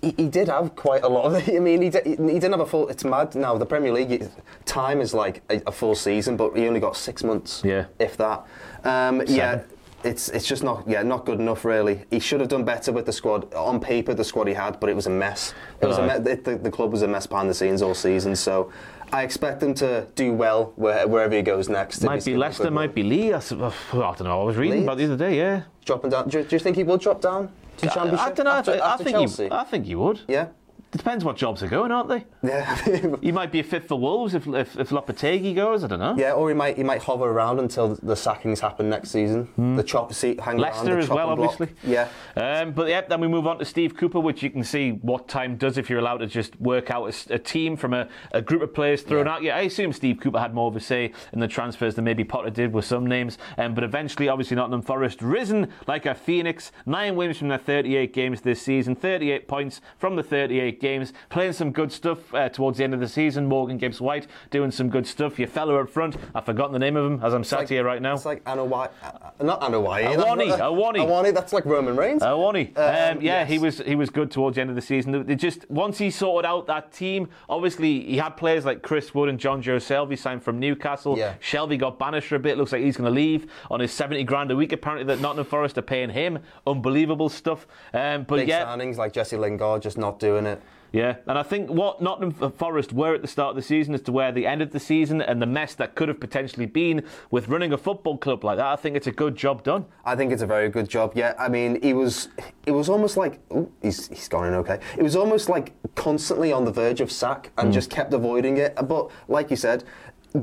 He, 0.00 0.14
he 0.16 0.28
did 0.28 0.48
have 0.48 0.76
quite 0.76 1.02
a 1.02 1.08
lot 1.08 1.26
of 1.26 1.34
it. 1.48 1.54
I 1.56 1.58
mean, 1.58 1.82
he, 1.82 1.90
did, 1.90 2.06
he 2.06 2.16
didn't 2.16 2.52
have 2.52 2.60
a 2.60 2.66
full. 2.66 2.88
It's 2.88 3.04
mad 3.04 3.34
now. 3.34 3.56
The 3.56 3.66
Premier 3.66 3.92
League 3.92 4.28
time 4.64 5.00
is 5.00 5.12
like 5.12 5.42
a, 5.50 5.60
a 5.66 5.72
full 5.72 5.94
season, 5.94 6.36
but 6.36 6.56
he 6.56 6.66
only 6.66 6.80
got 6.80 6.96
six 6.96 7.24
months. 7.24 7.62
Yeah. 7.64 7.86
if 7.98 8.16
that. 8.16 8.46
Um, 8.84 9.22
yeah, 9.26 9.62
it's 10.04 10.28
it's 10.28 10.46
just 10.46 10.62
not 10.62 10.84
yeah 10.86 11.02
not 11.02 11.26
good 11.26 11.40
enough 11.40 11.64
really. 11.64 12.04
He 12.10 12.20
should 12.20 12.38
have 12.40 12.48
done 12.48 12.64
better 12.64 12.92
with 12.92 13.06
the 13.06 13.12
squad 13.12 13.52
on 13.54 13.80
paper. 13.80 14.14
The 14.14 14.24
squad 14.24 14.46
he 14.46 14.54
had, 14.54 14.78
but 14.78 14.88
it 14.88 14.94
was 14.94 15.06
a 15.06 15.10
mess. 15.10 15.54
It 15.80 15.86
was 15.86 15.98
a 15.98 16.06
me- 16.06 16.34
the, 16.34 16.56
the 16.56 16.70
club 16.70 16.92
was 16.92 17.02
a 17.02 17.08
mess 17.08 17.26
behind 17.26 17.50
the 17.50 17.54
scenes 17.54 17.82
all 17.82 17.94
season. 17.94 18.36
So 18.36 18.72
I 19.12 19.22
expect 19.24 19.62
him 19.62 19.74
to 19.74 20.06
do 20.14 20.32
well 20.32 20.72
where, 20.76 21.08
wherever 21.08 21.34
he 21.34 21.42
goes 21.42 21.68
next. 21.68 22.02
might 22.02 22.24
be 22.24 22.36
Leicester, 22.36 22.70
might 22.70 22.94
be 22.94 23.02
Lee. 23.02 23.32
I 23.32 23.40
don't 23.40 24.20
know. 24.20 24.42
I 24.42 24.44
was 24.44 24.56
reading 24.56 24.78
Leeds? 24.78 24.84
about 24.84 24.98
the 24.98 25.04
other 25.06 25.16
day. 25.16 25.36
Yeah. 25.36 25.62
dropping 25.84 26.10
down. 26.10 26.28
Do, 26.28 26.44
do 26.44 26.54
you 26.54 26.60
think 26.60 26.76
he 26.76 26.84
will 26.84 26.98
drop 26.98 27.20
down 27.20 27.50
to? 27.78 27.92
I 28.20 28.30
don't 28.32 28.44
know. 28.44 28.50
After, 28.50 28.80
I 28.82 28.96
think 28.96 29.10
Chelsea? 29.10 29.44
you. 29.44 29.50
I 29.52 29.64
think 29.64 29.86
you 29.86 29.98
would. 29.98 30.20
yeah, 30.28 30.48
Depends 30.90 31.22
what 31.22 31.36
jobs 31.36 31.62
are 31.62 31.68
going, 31.68 31.92
aren't 31.92 32.08
they? 32.08 32.24
yeah, 32.42 33.14
You 33.20 33.32
might 33.34 33.52
be 33.52 33.60
a 33.60 33.62
fit 33.62 33.86
for 33.86 33.98
Wolves 34.00 34.34
if 34.34 34.46
if, 34.46 34.78
if 34.78 34.88
Lopetegui 34.88 35.54
goes. 35.54 35.84
I 35.84 35.86
don't 35.86 35.98
know. 35.98 36.14
yeah. 36.16 36.32
Or 36.32 36.48
he 36.48 36.54
might 36.54 36.76
he 36.78 36.82
might 36.82 37.02
hover 37.02 37.26
around 37.26 37.58
until 37.60 37.94
the 37.96 38.14
sackings 38.16 38.60
happen 38.60 38.88
next 38.88 39.10
season. 39.10 39.48
The 39.76 39.82
chopper 39.82 40.14
seat 40.14 40.40
hang 40.40 40.54
around. 40.54 40.60
Leicester 40.62 40.94
the 40.94 40.98
as 41.00 41.08
well, 41.10 41.28
obviously. 41.28 41.68
Yeah. 41.84 42.08
Um, 42.36 42.72
but 42.72 42.88
yeah, 42.88 43.02
then 43.02 43.20
we 43.20 43.28
move 43.28 43.46
on 43.46 43.58
to 43.58 43.64
Steve 43.66 43.96
Cooper, 43.96 44.18
which 44.18 44.42
you 44.42 44.48
can 44.50 44.64
see 44.64 44.92
what 44.92 45.28
time 45.28 45.56
does 45.56 45.76
if 45.76 45.90
you're 45.90 45.98
allowed 45.98 46.18
to 46.18 46.26
just 46.26 46.58
work 46.60 46.90
out 46.90 47.12
a 47.30 47.38
team 47.38 47.76
from 47.76 47.92
a, 47.92 48.08
a 48.32 48.40
group 48.40 48.62
of 48.62 48.72
players 48.72 49.02
thrown 49.02 49.26
Yeah. 49.26 49.32
out. 49.34 49.42
Yeah, 49.42 49.56
I 49.56 49.60
assume 49.62 49.92
Steve 49.92 50.20
Cooper 50.20 50.38
had 50.38 50.54
more 50.54 50.68
of 50.68 50.76
a 50.76 50.80
say 50.80 51.12
in 51.34 51.40
the 51.40 51.48
transfers 51.48 51.96
than 51.96 52.04
maybe 52.04 52.24
Potter 52.24 52.50
did 52.50 52.72
with 52.72 52.86
some 52.86 53.06
names. 53.06 53.36
Um, 53.58 53.74
but 53.74 53.84
eventually, 53.84 54.28
obviously, 54.30 54.56
Nottingham 54.56 54.82
Forest 54.82 55.20
risen 55.20 55.70
like 55.86 56.06
a 56.06 56.14
phoenix. 56.14 56.72
Nine 56.86 57.14
wins 57.14 57.36
from 57.36 57.48
their 57.48 57.58
38 57.58 58.14
games 58.14 58.40
this 58.40 58.62
season, 58.62 58.94
38 58.94 59.46
points 59.48 59.80
from 59.98 60.16
the 60.16 60.22
38 60.22 60.77
eight 60.78 60.80
games, 60.80 61.12
playing 61.28 61.52
some 61.52 61.70
good 61.72 61.92
stuff 61.92 62.32
uh, 62.34 62.48
towards 62.48 62.78
the 62.78 62.84
end 62.84 62.94
of 62.94 63.00
the 63.00 63.08
season. 63.08 63.46
Morgan 63.46 63.78
Gibbs 63.78 64.00
White 64.00 64.26
doing 64.50 64.70
some 64.70 64.88
good 64.88 65.06
stuff. 65.06 65.38
Your 65.38 65.48
fellow 65.48 65.80
up 65.80 65.90
front, 65.90 66.16
I've 66.34 66.44
forgotten 66.46 66.72
the 66.72 66.78
name 66.78 66.96
of 66.96 67.04
him 67.10 67.20
as 67.24 67.34
I'm 67.34 67.44
sat 67.44 67.60
like- 67.60 67.68
here 67.68 67.84
right 67.84 68.00
now. 68.00 68.14
It's 68.14 68.24
like 68.24 68.44
Anawai, 68.44 68.90
uh, 69.02 69.44
not 69.44 69.60
Anawai. 69.60 70.14
Awani, 70.14 70.56
Awani. 70.58 70.98
Awani, 70.98 71.34
that's 71.34 71.52
like 71.52 71.64
Roman 71.64 71.96
Reigns. 71.96 72.22
Awani. 72.22 72.76
Um, 72.78 73.18
Um, 73.18 73.22
yeah, 73.22 73.44
he 73.44 73.58
was 73.58 73.78
he 73.78 73.94
was 73.94 74.10
good 74.10 74.30
towards 74.30 74.54
the 74.56 74.60
end 74.60 74.70
of 74.70 74.76
the 74.76 74.82
season. 74.82 75.26
They 75.26 75.34
just 75.34 75.68
once 75.70 75.98
he 75.98 76.10
sorted 76.10 76.48
out 76.48 76.66
that 76.66 76.92
team, 76.92 77.28
obviously 77.48 78.00
he 78.04 78.16
had 78.18 78.30
players 78.36 78.64
like 78.64 78.82
Chris 78.82 79.14
Wood 79.14 79.28
and 79.28 79.38
Jonjo 79.38 79.76
Shelvey 79.76 80.18
signed 80.18 80.42
from 80.42 80.58
Newcastle. 80.58 81.16
Yeah. 81.18 81.34
Shelvey 81.40 81.78
got 81.78 81.98
banished 81.98 82.28
for 82.28 82.36
a 82.36 82.38
bit. 82.38 82.58
Looks 82.58 82.72
like 82.72 82.82
he's 82.82 82.96
going 82.96 83.08
to 83.12 83.14
leave 83.14 83.50
on 83.70 83.80
his 83.80 83.92
seventy 83.92 84.24
grand 84.24 84.50
a 84.50 84.56
week. 84.56 84.72
Apparently, 84.72 85.06
that 85.06 85.20
Nottingham 85.22 85.46
Forest 85.46 85.78
are 85.78 85.82
paying 85.82 86.10
him. 86.10 86.38
Unbelievable 86.66 87.28
stuff. 87.28 87.66
Um, 87.94 88.24
but 88.24 88.36
Big 88.36 88.48
yeah, 88.48 88.64
signings 88.66 88.96
like 88.96 89.12
Jesse 89.12 89.36
Lingard 89.36 89.82
just 89.82 89.98
not 89.98 90.18
doing 90.18 90.46
it. 90.46 90.60
Yeah, 90.92 91.16
and 91.26 91.38
I 91.38 91.42
think 91.42 91.70
what 91.70 92.00
Nottingham 92.00 92.52
Forest 92.52 92.92
were 92.92 93.14
at 93.14 93.22
the 93.22 93.28
start 93.28 93.50
of 93.50 93.56
the 93.56 93.62
season 93.62 93.94
as 93.94 94.00
to 94.02 94.12
where 94.12 94.32
the 94.32 94.46
end 94.46 94.62
of 94.62 94.70
the 94.72 94.80
season 94.80 95.20
and 95.20 95.40
the 95.42 95.46
mess 95.46 95.74
that 95.74 95.94
could 95.94 96.08
have 96.08 96.18
potentially 96.20 96.66
been 96.66 97.04
with 97.30 97.48
running 97.48 97.72
a 97.72 97.78
football 97.78 98.16
club 98.16 98.44
like 98.44 98.56
that. 98.56 98.66
I 98.66 98.76
think 98.76 98.96
it's 98.96 99.06
a 99.06 99.12
good 99.12 99.36
job 99.36 99.62
done. 99.62 99.84
I 100.04 100.16
think 100.16 100.32
it's 100.32 100.42
a 100.42 100.46
very 100.46 100.68
good 100.68 100.88
job. 100.88 101.12
Yeah, 101.14 101.34
I 101.38 101.48
mean, 101.48 101.80
he 101.82 101.92
was. 101.92 102.28
It 102.66 102.72
was 102.72 102.88
almost 102.88 103.16
like 103.16 103.40
ooh, 103.52 103.70
he's 103.82 104.08
he's 104.08 104.28
gone 104.28 104.46
in 104.46 104.54
okay. 104.54 104.78
It 104.96 105.02
was 105.02 105.16
almost 105.16 105.48
like 105.48 105.72
constantly 105.94 106.52
on 106.52 106.64
the 106.64 106.72
verge 106.72 107.00
of 107.00 107.10
sack 107.12 107.50
and 107.58 107.72
just 107.72 107.90
kept 107.90 108.12
avoiding 108.14 108.56
it. 108.58 108.74
But 108.86 109.10
like 109.28 109.50
you 109.50 109.56
said. 109.56 109.84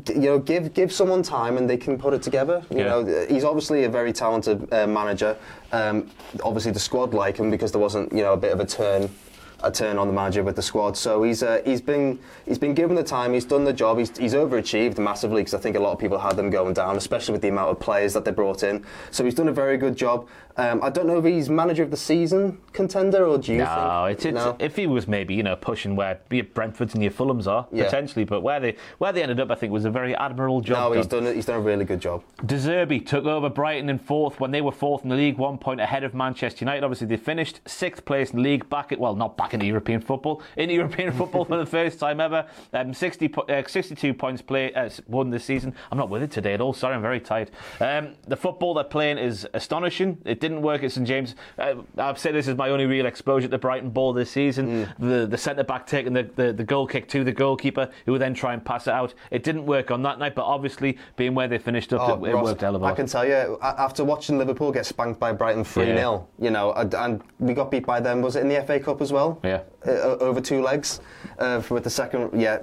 You 0.10 0.16
know, 0.16 0.40
give 0.40 0.74
give 0.74 0.92
someone 0.92 1.22
time 1.22 1.58
and 1.60 1.70
they 1.70 1.78
can 1.78 1.96
put 2.00 2.16
it 2.16 2.24
together. 2.24 2.64
You 2.72 2.80
Yeah. 2.80 2.84
know, 2.86 3.26
he's 3.30 3.44
obviously 3.44 3.84
a 3.84 3.90
very 3.90 4.12
talented 4.12 4.68
uh, 4.74 4.88
manager. 4.88 5.38
Um, 5.72 6.10
obviously, 6.44 6.72
the 6.72 6.80
squad 6.80 7.14
like 7.14 7.38
him 7.38 7.52
because 7.52 7.72
there 7.72 7.80
wasn't 7.80 8.12
you 8.12 8.24
know 8.24 8.34
a 8.34 8.38
bit 8.38 8.52
of 8.52 8.60
a 8.60 8.66
turn 8.66 9.10
a 9.66 9.72
turn 9.72 9.98
on 9.98 10.08
the 10.08 10.14
manager 10.14 10.44
with 10.44 10.56
the 10.56 10.62
squad. 10.62 10.96
So 10.96 11.24
he's 11.24 11.42
uh, 11.44 11.62
he's 11.66 11.82
been 11.82 12.20
he's 12.46 12.58
been 12.60 12.74
given 12.74 12.96
the 12.96 13.04
time. 13.04 13.34
He's 13.34 13.46
done 13.46 13.64
the 13.64 13.74
job. 13.74 13.98
He's, 13.98 14.16
he's 14.18 14.34
overachieved 14.34 14.98
massively 15.00 15.42
because 15.42 15.54
I 15.54 15.60
think 15.60 15.76
a 15.76 15.80
lot 15.80 15.92
of 15.94 16.00
people 16.00 16.20
had 16.20 16.36
them 16.36 16.50
going 16.50 16.74
down, 16.74 16.96
especially 16.98 17.34
with 17.34 17.42
the 17.42 17.50
amount 17.50 17.72
of 17.72 17.80
players 17.80 18.14
that 18.14 18.24
they 18.26 18.32
brought 18.32 18.64
in. 18.64 18.86
So 19.12 19.24
he's 19.26 19.34
done 19.36 19.48
a 19.48 19.54
very 19.54 19.78
good 19.78 19.96
job. 19.96 20.28
Um, 20.58 20.82
I 20.82 20.90
don't 20.90 21.06
know 21.08 21.18
if 21.18 21.26
he's 21.26 21.50
manager 21.50 21.84
of 21.84 21.92
the 21.92 21.98
season 21.98 22.58
contender 22.72 23.26
or 23.26 23.38
do 23.38 23.52
you 23.52 23.58
No, 23.58 24.06
think? 24.08 24.18
it's, 24.18 24.26
it's 24.26 24.36
no? 24.36 24.56
if 24.60 24.78
he 24.78 24.88
was 24.88 25.06
maybe 25.06 25.34
you 25.34 25.44
know 25.44 25.58
pushing 25.58 25.98
where 25.98 26.22
Brentford's 26.54 26.94
and 26.94 27.04
your 27.04 27.12
Fulhams 27.12 27.46
are 27.46 27.68
Yeah. 27.74 27.84
potentially, 27.86 28.24
but 28.24 28.40
where 28.42 28.62
they 28.62 28.76
where 29.00 29.12
they 29.12 29.22
ended 29.22 29.42
up, 29.42 29.52
I 29.52 29.56
think 29.56 29.74
was 29.74 29.84
a 29.84 29.90
very 29.90 30.16
admirable 30.16 30.62
job. 30.62 30.92
no, 30.92 30.98
he's 30.98 31.08
done. 31.08 31.26
done. 31.26 31.36
He's 31.36 31.46
done 31.46 31.58
a 31.58 31.62
really 31.62 31.84
good 31.84 32.00
job. 32.00 32.24
De 32.46 32.56
Zerbi 32.56 33.06
took 33.06 33.26
over 33.26 33.50
Brighton 33.50 33.90
in 33.90 34.00
fourth 34.00 34.40
when 34.40 34.52
they 34.52 34.62
were 34.62 34.72
fourth 34.72 35.04
in 35.04 35.10
the 35.10 35.16
league, 35.16 35.38
one 35.38 35.58
point 35.58 35.82
ahead 35.82 36.04
of 36.06 36.14
Manchester 36.14 36.64
United. 36.64 36.84
Obviously, 36.86 37.08
they 37.08 37.18
finished 37.18 37.60
sixth 37.68 38.06
place 38.06 38.30
in 38.32 38.38
the 38.38 38.44
league, 38.44 38.70
back 38.70 38.94
at 38.94 39.00
well, 39.00 39.16
not 39.16 39.36
back 39.36 39.54
in 39.62 39.68
European 39.68 40.02
football, 40.02 40.42
in 40.58 40.70
European 40.82 41.12
football 41.12 41.46
for 41.46 41.58
the 41.58 41.66
first 41.66 42.00
time 42.00 42.20
ever. 42.20 42.46
Um, 42.74 42.94
60, 42.94 43.28
po- 43.30 43.42
uh, 43.44 43.64
62 43.68 44.14
points 44.14 44.42
play 44.42 44.74
uh, 44.74 44.90
won 45.08 45.30
this 45.30 45.46
season. 45.46 45.74
I'm 45.92 45.98
not 45.98 46.10
with 46.10 46.24
it 46.24 46.32
today 46.32 46.54
at 46.54 46.62
all. 46.62 46.74
Sorry, 46.74 46.96
I'm 46.96 47.02
very 47.02 47.20
tired. 47.20 47.52
Um, 47.80 48.16
the 48.28 48.36
football 48.38 48.74
they're 48.74 48.84
playing 48.84 49.18
is 49.18 49.48
astonishing. 49.54 50.18
It 50.26 50.40
didn't 50.40 50.62
work 50.62 50.84
at 50.84 50.92
St 50.92 51.08
James. 51.08 51.36
Uh, 51.58 51.76
I've 51.98 52.20
said 52.20 52.36
this 52.36 52.48
is 52.48 52.56
my 52.56 52.70
only 52.70 52.86
real 52.86 53.06
exposure 53.06 53.48
to 53.48 53.58
Brighton 53.58 53.90
ball 53.90 54.14
this 54.14 54.32
season. 54.32 54.90
The 55.00 55.26
the 55.26 55.38
centre 55.38 55.64
back 55.64 55.88
taking 55.88 56.14
the, 56.14 56.24
the, 56.36 56.54
the 56.54 56.64
goal 56.64 56.88
kick 56.88 57.08
to 57.10 57.24
the 57.24 57.32
goalkeeper, 57.32 57.90
who 58.06 58.14
would 58.14 58.22
then 58.22 58.34
try 58.34 58.54
and 58.54 58.64
pass 58.64 58.88
it 58.88 58.94
out. 58.94 59.14
It 59.32 59.44
didn't 59.44 59.66
work 59.66 59.92
on 59.92 60.02
that 60.04 60.20
night, 60.20 60.36
but 60.36 60.46
obviously 60.46 60.98
being 61.16 61.34
where 61.36 61.48
they 61.48 61.58
finished 61.58 61.94
up, 61.94 62.02
Oh, 62.02 62.24
it, 62.24 62.30
it 62.30 62.34
Ross, 62.34 62.44
worked 62.46 62.62
hell 62.62 62.76
of 62.76 62.84
a 62.84 62.86
I 62.86 62.94
can 62.94 63.08
tell 63.08 63.26
you, 63.26 63.58
after 63.62 64.04
watching 64.04 64.38
Liverpool 64.38 64.72
get 64.72 64.86
spanked 64.86 65.20
by 65.20 65.32
Brighton 65.32 65.64
3 65.64 65.86
0, 65.86 66.28
you 66.40 66.52
know, 66.52 66.74
and 66.74 67.22
we 67.40 67.54
got 67.54 67.72
beat 67.72 67.86
by 67.86 68.00
them, 68.00 68.22
was 68.22 68.36
it 68.36 68.42
in 68.42 68.50
the 68.50 68.62
FA 68.64 68.80
Cup 68.80 69.02
as 69.02 69.12
well? 69.12 69.35
Yeah. 69.44 69.62
Uh, 69.86 70.18
over 70.20 70.42
two 70.42 70.62
legs 70.62 71.00
uh, 71.40 71.62
with 71.70 71.84
the 71.84 71.90
second, 71.90 72.40
yeah. 72.40 72.60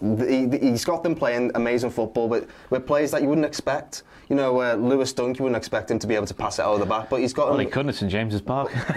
He, 0.00 0.48
he's 0.58 0.84
got 0.84 1.04
them 1.04 1.14
playing 1.14 1.52
amazing 1.54 1.90
football 1.90 2.28
with, 2.28 2.48
with 2.70 2.86
players 2.88 3.12
that 3.12 3.22
you 3.22 3.28
wouldn't 3.28 3.46
expect. 3.46 4.02
You 4.28 4.34
know, 4.34 4.60
uh, 4.60 4.74
Lewis 4.74 5.12
Dunk, 5.12 5.38
you 5.38 5.44
wouldn't 5.44 5.56
expect 5.56 5.90
him 5.92 5.98
to 6.00 6.06
be 6.08 6.16
able 6.16 6.26
to 6.26 6.34
pass 6.34 6.58
it 6.58 6.62
out 6.62 6.74
of 6.74 6.80
the 6.80 6.86
back, 6.86 7.08
but 7.08 7.20
he's 7.20 7.32
got 7.32 7.48
Well, 7.48 7.56
them. 7.58 7.66
he 7.66 7.70
couldn't 7.70 7.90
at 7.90 7.94
St 7.96 8.10
James's 8.10 8.40
Park. 8.40 8.72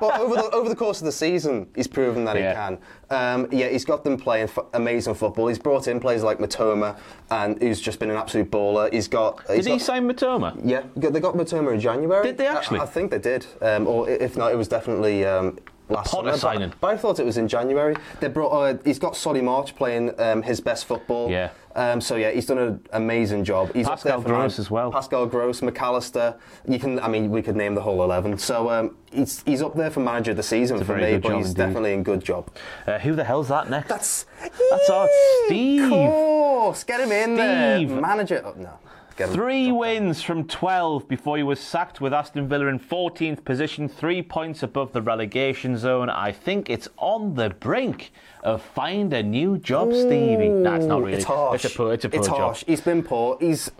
but 0.00 0.18
over 0.20 0.34
the 0.34 0.50
over 0.52 0.68
the 0.68 0.74
course 0.74 1.00
of 1.00 1.04
the 1.04 1.12
season, 1.12 1.68
he's 1.76 1.86
proven 1.86 2.24
that 2.24 2.36
Yeah. 2.36 2.48
he 2.50 2.54
can. 2.56 2.78
Um, 3.10 3.48
yeah, 3.52 3.68
he's 3.68 3.84
got 3.84 4.02
them 4.02 4.16
playing 4.16 4.44
f- 4.44 4.58
amazing 4.74 5.14
football. 5.14 5.46
He's 5.46 5.58
brought 5.60 5.86
in 5.86 6.00
players 6.00 6.24
like 6.24 6.38
Mitoma, 6.38 6.98
and 7.30 7.60
who's 7.62 7.80
just 7.80 8.00
been 8.00 8.10
an 8.10 8.16
absolute 8.16 8.50
baller. 8.50 8.92
He's 8.92 9.06
got. 9.08 9.46
Did 9.46 9.56
he's 9.56 9.66
he 9.66 9.72
got, 9.72 9.80
sign 9.82 10.08
Mitoma? 10.10 10.58
Yeah, 10.64 10.82
they 10.96 11.20
got 11.20 11.34
Mitoma 11.34 11.72
in 11.74 11.78
January. 11.80 12.24
Did 12.24 12.38
they 12.38 12.46
actually? 12.48 12.80
I, 12.80 12.86
think 12.86 13.12
they 13.12 13.18
did. 13.20 13.46
Um, 13.62 13.86
or 13.86 14.08
if 14.08 14.36
not, 14.36 14.50
it 14.52 14.56
was 14.56 14.66
definitely. 14.68 15.24
Um, 15.24 15.58
Last 15.88 16.10
Potter 16.10 16.22
summer, 16.22 16.30
but- 16.32 16.40
signing. 16.40 16.72
But, 16.80 16.86
I 16.88 16.96
thought 16.96 17.18
it 17.20 17.24
was 17.24 17.36
in 17.36 17.48
January. 17.48 17.94
They 18.20 18.28
brought. 18.28 18.50
Uh, 18.50 18.78
he's 18.84 18.98
got 18.98 19.16
Solly 19.16 19.40
March 19.40 19.76
playing 19.76 20.18
um, 20.20 20.42
his 20.42 20.60
best 20.60 20.86
football. 20.86 21.30
Yeah. 21.30 21.50
Um, 21.76 22.00
so 22.00 22.16
yeah, 22.16 22.30
he's 22.30 22.46
done 22.46 22.56
an 22.58 22.80
amazing 22.92 23.44
job. 23.44 23.72
He's 23.74 23.86
Pascal 23.86 24.22
Gross 24.22 24.58
as 24.58 24.70
well. 24.70 24.90
Pascal 24.90 25.26
Gross, 25.26 25.60
McAllister. 25.60 26.38
You 26.66 26.78
can. 26.78 26.98
I 27.00 27.08
mean, 27.08 27.30
we 27.30 27.42
could 27.42 27.54
name 27.54 27.74
the 27.74 27.82
whole 27.82 28.02
eleven. 28.02 28.38
So 28.38 28.70
um, 28.70 28.96
he's 29.12 29.42
he's 29.42 29.60
up 29.62 29.76
there 29.76 29.90
for 29.90 30.00
manager 30.00 30.30
of 30.30 30.38
the 30.38 30.42
season 30.42 30.82
for 30.84 30.96
me. 30.96 31.18
But 31.18 31.36
he's 31.36 31.48
indeed. 31.48 31.56
definitely 31.58 31.92
in 31.92 32.02
good 32.02 32.24
job. 32.24 32.50
Uh, 32.86 32.98
who 32.98 33.14
the 33.14 33.24
hell's 33.24 33.48
that 33.48 33.68
next? 33.68 33.88
That's 33.88 34.24
That's 34.70 34.90
our 34.90 35.08
Steve. 35.44 35.82
Of 35.84 35.90
course, 35.90 36.84
get 36.84 37.00
him 37.00 37.12
in 37.12 37.36
there. 37.36 37.86
Manager. 37.86 38.42
Oh, 38.44 38.54
no. 38.56 38.70
Get. 39.16 39.30
Three 39.30 39.72
wins 39.72 40.20
from 40.20 40.46
12 40.46 41.08
before 41.08 41.38
he 41.38 41.42
was 41.42 41.58
sacked 41.58 42.02
with 42.02 42.12
Aston 42.12 42.48
Villa 42.48 42.66
in 42.66 42.78
14th 42.78 43.44
position, 43.44 43.88
three 43.88 44.20
points 44.20 44.62
above 44.62 44.92
the 44.92 45.00
relegation 45.00 45.78
zone. 45.78 46.10
I 46.10 46.32
think 46.32 46.68
it's 46.68 46.86
on 46.98 47.34
the 47.34 47.48
brink 47.48 48.12
of 48.42 48.60
find 48.60 49.12
a 49.14 49.22
new 49.22 49.56
job, 49.56 49.94
Stevie. 49.94 50.62
That's 50.62 50.84
not 50.84 51.02
really. 51.02 51.14
It's 51.14 51.24
harsh. 51.24 51.64
It's 51.64 51.74
a 51.74 51.76
poor, 51.76 51.92
it's 51.94 52.04
a 52.04 52.08
poor 52.10 52.18
It's 52.18 52.28
job. 52.28 52.36
harsh. 52.36 52.64
He's 52.66 52.82
been 52.82 53.02
poor. 53.02 53.38
He's 53.40 53.70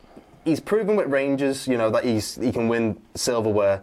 he's 0.46 0.60
proven 0.60 0.96
with 0.96 1.08
Rangers, 1.08 1.68
you 1.68 1.76
know, 1.76 1.90
that 1.90 2.04
he's 2.04 2.36
he 2.36 2.50
can 2.50 2.68
win 2.68 2.98
silverware. 3.14 3.82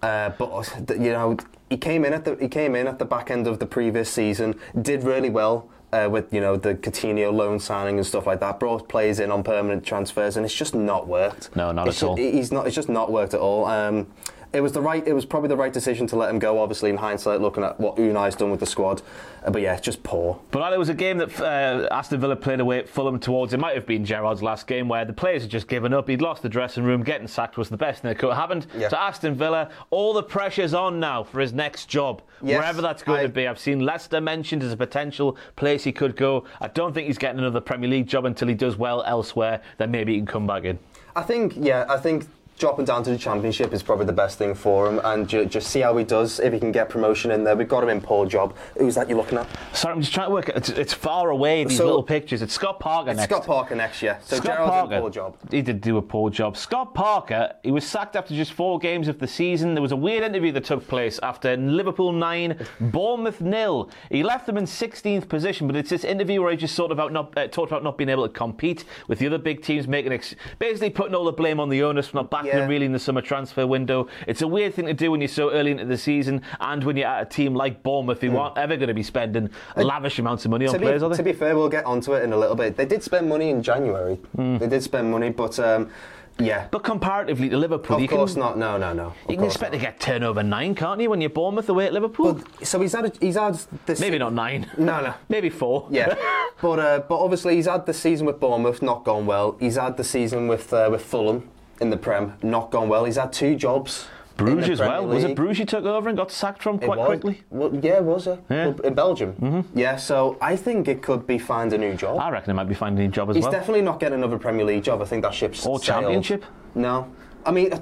Uh, 0.00 0.30
but 0.30 0.70
you 0.98 1.12
know, 1.12 1.36
he 1.68 1.76
came 1.76 2.06
in 2.06 2.14
at 2.14 2.24
the 2.24 2.36
he 2.40 2.48
came 2.48 2.74
in 2.74 2.86
at 2.86 2.98
the 2.98 3.04
back 3.04 3.30
end 3.30 3.46
of 3.46 3.58
the 3.58 3.66
previous 3.66 4.10
season, 4.10 4.58
did 4.80 5.02
really 5.04 5.30
well. 5.30 5.68
Uh, 5.94 6.08
with 6.08 6.32
you 6.34 6.40
know 6.40 6.56
the 6.56 6.74
Coutinho 6.74 7.32
loan 7.32 7.60
signing 7.60 7.98
and 7.98 8.06
stuff 8.06 8.26
like 8.26 8.40
that, 8.40 8.58
brought 8.58 8.88
players 8.88 9.20
in 9.20 9.30
on 9.30 9.44
permanent 9.44 9.84
transfers, 9.84 10.36
and 10.36 10.44
it's 10.44 10.54
just 10.54 10.74
not 10.74 11.06
worked. 11.06 11.54
No, 11.54 11.70
not 11.70 11.86
It's 11.86 12.02
at 12.02 12.06
all. 12.08 12.16
He's 12.16 12.50
not. 12.50 12.66
It's 12.66 12.74
just 12.74 12.88
not 12.88 13.12
worked 13.12 13.32
at 13.32 13.38
all. 13.38 13.64
Um, 13.66 14.08
it 14.54 14.60
was 14.60 14.72
the 14.72 14.80
right. 14.80 15.06
It 15.06 15.12
was 15.12 15.24
probably 15.24 15.48
the 15.48 15.56
right 15.56 15.72
decision 15.72 16.06
to 16.08 16.16
let 16.16 16.30
him 16.30 16.38
go. 16.38 16.58
Obviously, 16.60 16.88
in 16.90 16.96
hindsight, 16.96 17.40
looking 17.40 17.64
at 17.64 17.78
what 17.80 17.98
Unai's 17.98 18.36
done 18.36 18.50
with 18.50 18.60
the 18.60 18.66
squad, 18.66 19.02
uh, 19.44 19.50
but 19.50 19.60
yeah, 19.60 19.78
just 19.78 20.02
poor. 20.02 20.40
But 20.50 20.72
it 20.72 20.78
was 20.78 20.88
a 20.88 20.94
game 20.94 21.18
that 21.18 21.40
uh, 21.40 21.88
Aston 21.90 22.20
Villa 22.20 22.36
played 22.36 22.60
away 22.60 22.78
at 22.78 22.88
Fulham 22.88 23.18
towards. 23.18 23.52
It 23.52 23.58
might 23.60 23.74
have 23.74 23.86
been 23.86 24.04
Gerrard's 24.04 24.42
last 24.42 24.66
game 24.66 24.88
where 24.88 25.04
the 25.04 25.12
players 25.12 25.42
had 25.42 25.50
just 25.50 25.68
given 25.68 25.92
up. 25.92 26.08
He'd 26.08 26.22
lost 26.22 26.42
the 26.42 26.48
dressing 26.48 26.84
room. 26.84 27.02
Getting 27.02 27.26
sacked 27.28 27.56
was 27.58 27.68
the 27.68 27.76
best 27.76 28.02
thing 28.02 28.08
that 28.10 28.18
could 28.18 28.30
have 28.30 28.38
happened 28.38 28.66
Yeah. 28.76 28.88
to 28.88 29.00
Aston 29.00 29.34
Villa. 29.34 29.70
All 29.90 30.12
the 30.14 30.22
pressure's 30.22 30.72
on 30.74 31.00
now 31.00 31.24
for 31.24 31.40
his 31.40 31.52
next 31.52 31.86
job, 31.88 32.22
Yes, 32.42 32.56
wherever 32.58 32.80
that's 32.80 33.02
going 33.02 33.20
I- 33.20 33.22
to 33.24 33.28
be. 33.28 33.48
I've 33.48 33.58
seen 33.58 33.80
Leicester 33.80 34.20
mentioned 34.20 34.62
as 34.62 34.72
a 34.72 34.76
potential 34.76 35.36
place 35.56 35.84
he 35.84 35.92
could 35.92 36.16
go. 36.16 36.44
I 36.60 36.68
don't 36.68 36.92
think 36.94 37.06
he's 37.08 37.18
getting 37.18 37.38
another 37.40 37.60
Premier 37.60 37.90
League 37.90 38.06
job 38.06 38.24
until 38.24 38.48
he 38.48 38.54
does 38.54 38.76
well 38.76 39.02
elsewhere. 39.04 39.60
Then 39.78 39.90
maybe 39.90 40.12
he 40.12 40.18
can 40.18 40.26
come 40.26 40.46
back 40.46 40.64
in. 40.64 40.78
I 41.16 41.22
think, 41.22 41.54
yeah, 41.56 41.84
I 41.88 41.96
think 41.98 42.26
dropping 42.58 42.84
down 42.84 43.02
to 43.02 43.10
the 43.10 43.18
Championship 43.18 43.72
is 43.72 43.82
probably 43.82 44.06
the 44.06 44.12
best 44.12 44.38
thing 44.38 44.54
for 44.54 44.86
him, 44.88 45.00
and 45.04 45.28
ju- 45.28 45.44
just 45.44 45.68
see 45.68 45.80
how 45.80 45.96
he 45.96 46.04
does. 46.04 46.38
If 46.38 46.52
he 46.52 46.60
can 46.60 46.70
get 46.70 46.88
promotion 46.88 47.30
in 47.32 47.42
there, 47.42 47.56
we've 47.56 47.68
got 47.68 47.82
him 47.82 47.88
in 47.88 48.00
Paul 48.00 48.26
Job. 48.26 48.54
Who's 48.78 48.94
that 48.94 49.08
you're 49.08 49.18
looking 49.18 49.38
at? 49.38 49.48
Sorry, 49.72 49.92
I'm 49.92 50.00
just 50.00 50.14
trying 50.14 50.28
to 50.28 50.32
work. 50.32 50.48
It's, 50.50 50.68
it's 50.68 50.92
far 50.92 51.30
away. 51.30 51.64
These 51.64 51.78
So- 51.78 51.84
little 51.86 52.02
pictures. 52.02 52.42
It's 52.42 52.54
Scott 52.54 52.78
Parker 52.78 53.10
It's 53.10 53.18
next. 53.18 53.30
Scott 53.34 53.46
Parker 53.46 53.74
next 53.74 54.02
year. 54.02 54.18
So 54.22 54.36
Scott 54.36 54.46
Gerald's 54.46 54.70
Parker, 54.70 54.94
in 54.94 55.00
Paul 55.00 55.10
Job. 55.10 55.36
he 55.50 55.62
did 55.62 55.80
do 55.80 55.96
a 55.96 56.02
poor 56.02 56.30
job. 56.30 56.56
Scott 56.56 56.94
Parker, 56.94 57.52
he 57.64 57.70
was 57.72 57.84
sacked 57.86 58.14
after 58.14 58.34
just 58.34 58.52
four 58.52 58.78
games 58.78 59.08
of 59.08 59.18
the 59.18 59.26
season. 59.26 59.74
There 59.74 59.82
was 59.82 59.92
a 59.92 59.96
weird 59.96 60.22
interview 60.22 60.52
that 60.52 60.64
took 60.64 60.86
place 60.86 61.18
after 61.22 61.56
Liverpool 61.56 62.12
9, 62.12 62.64
Bournemouth 62.80 63.40
nil. 63.40 63.90
He 64.10 64.22
left 64.22 64.46
them 64.46 64.56
in 64.56 64.64
16th 64.64 65.28
position, 65.28 65.66
but 65.66 65.74
it's 65.74 65.90
this 65.90 66.04
interview 66.04 66.40
where 66.40 66.52
he 66.52 66.56
just 66.56 66.76
sort 66.76 66.92
of 66.92 66.98
about 66.98 67.12
not, 67.12 67.36
uh, 67.36 67.48
talked 67.48 67.72
about 67.72 67.82
not 67.82 67.98
being 67.98 68.10
able 68.10 68.22
to 68.26 68.32
compete 68.32 68.84
with 69.08 69.18
the 69.18 69.26
other 69.26 69.38
big 69.38 69.62
teams, 69.62 69.88
making 69.88 70.12
ex- 70.12 70.36
basically 70.60 70.90
putting 70.90 71.14
all 71.16 71.24
the 71.24 71.32
blame 71.32 71.58
on 71.58 71.68
the 71.68 71.82
owners 71.82 72.06
for 72.06 72.16
not 72.18 72.30
backing 72.30 72.43
Yeah. 72.44 72.66
really 72.66 72.86
in 72.86 72.92
the 72.92 72.98
summer 72.98 73.20
transfer 73.20 73.66
window. 73.66 74.08
It's 74.26 74.42
a 74.42 74.48
weird 74.48 74.74
thing 74.74 74.86
to 74.86 74.94
do 74.94 75.10
when 75.10 75.20
you're 75.20 75.28
so 75.28 75.50
early 75.50 75.70
into 75.70 75.84
the 75.84 75.98
season 75.98 76.42
and 76.60 76.82
when 76.84 76.96
you're 76.96 77.08
at 77.08 77.22
a 77.22 77.26
team 77.26 77.54
like 77.54 77.82
Bournemouth 77.82 78.20
who 78.20 78.36
aren't 78.36 78.58
ever 78.58 78.76
going 78.76 78.88
to 78.88 78.94
be 78.94 79.02
spending 79.02 79.50
lavish 79.76 80.18
amounts 80.18 80.44
of 80.44 80.50
money 80.50 80.66
on 80.66 80.72
be, 80.74 80.78
players, 80.78 81.02
are 81.02 81.10
they? 81.10 81.16
to 81.16 81.22
be 81.22 81.32
fair, 81.32 81.56
we'll 81.56 81.68
get 81.68 81.84
onto 81.84 82.14
it 82.14 82.22
in 82.22 82.32
a 82.32 82.36
little 82.36 82.56
bit. 82.56 82.76
They 82.76 82.86
did 82.86 83.02
spend 83.02 83.28
money 83.28 83.50
in 83.50 83.62
January. 83.62 84.16
Hmm. 84.36 84.58
They 84.58 84.68
did 84.68 84.82
spend 84.82 85.10
money, 85.10 85.30
but 85.30 85.58
um, 85.58 85.90
yeah. 86.38 86.66
but 86.70 86.82
comparatively 86.82 87.48
to 87.48 87.56
Liverpool, 87.56 87.96
of 87.96 88.02
you 88.02 88.08
course 88.08 88.32
can, 88.32 88.40
not. 88.40 88.58
No, 88.58 88.76
no, 88.76 88.92
no. 88.92 89.06
Of 89.06 89.14
You 89.28 89.36
can 89.36 89.44
expect 89.44 89.72
not. 89.72 89.78
to 89.78 89.84
get 89.84 90.00
turnover 90.00 90.42
nine, 90.42 90.74
can't 90.74 91.00
you, 91.00 91.10
when 91.10 91.20
you're 91.20 91.30
Bournemouth 91.30 91.68
away 91.68 91.86
at 91.86 91.92
Liverpool? 91.92 92.34
But, 92.34 92.66
so 92.66 92.80
he's 92.80 92.92
had 92.92 93.06
a, 93.06 93.12
he's 93.20 93.36
had 93.36 93.58
this. 93.86 94.00
Maybe 94.00 94.18
not 94.18 94.32
nine. 94.32 94.70
No, 94.76 95.00
no. 95.00 95.14
Maybe 95.28 95.50
four. 95.50 95.86
Yeah, 95.90 96.14
but 96.60 96.78
uh, 96.78 96.98
but 97.08 97.18
obviously 97.18 97.56
he's 97.56 97.66
had 97.66 97.86
the 97.86 97.94
season 97.94 98.26
with 98.26 98.40
Bournemouth 98.40 98.82
not 98.82 99.04
gone 99.04 99.26
well. 99.26 99.56
He's 99.60 99.76
had 99.76 99.96
the 99.96 100.04
season 100.04 100.48
with 100.48 100.72
uh, 100.72 100.88
with 100.90 101.04
Fulham 101.04 101.48
in 101.84 101.90
the 101.90 101.96
Prem 101.96 102.32
not 102.42 102.70
gone 102.72 102.88
well. 102.88 103.04
He's 103.04 103.16
had 103.16 103.32
two 103.32 103.54
jobs. 103.54 104.06
Bruges 104.36 104.68
as 104.68 104.80
well. 104.80 105.02
Premier 105.02 105.14
Was 105.14 105.24
it 105.24 105.36
Bruges 105.36 105.58
he 105.58 105.64
took 105.64 105.84
over 105.84 106.08
and 106.08 106.18
got 106.18 106.32
sacked 106.32 106.60
from 106.60 106.76
It 106.82 106.86
quite 106.86 107.06
quickly? 107.06 107.42
Well, 107.50 107.72
yeah, 107.76 108.00
was 108.00 108.26
it? 108.26 108.40
Yeah. 108.50 108.66
Mm-hmm. 108.66 108.86
In 108.86 108.94
Belgium. 108.94 109.64
Yeah, 109.76 109.94
so 109.94 110.36
I 110.40 110.56
think 110.56 110.88
it 110.88 111.02
could 111.02 111.24
be 111.24 111.38
find 111.38 111.72
a 111.72 111.78
new 111.78 111.94
job. 111.94 112.18
I 112.18 112.30
reckon 112.30 112.50
it 112.50 112.54
might 112.54 112.68
be 112.68 112.74
finding 112.74 113.04
a 113.04 113.06
new 113.06 113.12
job 113.12 113.30
as 113.30 113.36
He's 113.36 113.44
well. 113.44 113.52
He's 113.52 113.60
definitely 113.60 113.82
not 113.82 114.00
getting 114.00 114.18
another 114.18 114.38
Premier 114.38 114.64
League 114.64 114.82
job. 114.82 115.00
I 115.00 115.04
think 115.04 115.22
that 115.22 115.34
ship's 115.34 115.64
Or 115.64 115.78
sailed. 115.78 116.02
Championship? 116.02 116.44
No, 116.74 117.08
I 117.46 117.52
mean 117.52 117.72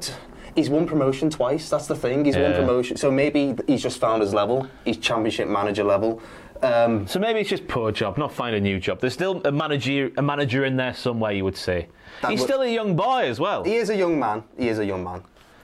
he's 0.55 0.69
won 0.69 0.87
promotion 0.87 1.31
twice. 1.31 1.71
That's 1.71 1.87
the 1.87 1.97
thing. 1.97 2.27
He's 2.27 2.37
won 2.37 2.53
promotion, 2.53 2.99
so 2.99 3.11
maybe 3.11 3.57
he's 3.67 3.83
just 3.83 3.99
found 3.99 4.21
his 4.21 4.35
level. 4.35 4.69
He's 4.85 4.99
Championship 4.99 5.49
manager 5.49 5.85
level. 5.85 6.21
Um, 6.63 7.07
So 7.07 7.19
maybe 7.19 7.41
it's 7.41 7.51
just 7.51 7.67
poor 7.69 7.91
job, 7.93 8.19
not 8.19 8.33
find 8.33 8.55
a 8.55 8.61
new 8.61 8.79
job. 8.79 9.01
There's 9.01 9.13
still 9.15 9.41
a 9.45 9.53
manager, 9.53 10.11
a 10.17 10.23
manager 10.23 10.65
in 10.65 10.77
there 10.77 10.95
somewhere. 10.95 11.33
You 11.33 11.45
would 11.45 11.57
say 11.57 11.89
he's 12.29 12.41
would- 12.41 12.47
still 12.49 12.63
a 12.63 12.69
young 12.69 12.95
boy 12.97 13.23
as 13.25 13.41
well. 13.41 13.65
he 13.65 13.77
is 13.77 13.91
a 13.91 13.97
young 13.97 14.19
man. 14.19 14.45
He 14.59 14.69
is 14.69 14.79
a 14.79 14.85
young 14.85 15.03
man. 15.05 15.23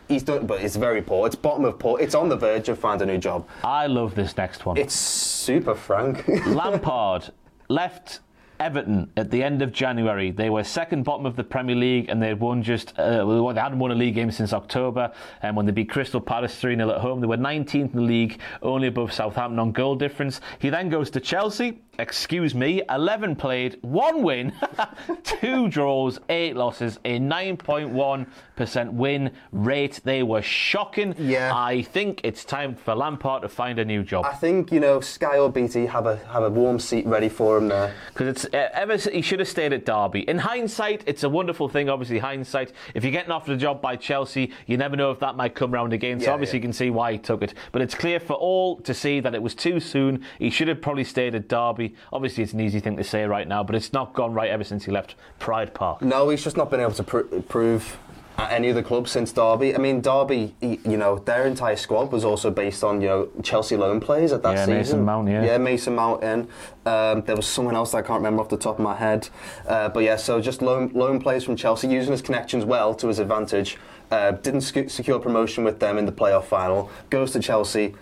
He's 0.08 0.22
done, 0.22 0.46
but 0.46 0.62
it's 0.62 0.74
very 0.76 1.02
poor. 1.02 1.26
It's 1.26 1.36
bottom 1.36 1.64
of 1.66 1.78
poor. 1.78 2.00
It's 2.00 2.14
on 2.14 2.28
the 2.30 2.36
verge 2.36 2.68
of 2.70 2.78
finding 2.78 3.10
a 3.10 3.12
new 3.12 3.18
job. 3.18 3.46
I 3.62 3.86
love 3.86 4.14
this 4.14 4.36
next 4.38 4.64
one. 4.64 4.76
It's 4.78 4.94
super 4.94 5.74
frank. 5.74 6.26
Lampard 6.46 7.30
left 7.68 8.20
Everton 8.60 9.10
at 9.16 9.30
the 9.30 9.42
end 9.42 9.62
of 9.62 9.72
January. 9.72 10.30
They 10.30 10.50
were 10.50 10.64
second 10.64 11.04
bottom 11.04 11.26
of 11.26 11.36
the 11.36 11.44
Premier 11.44 11.76
League 11.76 12.08
and 12.08 12.22
they 12.22 12.28
had 12.28 12.40
won 12.40 12.62
just, 12.62 12.98
uh, 12.98 13.24
they 13.24 13.60
hadn't 13.60 13.78
won 13.78 13.90
a 13.90 13.94
league 13.94 14.14
game 14.14 14.30
since 14.30 14.52
October. 14.52 15.12
And 15.42 15.56
when 15.56 15.66
they 15.66 15.72
beat 15.72 15.88
Crystal 15.88 16.20
Palace 16.20 16.58
3 16.58 16.76
0 16.76 16.90
at 16.90 17.00
home, 17.00 17.20
they 17.20 17.26
were 17.26 17.36
19th 17.36 17.74
in 17.74 17.92
the 17.92 18.00
league, 18.00 18.40
only 18.62 18.88
above 18.88 19.12
Southampton 19.12 19.58
on 19.58 19.72
goal 19.72 19.94
difference. 19.94 20.40
He 20.58 20.70
then 20.70 20.88
goes 20.88 21.10
to 21.10 21.20
Chelsea. 21.20 21.80
Excuse 22.00 22.54
me, 22.54 22.80
11 22.88 23.34
played, 23.34 23.76
one 23.82 24.22
win, 24.22 24.52
two 25.24 25.68
draws, 25.68 26.20
eight 26.28 26.54
losses, 26.54 27.00
a 27.04 27.18
9.1% 27.18 28.92
win 28.92 29.32
rate. 29.50 30.00
They 30.04 30.22
were 30.22 30.42
shocking. 30.42 31.16
Yeah. 31.18 31.52
I 31.52 31.82
think 31.82 32.20
it's 32.22 32.44
time 32.44 32.76
for 32.76 32.94
Lampard 32.94 33.42
to 33.42 33.48
find 33.48 33.80
a 33.80 33.84
new 33.84 34.04
job. 34.04 34.24
I 34.26 34.34
think 34.34 34.70
you 34.70 34.78
know 34.78 35.00
Sky 35.00 35.38
or 35.38 35.50
BT 35.50 35.86
have 35.86 36.06
a 36.06 36.16
have 36.32 36.44
a 36.44 36.50
warm 36.50 36.78
seat 36.78 37.04
ready 37.04 37.28
for 37.28 37.58
him 37.58 37.66
there. 37.68 37.92
Because 38.12 38.28
it's 38.28 38.44
uh, 38.54 38.68
ever 38.72 38.96
he 38.96 39.20
should 39.20 39.40
have 39.40 39.48
stayed 39.48 39.72
at 39.72 39.84
Derby. 39.84 40.20
In 40.28 40.38
hindsight, 40.38 41.02
it's 41.06 41.24
a 41.24 41.28
wonderful 41.28 41.68
thing. 41.68 41.88
Obviously, 41.88 42.18
hindsight. 42.20 42.72
If 42.94 43.02
you're 43.02 43.12
getting 43.12 43.32
offered 43.32 43.52
a 43.52 43.56
job 43.56 43.82
by 43.82 43.96
Chelsea, 43.96 44.52
you 44.66 44.76
never 44.76 44.94
know 44.94 45.10
if 45.10 45.18
that 45.18 45.34
might 45.36 45.56
come 45.56 45.72
round 45.72 45.92
again. 45.92 46.20
So 46.20 46.26
Yeah, 46.26 46.32
obviously, 46.34 46.58
yeah. 46.58 46.62
you 46.62 46.68
can 46.68 46.72
see 46.72 46.90
why 46.90 47.12
he 47.12 47.18
took 47.18 47.42
it. 47.42 47.54
But 47.72 47.82
it's 47.82 47.94
clear 47.96 48.20
for 48.20 48.34
all 48.34 48.76
to 48.82 48.94
see 48.94 49.18
that 49.18 49.34
it 49.34 49.42
was 49.42 49.56
too 49.56 49.80
soon. 49.80 50.24
He 50.38 50.50
should 50.50 50.68
have 50.68 50.80
probably 50.80 51.04
stayed 51.04 51.34
at 51.34 51.48
Derby. 51.48 51.87
Obviously, 52.12 52.42
it's 52.44 52.52
an 52.52 52.60
easy 52.60 52.80
thing 52.80 52.96
to 52.96 53.04
say 53.04 53.24
right 53.24 53.46
now, 53.46 53.62
but 53.62 53.74
it's 53.74 53.92
not 53.92 54.12
gone 54.14 54.32
right 54.34 54.50
ever 54.50 54.64
since 54.64 54.84
he 54.84 54.90
left 54.92 55.14
Pride 55.38 55.74
Park. 55.74 56.02
No, 56.02 56.28
he's 56.28 56.42
just 56.44 56.56
not 56.56 56.70
been 56.70 56.80
able 56.80 56.92
to 56.92 57.02
pr- 57.04 57.20
prove 57.48 57.98
at 58.38 58.52
any 58.52 58.70
other 58.70 58.82
club 58.84 59.08
since 59.08 59.32
Derby. 59.32 59.74
I 59.74 59.78
mean, 59.78 60.00
Derby, 60.00 60.54
you 60.60 60.96
know, 60.96 61.18
their 61.18 61.44
entire 61.44 61.74
squad 61.74 62.12
was 62.12 62.24
also 62.24 62.52
based 62.52 62.84
on 62.84 63.00
you 63.00 63.08
know 63.08 63.28
Chelsea 63.42 63.76
loan 63.76 63.98
players 63.98 64.30
at 64.32 64.42
that 64.44 64.52
Yeah, 64.52 64.64
season. 64.64 64.76
Mason 64.76 65.04
Mount, 65.04 65.28
yeah. 65.28 65.44
yeah, 65.44 65.58
Mason 65.58 65.94
Mount. 65.96 66.22
In 66.22 66.40
um, 66.86 67.22
there 67.22 67.34
was 67.34 67.46
someone 67.48 67.74
else 67.74 67.90
that 67.92 67.98
I 67.98 68.02
can't 68.02 68.18
remember 68.20 68.40
off 68.42 68.48
the 68.48 68.56
top 68.56 68.78
of 68.78 68.84
my 68.84 68.94
head, 68.94 69.28
uh, 69.66 69.88
but 69.88 70.04
yeah, 70.04 70.14
so 70.16 70.40
just 70.40 70.62
loan 70.62 70.92
loan 70.94 71.20
players 71.20 71.42
from 71.44 71.56
Chelsea 71.56 71.88
using 71.88 72.12
his 72.12 72.22
connections 72.22 72.64
well 72.64 72.94
to 72.94 73.08
his 73.08 73.18
advantage. 73.18 73.76
Uh, 74.10 74.30
didn't 74.30 74.60
sec- 74.62 74.88
secure 74.88 75.18
promotion 75.18 75.64
with 75.64 75.80
them 75.80 75.98
in 75.98 76.06
the 76.06 76.12
playoff 76.12 76.44
final. 76.44 76.90
Goes 77.10 77.32
to 77.32 77.40
Chelsea. 77.40 77.94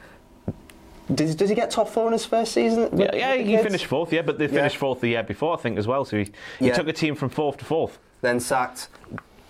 Did, 1.14 1.36
did 1.36 1.48
he 1.48 1.54
get 1.54 1.70
top 1.70 1.88
four 1.88 2.06
in 2.08 2.12
his 2.12 2.24
first 2.26 2.52
season? 2.52 2.90
with- 2.90 3.00
Yeah, 3.00 3.14
yeah, 3.14 3.34
he 3.36 3.44
kids? 3.52 3.62
finished 3.62 3.86
fourth, 3.86 4.12
yeah, 4.12 4.22
but 4.22 4.38
they 4.38 4.46
Yeah. 4.46 4.50
finished 4.52 4.76
fourth 4.76 5.00
the 5.00 5.08
year 5.08 5.22
before, 5.22 5.54
I 5.56 5.60
think, 5.60 5.78
as 5.78 5.86
well. 5.86 6.04
So 6.04 6.16
he, 6.18 6.24
he 6.58 6.66
Yeah. 6.68 6.74
took 6.74 6.88
a 6.88 6.92
team 6.92 7.14
from 7.14 7.28
fourth 7.28 7.58
to 7.58 7.64
fourth. 7.64 7.98
then 8.22 8.40
sacked. 8.40 8.88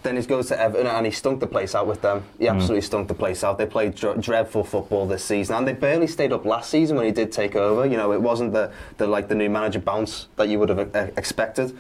Then 0.03 0.17
he 0.17 0.23
goes 0.23 0.49
to 0.49 0.61
Everton 0.61 0.87
and 0.87 1.07
he 1.07 1.11
stunk 1.13 1.41
the 1.41 1.47
place 1.47 1.75
out 1.75 1.87
with 1.87 2.03
them. 2.03 2.25
He 2.39 2.47
Hmm. 2.47 2.57
absolutely 2.57 2.83
stunk 2.83 3.09
the 3.09 3.15
place 3.15 3.43
out. 3.43 3.57
They 3.59 3.65
played 3.65 3.95
dr- 3.95 4.21
dreadful 4.21 4.65
football 4.65 5.07
this 5.07 5.25
season, 5.25 5.57
and 5.57 5.67
they 5.67 5.73
barely 5.73 6.07
stayed 6.07 6.33
up 6.33 6.45
last 6.45 6.69
season 6.71 6.97
when 6.97 7.07
he 7.07 7.13
did 7.13 7.33
take 7.33 7.57
over. 7.57 7.87
You 7.87 7.97
know, 7.97 8.13
it 8.13 8.21
wasn't 8.21 8.53
the, 8.53 8.71
the 8.99 9.07
like 9.07 9.29
the 9.29 9.35
new 9.35 9.49
manager 9.49 9.79
bounce 9.79 10.27
that 10.37 10.49
you 10.49 10.59
would 10.59 10.69
have 10.69 10.95
uh, 10.95 11.07
expected. 11.17 11.77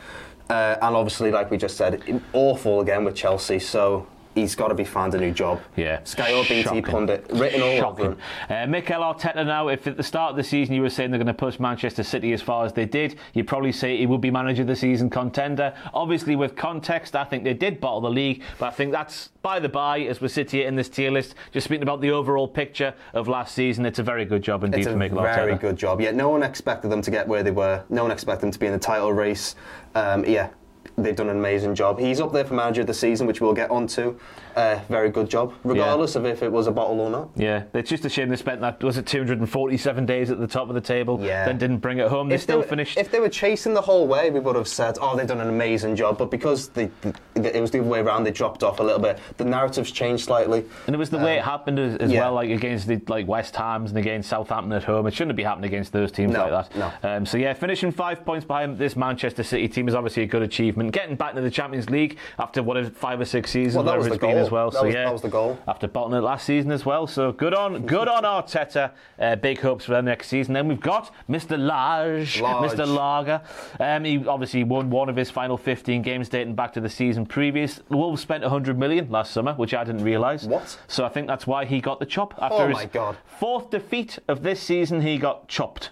Uh, 0.48 0.76
and 0.80 0.96
obviously, 0.96 1.30
like 1.30 1.50
we 1.50 1.56
just 1.58 1.76
said, 1.76 2.00
awful 2.32 2.80
again 2.80 3.04
with 3.04 3.14
Chelsea. 3.16 3.58
So 3.58 4.06
he's 4.36 4.54
got 4.54 4.68
to 4.68 4.74
be 4.74 4.84
found 4.84 5.14
a 5.14 5.18
new 5.18 5.32
job. 5.32 5.60
Yeah. 5.76 6.00
Sky 6.04 6.32
or 6.32 6.42
BT 6.42 6.62
Shocking. 6.62 6.82
pundit 6.82 7.26
written 7.32 7.62
all 7.62 7.68
over 7.70 7.80
Shocking. 7.80 8.04
him. 8.12 8.18
Uh, 8.50 8.66
Mikel 8.66 9.00
Arteta 9.00 9.44
now, 9.46 9.68
if 9.68 9.86
at 9.86 9.96
the 9.96 10.02
start 10.02 10.30
of 10.30 10.36
the 10.36 10.44
season 10.44 10.74
you 10.74 10.82
were 10.82 10.90
saying 10.90 11.10
they're 11.10 11.18
going 11.18 11.26
to 11.26 11.34
push 11.34 11.58
Manchester 11.58 12.02
City 12.04 12.32
as 12.34 12.42
far 12.42 12.64
as 12.64 12.72
they 12.74 12.84
did, 12.84 13.18
you'd 13.32 13.48
probably 13.48 13.72
say 13.72 13.96
he 13.96 14.06
would 14.06 14.20
be 14.20 14.30
manager 14.30 14.62
of 14.62 14.68
the 14.68 14.76
season 14.76 15.08
contender. 15.10 15.74
Obviously, 15.94 16.36
with 16.36 16.54
context, 16.54 17.16
I 17.16 17.24
think 17.24 17.42
they 17.44 17.54
did 17.54 17.80
bottle 17.80 18.02
the 18.02 18.10
league, 18.10 18.42
but 18.58 18.66
I 18.66 18.70
think 18.70 18.92
that's 18.92 19.30
by 19.40 19.58
the 19.58 19.70
by 19.70 20.00
as 20.00 20.20
we 20.20 20.28
sit 20.28 20.50
here 20.50 20.68
in 20.68 20.76
this 20.76 20.90
tier 20.90 21.10
list. 21.10 21.34
Just 21.52 21.64
speaking 21.64 21.82
about 21.82 22.02
the 22.02 22.10
overall 22.10 22.46
picture 22.46 22.92
of 23.14 23.28
last 23.28 23.54
season, 23.54 23.86
it's 23.86 23.98
a 23.98 24.02
very 24.02 24.26
good 24.26 24.42
job 24.42 24.64
indeed 24.64 24.78
It's 24.80 24.86
for 24.86 24.92
a 24.92 24.96
Mikel 24.96 25.22
very 25.22 25.56
good 25.56 25.76
job. 25.76 26.00
Yeah, 26.00 26.10
no 26.10 26.28
one 26.28 26.42
expected 26.42 26.90
them 26.90 27.00
to 27.00 27.10
get 27.10 27.26
where 27.26 27.42
they 27.42 27.52
were. 27.52 27.82
No 27.88 28.02
one 28.02 28.12
expected 28.12 28.42
them 28.42 28.50
to 28.50 28.58
be 28.58 28.66
in 28.66 28.72
the 28.72 28.78
title 28.78 29.12
race. 29.14 29.56
Um, 29.94 30.24
yeah, 30.26 30.50
they've 30.96 31.16
done 31.16 31.28
an 31.28 31.36
amazing 31.36 31.74
job. 31.74 31.98
He's 31.98 32.20
up 32.20 32.32
there 32.32 32.44
for 32.44 32.54
manager 32.54 32.80
of 32.82 32.86
the 32.86 32.94
season, 32.94 33.26
which 33.26 33.40
we'll 33.40 33.52
get 33.54 33.70
onto. 33.70 34.18
Uh, 34.54 34.80
very 34.88 35.10
good 35.10 35.28
job, 35.28 35.52
regardless 35.64 36.16
of 36.16 36.24
if 36.24 36.42
it 36.42 36.50
was 36.50 36.66
a 36.66 36.72
bottle 36.72 36.98
or 37.00 37.10
not. 37.10 37.28
Yeah, 37.36 37.64
it's 37.74 37.90
just 37.90 38.04
a 38.06 38.08
shame 38.08 38.30
they 38.30 38.36
spent 38.36 38.60
that 38.62 38.82
was 38.82 38.96
it 38.96 39.04
247 39.06 40.06
days 40.06 40.30
at 40.30 40.38
the 40.38 40.46
top 40.46 40.68
of 40.70 40.74
the 40.74 40.80
table, 40.80 41.20
Yeah. 41.20 41.44
then 41.44 41.58
didn't 41.58 41.78
bring 41.78 41.98
it 41.98 42.08
home. 42.08 42.28
They 42.30 42.36
If 42.36 42.42
still 42.42 42.58
were, 42.58 42.62
finished. 42.64 42.96
If 42.96 43.10
they 43.10 43.20
were 43.20 43.28
chasing 43.28 43.74
the 43.74 43.82
whole 43.82 44.06
way, 44.06 44.30
we 44.30 44.40
would 44.40 44.56
have 44.56 44.68
said, 44.68 44.96
"Oh, 45.00 45.14
they've 45.16 45.26
done 45.26 45.40
an 45.42 45.48
amazing 45.48 45.94
job." 45.96 46.16
But 46.16 46.30
because 46.30 46.68
they, 46.70 46.90
it 47.34 47.60
was 47.60 47.70
the 47.70 47.80
other 47.80 47.88
way 47.88 48.00
around, 48.00 48.24
they 48.24 48.30
dropped 48.30 48.62
off 48.62 48.80
a 48.80 48.82
little 48.82 48.98
bit. 49.00 49.18
The 49.36 49.44
narrative's 49.44 49.90
changed 49.90 50.24
slightly. 50.24 50.64
And 50.86 50.94
it 50.94 50.98
was 50.98 51.10
the 51.10 51.18
way 51.18 51.36
it 51.36 51.42
happened 51.42 51.78
as, 51.78 51.96
as 51.96 52.10
yeah. 52.10 52.20
well, 52.22 52.32
like 52.34 52.48
against 52.50 52.86
the 52.86 53.00
like 53.08 53.26
West 53.26 53.54
Hams 53.56 53.90
and 53.90 53.98
against 53.98 54.30
Southampton 54.30 54.72
at 54.72 54.84
home. 54.84 55.06
It 55.06 55.12
shouldn't 55.14 55.36
be 55.36 55.42
happening 55.42 55.68
against 55.68 55.92
those 55.92 56.10
teams 56.10 56.32
No, 56.32 56.48
like 56.48 56.70
that. 56.72 56.78
no. 57.02 57.08
Um, 57.10 57.26
so 57.26 57.36
yeah, 57.36 57.52
finishing 57.52 57.92
five 57.92 58.24
points 58.24 58.46
behind 58.46 58.78
this 58.78 58.96
Manchester 58.96 59.42
City 59.42 59.68
team 59.68 59.86
is 59.88 59.94
obviously 59.94 60.22
a 60.22 60.26
good 60.26 60.42
achievement. 60.42 60.75
Getting 60.76 61.16
back 61.16 61.34
to 61.34 61.40
the 61.40 61.50
Champions 61.50 61.88
League 61.90 62.18
after 62.38 62.62
what 62.62 62.76
five 62.94 63.20
or 63.20 63.24
six 63.24 63.50
seasons, 63.50 63.76
Well, 63.76 63.84
that 63.84 63.96
was 63.96 64.06
it's 64.08 64.16
the 64.16 64.20
been 64.20 64.34
goal. 64.36 64.44
as 64.44 64.50
well. 64.50 64.70
That 64.70 64.78
so 64.78 64.84
was- 64.84 64.94
yeah, 64.94 65.04
that 65.04 65.12
was 65.12 65.22
the 65.22 65.28
goal. 65.28 65.58
After 65.66 65.88
bottoming 65.88 66.18
it 66.18 66.22
last 66.22 66.44
season 66.44 66.70
as 66.70 66.84
well. 66.84 67.06
So 67.06 67.32
good 67.32 67.54
on, 67.54 67.86
good 67.86 68.08
on 68.08 68.24
Arteta. 68.24 68.90
Uh, 69.18 69.36
big 69.36 69.60
hopes 69.60 69.86
for 69.86 69.92
them 69.92 70.04
next 70.04 70.28
season. 70.28 70.52
Then 70.54 70.68
we've 70.68 70.80
got 70.80 71.12
Mr. 71.28 71.58
Lage, 71.58 72.40
Lage. 72.40 72.70
Mr. 72.72 72.86
Lager. 72.86 73.40
Um, 73.80 74.04
he 74.04 74.26
obviously 74.26 74.64
won 74.64 74.90
one 74.90 75.08
of 75.08 75.16
his 75.16 75.30
final 75.30 75.56
15 75.56 76.02
games 76.02 76.28
dating 76.28 76.54
back 76.54 76.72
to 76.74 76.80
the 76.80 76.88
season 76.90 77.24
previous. 77.26 77.80
The 77.88 77.96
Wolves 77.96 78.20
spent 78.20 78.42
100 78.42 78.78
million 78.78 79.10
last 79.10 79.32
summer, 79.32 79.54
which 79.54 79.72
I 79.74 79.84
didn't 79.84 80.04
realise. 80.04 80.44
What? 80.44 80.78
So 80.88 81.04
I 81.04 81.08
think 81.08 81.26
that's 81.26 81.46
why 81.46 81.64
he 81.64 81.80
got 81.80 82.00
the 82.00 82.06
chop. 82.06 82.34
After 82.40 82.56
Oh 82.64 82.68
his 82.68 82.86
God. 82.92 83.16
fourth 83.24 83.70
defeat 83.70 84.18
of 84.28 84.42
this 84.42 84.60
season, 84.60 85.00
he 85.00 85.16
got 85.18 85.48
chopped. 85.48 85.90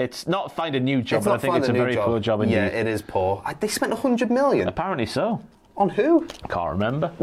It's 0.00 0.26
not 0.26 0.50
find 0.52 0.74
a 0.74 0.80
new 0.80 1.02
job, 1.02 1.24
but 1.24 1.34
I 1.34 1.38
think 1.38 1.56
it's 1.56 1.68
a 1.68 1.72
very 1.72 1.96
poor 1.96 2.20
job 2.20 2.40
indeed. 2.40 2.54
Yeah, 2.54 2.66
it 2.66 2.86
is 2.86 3.02
poor. 3.02 3.42
I, 3.44 3.52
they 3.54 3.68
spent 3.68 3.92
100 3.92 4.30
million 4.30 4.66
Apparently 4.66 5.06
so. 5.06 5.42
On 5.76 5.88
who? 5.88 6.26
Can't 6.48 6.70
remember. 6.72 7.12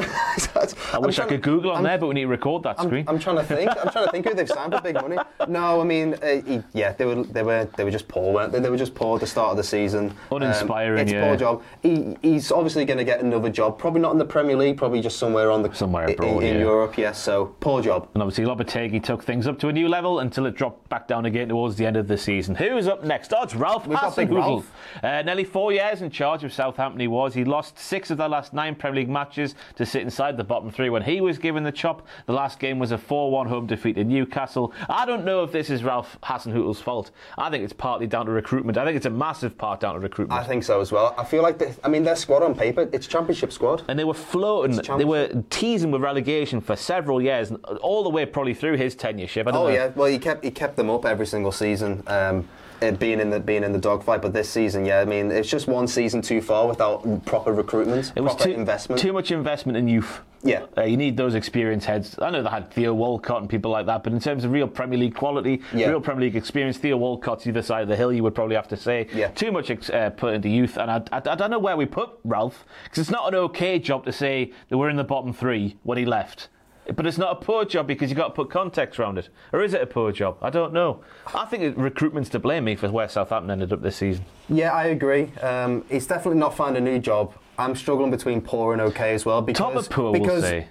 I 0.94 0.98
wish 1.00 1.20
I 1.20 1.26
could 1.26 1.42
Google 1.42 1.72
on 1.72 1.84
there, 1.84 1.98
but 1.98 2.08
we 2.08 2.16
need 2.16 2.22
to 2.22 2.28
record 2.28 2.64
that 2.64 2.80
screen. 2.80 3.06
I'm 3.08 3.20
trying 3.20 3.36
to 3.38 3.44
think. 3.44 3.70
I'm 3.70 3.92
trying 3.92 4.06
to 4.06 4.12
think 4.12 4.26
who 4.28 4.34
they've 4.34 4.50
signed 4.50 4.74
for 4.74 4.82
big 4.82 4.96
money. 4.96 5.18
No, 5.48 5.80
I 5.80 5.84
mean, 5.84 6.16
uh, 6.16 6.42
he- 6.42 6.64
yeah, 6.74 6.94
they 6.94 7.06
were 7.06 7.24
they 7.24 7.44
were 7.44 7.70
they 7.78 7.84
were 7.84 7.92
just 7.92 8.08
poor, 8.08 8.34
weren't 8.34 8.52
they? 8.52 8.60
They 8.60 8.70
were 8.70 8.78
just 8.78 8.96
poor 8.96 9.16
at 9.16 9.22
the 9.22 9.28
start 9.28 9.52
of 9.52 9.58
the 9.58 9.64
season. 9.64 10.10
Um, 10.32 10.42
Uninspiring, 10.42 11.00
it's 11.04 11.12
yeah. 11.12 11.28
poor 11.28 11.38
job. 11.38 11.64
He, 11.84 12.18
he's 12.22 12.52
obviously 12.52 12.86
going 12.86 12.98
to 12.98 13.04
get 13.04 13.22
another 13.22 13.50
job. 13.50 13.78
Probably 13.78 14.02
not 14.02 14.12
in 14.14 14.18
the 14.18 14.26
Premier 14.26 14.56
League. 14.56 14.78
Probably 14.78 15.02
just 15.02 15.18
somewhere 15.20 15.52
on 15.52 15.62
the 15.62 15.74
Somewhere 15.74 16.10
abroad, 16.10 16.44
in, 16.44 16.56
yeah. 16.56 16.62
Europe. 16.62 16.98
Yes. 16.98 17.22
so 17.22 17.56
poor 17.60 17.82
job. 17.82 18.10
And 18.14 18.24
obviously, 18.24 18.46
Lopetegui 18.46 19.04
took 19.04 19.24
things 19.24 19.48
up 19.48 19.60
to 19.60 19.68
a 19.68 19.74
new 19.74 19.88
level 19.88 20.20
until 20.20 20.46
it 20.46 20.56
dropped 20.56 20.90
back 20.90 21.08
down 21.08 21.26
again 21.26 21.50
towards 21.50 21.76
the 21.76 21.86
end 21.86 21.98
of 21.98 22.08
the 22.08 22.18
season. 22.18 22.56
Who's 22.56 22.88
up 22.88 23.04
next? 23.04 23.34
Oh, 23.34 23.44
it's 23.44 23.56
Ralph 23.56 23.86
We've 23.88 24.00
got 24.00 24.16
big. 24.16 24.32
Ralph. 24.32 24.72
Uh, 25.04 25.22
nearly 25.22 25.44
four 25.44 25.72
years 25.72 26.02
in 26.02 26.10
charge 26.10 26.44
of 26.44 26.52
Southampton 26.54 27.00
he 27.00 27.08
was. 27.08 27.34
He 27.34 27.44
lost 27.44 27.78
six 27.78 28.10
of 28.10 28.18
the 28.18 28.28
last 28.28 28.37
nine 28.54 28.76
Premier 28.76 29.02
League 29.02 29.10
matches 29.10 29.56
to 29.76 29.86
sit 29.86 30.02
inside 30.02 30.38
the 30.38 30.43
bottom 30.43 30.71
three 30.71 30.89
when 30.89 31.02
he 31.02 31.21
was 31.21 31.38
given 31.38 31.63
the 31.63 31.71
chop. 31.71 32.08
The 32.26 32.34
last 32.34 32.60
game 32.60 32.80
was 32.80 32.91
a 32.91 32.97
4-1 32.97 33.47
home 33.47 33.67
defeat 33.67 33.93
to 33.93 34.04
Newcastle. 34.04 34.73
I 34.89 35.06
don't 35.06 35.26
know 35.26 35.43
if 35.43 35.52
this 35.52 35.69
is 35.69 35.84
Ralph 35.84 36.17
Hasenhüttl's 36.23 36.80
fault. 36.80 37.12
I 37.38 37.50
think 37.50 37.63
it's 37.63 37.73
partly 37.73 38.08
down 38.08 38.26
to 38.28 38.32
recruitment. 38.32 38.78
I 38.78 38.86
think 38.86 38.97
it's 38.97 39.06
a 39.06 39.10
massive 39.10 39.58
part 39.58 39.80
down 39.80 39.95
to 39.95 40.00
recruitment. 40.00 40.39
I 40.39 40.45
think 40.45 40.63
so 40.63 40.80
as 40.82 40.91
well. 40.91 41.15
I 41.17 41.23
feel 41.23 41.41
like 41.41 41.58
they, 41.58 41.73
I 41.84 41.89
mean 41.89 42.04
their 42.04 42.15
squad 42.15 42.43
on 42.43 42.56
paper, 42.56 42.89
it's 42.93 43.08
Championship 43.08 43.52
squad. 43.52 43.84
and 43.88 43.97
they 43.97 44.04
were 44.04 44.13
floating. 44.13 44.76
They 44.97 45.06
were 45.06 45.43
teasing 45.50 45.91
with 45.91 46.02
relegation 46.02 46.62
for 46.62 46.76
several 46.76 47.21
years, 47.21 47.52
all 47.82 48.04
the 48.04 48.10
way 48.10 48.26
probably 48.26 48.54
through 48.54 48.78
his 48.78 48.95
tenureship. 48.95 49.47
Oh 49.47 49.52
know. 49.52 49.67
yeah, 49.69 49.91
well 49.95 50.08
he 50.08 50.19
kept 50.19 50.43
he 50.43 50.52
kept 50.52 50.76
them 50.76 50.89
up 50.89 51.06
every 51.06 51.26
single 51.26 51.52
season. 51.52 52.04
Um, 52.08 52.47
it 52.82 53.00
being 53.00 53.20
in 53.20 53.30
the 53.30 53.40
being 53.40 53.63
in 53.63 53.72
the 53.72 53.80
dogfight, 53.80 54.22
but 54.22 54.34
this 54.34 54.50
season, 54.50 54.86
yeah, 54.86 55.00
I 55.00 55.06
mean, 55.06 55.32
it's 55.32 55.50
just 55.50 55.68
one 55.68 55.88
season 55.88 56.22
too 56.22 56.42
far 56.42 56.68
without 56.68 57.26
proper 57.26 57.54
recruitment, 57.54 58.12
It 58.16 58.22
was 58.22 58.34
proper 58.36 58.50
too, 58.52 58.52
investment. 58.56 59.02
too 59.02 59.13
much 59.13 59.32
investment 59.32 59.78
in 59.78 59.88
youth. 59.88 60.22
Yeah. 60.44 60.66
Uh, 60.78 60.84
you 60.84 60.98
need 60.98 61.18
those 61.18 61.34
experienced 61.34 61.88
heads. 61.88 62.18
I 62.22 62.30
know 62.30 62.44
they 62.44 62.50
had 62.50 62.72
Theo 62.72 62.94
Walcott 62.94 63.42
and 63.42 63.50
people 63.50 63.72
like 63.72 63.88
that, 63.88 64.04
but 64.04 64.13
in 64.13 64.20
terms 64.20 64.44
of 64.44 64.52
real 64.52 64.68
Premier 64.68 65.00
League 65.00 65.16
quality, 65.16 65.62
Yeah. 65.74 65.88
real 65.90 66.00
Premier 66.00 66.22
League 66.26 66.36
experience, 66.36 66.78
Theo 66.78 66.96
Walcott's 66.98 67.48
either 67.48 67.63
side 67.63 67.82
of 67.82 67.88
the 67.90 67.96
hill, 67.96 68.13
you 68.13 68.22
would 68.24 68.36
probably 68.36 68.56
have 68.56 68.68
to 68.70 68.78
say. 68.78 69.08
Yeah. 69.13 69.30
Too 69.30 69.52
much 69.52 69.72
ex- 69.72 69.90
uh, 69.90 70.12
put 70.12 70.34
into 70.36 70.48
youth, 70.50 70.78
and 70.78 70.92
I, 70.92 71.02
I, 71.12 71.18
I 71.32 71.36
don't 71.36 71.50
know 71.50 71.60
where 71.60 71.76
we 71.76 71.86
put 71.88 72.12
Ralph, 72.24 72.66
because 72.84 73.00
it's 73.00 73.10
not 73.12 73.28
an 73.30 73.36
okay 73.36 73.80
job 73.80 74.06
to 74.06 74.12
say 74.12 74.52
that 74.70 74.78
we're 74.78 74.90
in 74.90 74.96
the 74.98 75.04
bottom 75.04 75.34
three 75.34 75.78
when 75.84 75.98
he 75.98 76.06
left. 76.06 76.50
But 76.95 77.06
it's 77.06 77.17
not 77.17 77.32
a 77.32 77.36
poor 77.36 77.65
job 77.65 77.88
because 77.88 78.10
you've 78.10 78.17
got 78.17 78.30
to 78.30 78.34
put 78.34 78.50
context 78.50 79.00
around 79.00 79.17
it. 79.17 79.30
Or 79.52 79.62
is 79.63 79.73
it 79.73 79.82
a 79.82 79.86
poor 79.86 80.12
job? 80.12 80.38
I 80.41 80.50
don't 80.50 80.73
know. 80.73 81.04
I 81.34 81.45
think 81.45 81.78
recruitment's 81.78 82.30
to 82.30 82.39
blame 82.39 82.63
me 82.63 82.76
for 82.76 82.89
where 82.89 83.10
Southampton 83.10 83.52
ended 83.52 83.73
up 83.73 83.82
this 83.82 83.97
season. 83.97 84.26
Yeah, 84.50 84.71
I 84.71 84.86
agree. 84.86 85.32
Um, 85.41 85.84
he's 85.89 86.08
definitely 86.08 86.39
not 86.39 86.56
found 86.56 86.78
a 86.78 86.82
new 86.82 87.00
job. 87.00 87.34
I'm 87.58 87.76
struggling 87.76 88.12
between 88.12 88.41
poor 88.41 88.73
and 88.73 88.82
okay 88.82 89.13
as 89.13 89.26
well 89.26 89.41
because 89.41 89.60
Top 89.60 89.76
of 89.76 89.89
poor, 89.89 90.12
we'll 90.12 90.41
say. 90.41 90.67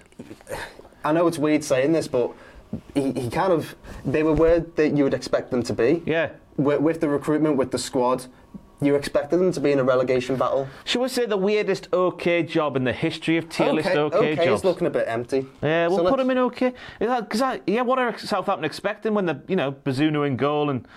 I 1.03 1.11
know 1.11 1.27
it's 1.27 1.37
weird 1.37 1.63
saying 1.63 1.91
this, 1.91 2.07
but 2.07 2.31
he, 2.93 3.11
he 3.13 3.29
kind 3.29 3.53
of 3.53 3.75
they 4.05 4.23
were 4.23 4.33
where 4.33 4.59
that 4.59 4.95
you 4.95 5.03
would 5.03 5.13
expect 5.13 5.51
them 5.51 5.63
to 5.63 5.73
be. 5.73 6.01
Yeah. 6.05 6.31
With, 6.55 6.81
with 6.81 7.01
the 7.01 7.09
recruitment, 7.09 7.57
with 7.57 7.71
the 7.71 7.77
squad, 7.77 8.25
you 8.81 8.95
expected 8.95 9.37
them 9.39 9.51
to 9.51 9.59
be 9.59 9.71
in 9.71 9.79
a 9.79 9.83
relegation 9.83 10.35
battle. 10.35 10.67
Should 10.85 11.01
we 11.01 11.07
say 11.07 11.25
the 11.25 11.37
weirdest 11.37 11.87
okay 11.91 12.43
job 12.43 12.75
in 12.75 12.83
the 12.83 12.93
history 12.93 13.37
of 13.37 13.49
tier 13.49 13.71
list 13.73 13.89
okay, 13.89 14.33
okay 14.33 14.45
jobs? 14.45 14.63
looking 14.63 14.87
a 14.87 14.91
bit 14.91 15.05
empty. 15.07 15.45
Yeah, 15.63 15.87
we'll 15.87 15.97
So 15.97 16.03
put 16.03 16.11
let's- 16.11 16.21
him 16.23 16.29
in 16.31 16.37
okay. 16.39 16.73
Because 16.99 17.59
yeah, 17.65 17.81
what 17.81 17.97
are 17.99 18.17
Southampton 18.17 18.65
expecting 18.65 19.13
when 19.13 19.25
the 19.25 19.41
you 19.47 19.55
know 19.55 19.71
Bazunu 19.71 20.25
in 20.27 20.37
goal 20.37 20.69
and 20.69 20.87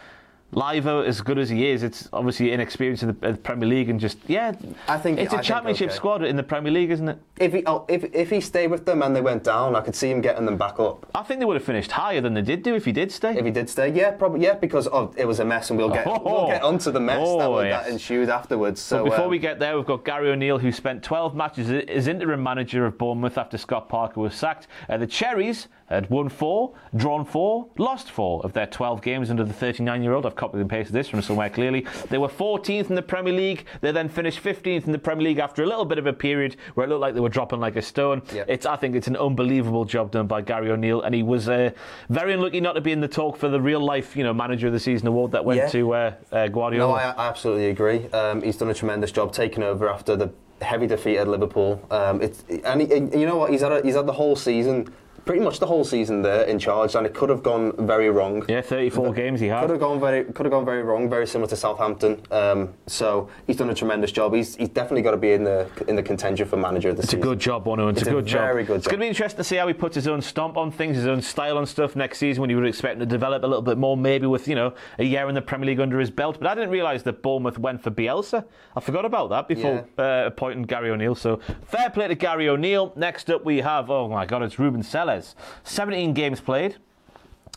Livo 0.53 1.05
as 1.07 1.21
good 1.21 1.39
as 1.39 1.49
he 1.49 1.69
is? 1.69 1.83
It's 1.83 2.09
obviously 2.13 2.53
inexperienced 2.53 3.03
in 3.03 3.17
the, 3.21 3.35
Premier 3.37 3.69
League 3.69 3.89
and 3.89 4.01
just 4.01 4.19
yeah. 4.27 4.53
I 4.89 4.99
think- 4.99 5.19
it's 5.19 5.33
a 5.33 5.39
I 5.39 5.43
championship 5.43 5.89
okay. 5.91 5.97
squad 5.97 6.25
in 6.25 6.37
the 6.37 6.43
Premier 6.43 6.73
League, 6.73 6.91
isn't 6.91 7.09
it? 7.09 7.19
If 7.39 7.53
he 7.53 7.63
oh, 7.67 7.85
if 7.89 8.05
if 8.15 8.31
he 8.31 8.41
stayed 8.41 8.69
with 8.69 8.85
them 8.85 9.03
and 9.03 9.15
they 9.15 9.21
went 9.21 9.45
down, 9.45 9.77
I 9.77 9.81
could 9.81 9.95
see 9.95 10.11
him 10.11 10.21
getting 10.21 10.45
them 10.47 10.57
back 10.57 10.79
up. 10.81 11.09
I 11.15 11.23
think 11.23 11.41
they 11.41 11.47
would 11.47 11.57
have 11.57 11.65
finished 11.65 11.93
higher 11.93 12.21
than 12.21 12.35
they 12.35 12.43
did 12.43 12.63
do 12.63 12.75
if 12.75 12.85
he 12.85 12.93
did 12.93 13.13
stay. 13.13 13.37
If 13.37 13.45
he 13.45 13.51
did 13.51 13.69
stay, 13.71 13.93
yeah, 13.93 14.11
probably 14.11 14.43
yeah, 14.43 14.55
because 14.55 14.89
oh, 14.89 15.13
it 15.17 15.27
was 15.27 15.41
a 15.41 15.45
mess, 15.45 15.71
and 15.71 15.79
we'll 15.79 15.89
get 15.91 16.07
Oh. 16.07 16.21
we'll 16.25 16.47
get 16.49 16.63
onto 16.63 16.91
the 16.91 17.01
mess 17.01 17.19
that, 17.19 17.25
Oh, 17.25 17.51
was- 17.53 17.67
yes. 17.67 17.85
that 17.85 17.93
ensued 17.93 18.29
afterwards. 18.29 18.81
So 18.81 19.05
But 19.05 19.11
before 19.11 19.25
um, 19.27 19.31
we 19.31 19.39
get 19.39 19.59
there, 19.59 19.77
we've 19.77 19.87
got 19.87 20.05
Gary 20.05 20.31
O'Neill, 20.31 20.59
who 20.59 20.73
spent 20.73 21.03
12 21.03 21.35
matches 21.35 21.71
as 21.71 22.09
interim 22.09 22.43
manager 22.43 22.87
of 22.87 22.99
Bournemouth 22.99 23.39
after 23.39 23.57
Scott 23.57 23.89
Parker 23.89 24.21
was 24.21 24.35
sacked. 24.35 24.67
Uh, 24.89 24.97
the 24.97 25.07
Cherries 25.07 25.69
had 25.95 26.09
won 26.11 26.29
four, 26.29 26.73
drawn 26.95 27.25
four, 27.25 27.67
lost 27.79 28.11
four 28.11 28.41
of 28.45 28.53
their 28.53 28.67
12 28.67 29.03
games 29.03 29.31
under 29.31 29.45
the 29.45 29.53
39 29.53 30.03
year 30.03 30.13
old. 30.13 30.25
I've 30.27 30.37
copied 30.37 30.61
and 30.61 30.71
pasted 30.71 30.95
this 30.95 31.09
from 31.09 31.21
somewhere 31.23 31.51
clearly. 31.51 31.87
They 32.09 32.19
were 32.19 32.29
14th 32.29 32.89
in 32.91 32.95
the 32.95 33.03
Premier 33.03 33.33
League. 33.33 33.65
They 33.81 33.93
then 33.93 34.09
finished 34.09 34.43
15th 34.43 34.87
in 34.87 34.93
the 34.93 34.99
Premier 34.99 35.25
League 35.25 35.39
after 35.39 35.63
a 35.63 35.67
little 35.67 35.85
bit 35.85 35.99
of 35.99 36.07
a 36.07 36.13
period 36.13 36.57
where 36.75 36.87
it 36.87 36.91
looked 36.91 37.01
like 37.01 37.15
they 37.15 37.21
were 37.21 37.29
dropping 37.29 37.61
like 37.61 37.77
a 37.77 37.83
stone. 37.83 38.23
It's, 38.49 38.67
I 38.67 38.77
think 38.77 38.95
it's 38.97 39.09
an 39.09 39.17
unbelievable 39.17 39.85
job 39.85 40.11
done 40.13 40.27
by 40.27 40.43
Gary 40.43 40.71
O'Neill, 40.71 41.03
and 41.03 41.15
he 41.15 41.23
was 41.23 41.49
uh, 41.49 41.71
very 42.09 42.33
unlucky 42.35 42.61
not 42.61 42.75
to 42.75 42.81
be 42.81 42.93
in 42.93 43.01
the 43.01 43.09
talk 43.09 43.37
for 43.37 43.49
the 43.49 43.61
real 43.61 43.81
life, 43.81 44.17
you 44.17 44.23
know, 44.25 44.33
manager 44.33 44.69
of 44.69 44.73
the 44.73 44.81
season 44.81 45.09
award 45.09 45.33
that 45.33 45.45
went 45.45 45.59
Yeah. 45.59 45.69
to 45.69 45.95
uh, 45.95 46.13
uh, 46.33 46.49
Guardiola. 46.49 46.93
No, 46.93 46.95
I, 46.99 47.11
I 47.11 47.29
absolutely 47.29 47.69
agree. 47.69 48.07
Um, 48.13 48.43
he's 48.43 48.57
done 48.57 48.71
a 48.71 48.75
tremendous 48.75 49.11
job 49.13 49.33
taking 49.33 49.63
over 49.63 49.89
after 49.89 50.15
the 50.17 50.31
heavy 50.63 50.87
defeat 50.87 51.17
at 51.17 51.27
Liverpool. 51.27 51.81
Um, 51.91 52.21
it's, 52.21 52.45
and 52.65 52.83
he, 52.83 52.89
you 53.19 53.27
know 53.27 53.37
what? 53.37 53.51
He's 53.51 53.63
had 53.63 53.73
a, 53.73 53.83
he's 53.83 53.95
had 53.95 54.07
the 54.07 54.13
whole 54.13 54.37
season, 54.37 54.93
pretty 55.25 55.41
much 55.43 55.59
the 55.61 55.67
whole 55.67 55.85
season 55.85 56.23
there 56.23 56.45
in 56.45 56.59
charge, 56.59 56.95
and 56.95 57.07
it 57.07 57.15
could 57.15 57.29
have 57.29 57.43
gone 57.43 57.73
very 57.87 58.11
wrong. 58.11 58.45
yeah, 58.49 58.61
34 58.61 59.13
games 59.13 59.41
he 59.41 59.47
had. 59.47 59.61
Could 59.63 59.71
have 59.71 59.81
gone 59.81 60.01
very, 60.01 60.25
could 60.25 60.47
have 60.47 60.51
gone 60.53 60.65
very 60.65 60.83
wrong. 60.83 61.09
Very 61.09 61.27
similar 61.27 61.49
to 61.51 61.57
Southampton. 61.57 62.21
Um, 62.31 62.75
so 62.87 63.29
he's 63.47 63.57
done 63.57 63.71
a 63.71 63.75
tremendous 63.75 64.13
job. 64.13 64.35
He's, 64.35 64.57
he's 64.57 64.69
definitely 64.69 65.03
got 65.03 65.13
to 65.13 65.17
be 65.17 65.33
in 65.33 65.45
the 65.45 65.69
in 65.89 65.97
the 65.97 66.03
contention 66.03 66.47
for 66.47 66.57
manager 66.57 66.91
of 66.91 66.97
the 66.97 67.03
season. 67.03 67.19
It's 67.19 67.25
a 67.27 67.29
good 67.29 67.39
job, 67.39 67.65
Bono. 67.65 67.89
It's, 67.89 68.01
It's 68.01 68.09
a 68.09 68.11
a 68.11 68.15
good 68.15 68.27
job. 68.27 68.41
very 68.43 68.65
good 68.65 68.77
It's 68.77 68.85
job. 68.85 68.91
going 68.93 69.01
to 69.01 69.05
be 69.05 69.09
interesting 69.09 69.39
to 69.39 69.45
see 69.45 69.57
how 69.57 69.67
he 69.69 69.75
puts 69.75 69.95
his 69.95 70.09
own 70.09 70.21
stomp 70.23 70.57
on 70.57 70.71
things, 70.71 70.97
his 70.97 71.07
own 71.07 71.23
style 71.23 71.59
on 71.59 71.67
stuff 71.67 71.97
next 71.97 72.19
season 72.19 72.41
when 72.41 72.51
you 72.51 72.57
would 72.57 72.67
expect 72.67 72.95
him 72.95 73.01
to 73.01 73.07
develop 73.07 73.43
a 73.43 73.47
little 73.47 73.63
bit 73.63 73.79
more, 73.79 73.97
maybe 73.97 74.27
with, 74.27 74.49
you 74.49 74.55
know, 74.55 74.75
a 74.99 75.05
year 75.05 75.29
in 75.29 75.35
the 75.35 75.43
Premier 75.43 75.67
League 75.67 75.81
under 75.81 75.99
his 75.99 76.11
belt. 76.11 76.39
But 76.41 76.47
I 76.49 76.55
didn't 76.55 76.71
realise 76.71 77.03
that 77.05 77.23
Bournemouth 77.23 77.59
went 77.59 77.83
for 77.83 77.91
Bielsa. 77.91 78.45
I 78.77 78.81
forgot 78.81 79.05
about 79.05 79.31
that 79.31 79.49
before 79.49 79.87
uh, 79.99 80.25
appointing 80.27 80.63
Gary 80.65 80.91
O'Neill. 80.91 81.15
So 81.15 81.41
fair 81.67 81.91
play 81.91 82.09
to 82.09 82.15
Gary 82.15 82.49
O'Neill. 82.49 82.93
Next 82.97 83.31
up, 83.31 83.45
we 83.45 83.59
have, 83.59 83.91
oh 83.91 84.09
my 84.09 84.27
God, 84.27 84.43
it's 84.43 84.59
Ruben 84.59 84.83
Sellés. 85.19 85.35
17 85.65 86.15
games 86.15 86.41
played. 86.41 86.77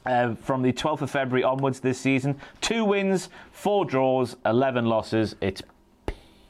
Uh, 0.05 0.35
from 0.35 0.61
the 0.61 0.73
12th 0.73 0.99
of 1.01 1.09
February 1.09 1.45
onwards 1.45 1.79
this 1.79 1.97
season, 1.97 2.35
two 2.59 2.83
wins, 2.83 3.29
four 3.53 3.85
draws, 3.85 4.35
11 4.45 4.85
losses. 4.85 5.33
It's 5.39 5.61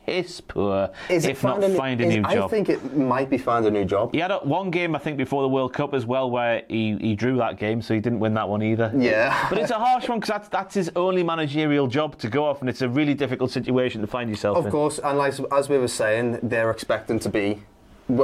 piss 0.08 0.42
poor, 0.42 0.90
Is 1.08 1.26
it 1.26 1.32
if 1.32 1.44
not 1.44 1.64
a- 1.64 1.70
find 1.70 2.02
a 2.02 2.06
is- 2.06 2.16
new 2.16 2.22
job. 2.24 2.46
I 2.46 2.48
think 2.48 2.68
it 2.68 2.98
might 2.98 3.30
be 3.30 3.38
found 3.38 3.68
a 3.68 3.72
new 3.72 3.86
job. 3.86 4.12
He 4.12 4.20
had 4.20 4.32
a, 4.32 4.40
one 4.40 4.72
game, 4.72 4.96
I 4.96 5.00
think, 5.00 5.18
before 5.18 5.44
the 5.44 5.48
World 5.48 5.72
Cup 5.72 5.94
as 5.94 6.04
well, 6.04 6.32
where 6.32 6.64
he, 6.68 6.98
he 7.00 7.16
drew 7.16 7.38
that 7.38 7.58
game, 7.60 7.80
so 7.84 7.94
he 7.94 8.00
didn't 8.00 8.20
win 8.20 8.34
that 8.34 8.50
one 8.50 8.64
either. 8.64 8.92
Yeah. 8.98 9.48
But 9.50 9.60
it's 9.60 9.72
a 9.72 9.76
harsh 9.78 10.10
one 10.10 10.20
because 10.20 10.30
that's, 10.34 10.50
that's 10.50 10.74
his 10.74 10.92
only 10.96 11.22
managerial 11.24 11.86
job 11.86 12.18
to 12.20 12.30
go 12.30 12.46
off, 12.46 12.60
and 12.62 12.70
it's 12.70 12.82
a 12.82 12.90
really 12.90 13.14
difficult 13.14 13.52
situation 13.52 14.02
to 14.02 14.08
find 14.08 14.32
yourself 14.32 14.58
Of 14.58 14.66
in. 14.66 14.72
course, 14.72 14.98
and 15.00 15.18
like, 15.18 15.36
as 15.54 15.70
we 15.70 15.78
were 15.78 15.88
saying, 15.88 16.40
they're 16.42 16.72
expecting 16.72 17.20
to 17.20 17.30
be, 17.30 17.62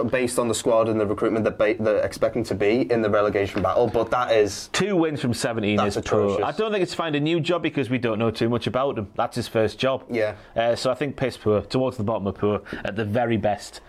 based 0.10 0.40
on 0.40 0.48
the 0.48 0.54
squad 0.56 0.90
and 0.90 1.00
the 1.00 1.06
recruitment, 1.06 1.44
they're, 1.44 1.54
ba- 1.76 1.82
they're 1.84 2.04
expecting 2.04 2.44
to 2.46 2.56
be 2.56 2.92
in 2.92 3.02
the 3.02 3.10
relegation 3.10 3.62
battle. 3.62 3.88
But 3.88 4.10
that 4.12 4.32
is, 4.32 4.70
Two 4.74 4.96
wins 4.96 5.22
from 5.22 5.34
17 5.34 5.76
That's 5.78 5.98
is 5.98 6.04
poor. 6.08 6.22
atrocious. 6.36 6.46
I 6.46 6.52
don't 6.58 6.72
think 6.72 6.84
it's 6.84 6.94
find 6.94 7.16
a 7.16 7.20
new 7.20 7.40
job 7.40 7.62
because 7.64 7.90
we 7.90 7.98
don't 7.98 8.20
know 8.20 8.32
too 8.32 8.50
much 8.50 8.68
about 8.68 8.98
him. 8.98 9.08
That's 9.16 9.36
his 9.36 9.48
first 9.48 9.80
job. 9.80 10.04
Yeah. 10.10 10.36
Uh, 10.56 10.76
so 10.76 10.92
I 10.92 10.96
think 10.96 11.16
piss 11.16 11.38
poor, 11.38 11.62
towards 11.62 11.98
the 11.98 12.04
bottom 12.04 12.28
of 12.28 12.36
poor, 12.36 12.62
at 12.86 12.96
the 12.96 13.06
very 13.06 13.38
best. 13.38 13.82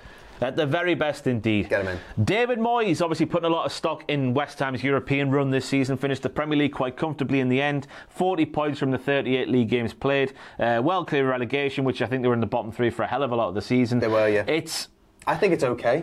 At 0.42 0.56
the 0.56 0.64
very 0.64 0.94
best 0.94 1.26
indeed. 1.26 1.68
Get 1.68 1.82
him 1.84 1.98
in. 2.16 2.24
David 2.24 2.58
Moyes 2.58 3.02
obviously 3.02 3.26
putting 3.26 3.44
a 3.50 3.52
lot 3.52 3.66
of 3.66 3.72
stock 3.72 4.04
in 4.08 4.32
West 4.32 4.58
Ham's 4.60 4.82
European 4.82 5.30
run 5.30 5.50
this 5.50 5.66
season. 5.66 5.98
Finished 5.98 6.22
the 6.22 6.30
Premier 6.30 6.58
League 6.58 6.72
quite 6.72 6.96
comfortably 6.96 7.40
in 7.40 7.50
the 7.50 7.60
end. 7.60 7.86
40 8.08 8.46
points 8.46 8.78
from 8.78 8.90
the 8.90 8.96
38 8.96 9.50
league 9.50 9.68
games 9.68 9.92
played. 9.92 10.32
Uh, 10.58 10.80
well 10.82 11.04
clear 11.04 11.28
relegation, 11.28 11.84
which 11.84 12.00
I 12.00 12.06
think 12.06 12.22
they 12.22 12.28
were 12.28 12.32
in 12.32 12.40
the 12.40 12.46
bottom 12.46 12.72
three 12.72 12.88
for 12.88 13.02
a 13.02 13.06
hell 13.06 13.22
of 13.22 13.32
a 13.32 13.36
lot 13.36 13.48
of 13.50 13.54
the 13.54 13.60
season. 13.60 13.98
They 13.98 14.08
were, 14.08 14.28
yeah. 14.30 14.44
It's 14.48 14.88
I 15.26 15.36
think 15.36 15.52
it's 15.52 15.64
okay. 15.64 16.02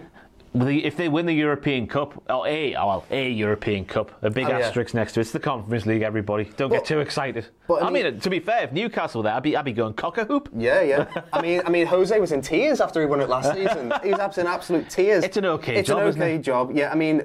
the, 0.54 0.86
if 0.86 0.96
they 0.96 1.10
win 1.10 1.26
the 1.26 1.34
European 1.34 1.88
Cup, 1.88 2.24
or 2.30 2.48
a 2.48 2.76
oh, 2.76 2.88
well, 2.88 3.06
a 3.12 3.30
European 3.30 3.86
Cup, 3.86 4.12
a 4.24 4.30
big 4.30 4.46
Oh, 4.46 4.50
yeah. 4.50 4.60
asterisk 4.60 4.94
next 4.94 5.14
to 5.14 5.20
it. 5.20 5.22
It's 5.22 5.32
the 5.32 5.40
Conference 5.40 5.86
League. 5.86 6.02
Everybody, 6.02 6.46
don't 6.56 6.70
But- 6.70 6.78
get 6.78 6.86
too 6.86 7.00
excited. 7.00 7.48
but 7.68 7.84
I 7.84 7.88
I 7.88 7.90
mean, 7.90 8.04
mean- 8.06 8.20
to 8.20 8.30
be 8.30 8.40
fair, 8.40 8.64
if 8.64 8.72
Newcastle 8.72 9.20
were 9.20 9.24
there, 9.24 9.34
I'd 9.34 9.44
be, 9.44 9.56
I'd 9.58 9.66
be 9.66 9.74
going 9.74 9.94
cock 9.94 10.18
a 10.18 10.26
hoop. 10.26 10.50
Yeah, 10.56 10.82
yeah. 10.82 11.08
I 11.34 11.42
mean, 11.42 11.62
I 11.66 11.70
mean, 11.70 11.86
Jose 11.88 12.18
was 12.20 12.32
in 12.32 12.42
tears 12.42 12.80
after 12.82 13.00
he 13.02 13.06
won 13.08 13.22
it 13.22 13.30
last 13.30 13.54
season. 13.54 13.92
He 14.04 14.12
was 14.12 14.38
in 14.38 14.48
absolute 14.48 14.90
tears. 14.90 15.24
It's 15.24 15.38
an 15.38 15.46
okay 15.46 15.78
it's 15.78 15.88
job, 15.88 16.00
an 16.00 16.08
isn't 16.08 16.22
okay 16.22 16.36
it? 16.36 16.42
job. 16.42 16.72
Yeah, 16.74 16.92
I 16.92 16.96
mean, 16.96 17.24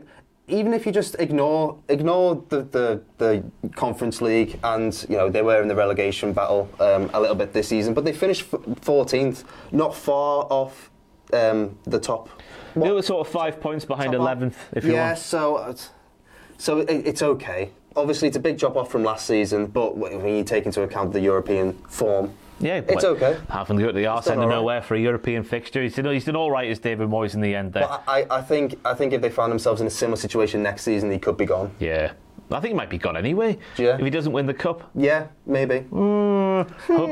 even 0.48 0.74
if 0.74 0.84
you 0.84 0.92
just 0.92 1.14
ignore 1.20 1.78
ignore 1.88 2.44
the, 2.48 2.62
the, 2.64 3.02
the 3.18 3.44
Conference 3.76 4.20
League 4.20 4.58
and 4.64 5.06
you 5.08 5.16
know 5.16 5.30
they 5.30 5.40
were 5.40 5.62
in 5.62 5.68
the 5.68 5.74
relegation 5.74 6.32
battle 6.32 6.68
um, 6.80 7.08
a 7.14 7.20
little 7.20 7.36
bit 7.36 7.52
this 7.52 7.68
season, 7.68 7.94
but 7.94 8.04
they 8.04 8.12
finished 8.12 8.42
fourteenth, 8.82 9.44
not 9.70 9.94
far 9.94 10.44
off 10.50 10.90
um, 11.32 11.78
the 11.84 11.98
top. 11.98 12.28
They 12.74 12.90
were 12.90 13.02
sort 13.02 13.26
of 13.26 13.32
five 13.32 13.60
points 13.60 13.84
behind 13.84 14.14
11th, 14.14 14.54
if 14.72 14.84
you 14.84 14.92
yeah, 14.92 15.08
want. 15.08 15.18
so 15.18 15.74
so 16.58 16.78
it, 16.78 16.90
it's 17.06 17.22
okay. 17.22 17.70
Obviously, 17.96 18.28
it's 18.28 18.36
a 18.36 18.40
big 18.40 18.56
drop 18.58 18.76
off 18.76 18.90
from 18.90 19.02
last 19.04 19.26
season, 19.26 19.66
but 19.66 19.96
when 19.96 20.26
you 20.26 20.44
take 20.44 20.64
into 20.64 20.82
account 20.82 21.12
the 21.12 21.20
European 21.20 21.74
form, 21.88 22.32
Yeah, 22.60 22.80
it's 22.88 23.04
okay. 23.04 23.36
Having 23.50 23.78
to 23.78 23.82
go 23.82 23.88
to 23.88 23.92
the 23.92 24.06
arse 24.06 24.28
end 24.28 24.40
of 24.40 24.48
right. 24.48 24.54
nowhere 24.54 24.80
for 24.80 24.94
a 24.94 25.00
European 25.00 25.42
fixture. 25.42 25.82
He's 25.82 25.96
done, 25.96 26.06
he's 26.14 26.24
done 26.24 26.36
all 26.36 26.50
right 26.50 26.70
as 26.70 26.78
David 26.78 27.08
Moyes 27.08 27.34
in 27.34 27.40
the 27.42 27.54
end 27.54 27.72
there. 27.74 27.86
But 27.88 28.04
I, 28.06 28.26
I 28.30 28.40
think 28.40 28.78
I 28.84 28.94
think 28.94 29.12
if 29.12 29.20
they 29.20 29.28
found 29.28 29.50
themselves 29.52 29.80
in 29.82 29.86
a 29.86 29.90
similar 29.90 30.16
situation 30.16 30.62
next 30.62 30.82
season, 30.82 31.10
he 31.10 31.18
could 31.18 31.36
be 31.36 31.44
gone. 31.44 31.72
yeah. 31.78 32.12
I 32.50 32.60
think 32.60 32.72
he 32.72 32.76
might 32.76 32.90
be 32.90 32.98
gone 32.98 33.16
anyway. 33.16 33.56
Yeah. 33.78 33.96
If 33.96 34.04
he 34.04 34.10
doesn't 34.10 34.32
win 34.32 34.44
the 34.44 34.52
cup, 34.52 34.90
Yeah, 34.94 35.28
maybe. 35.46 35.86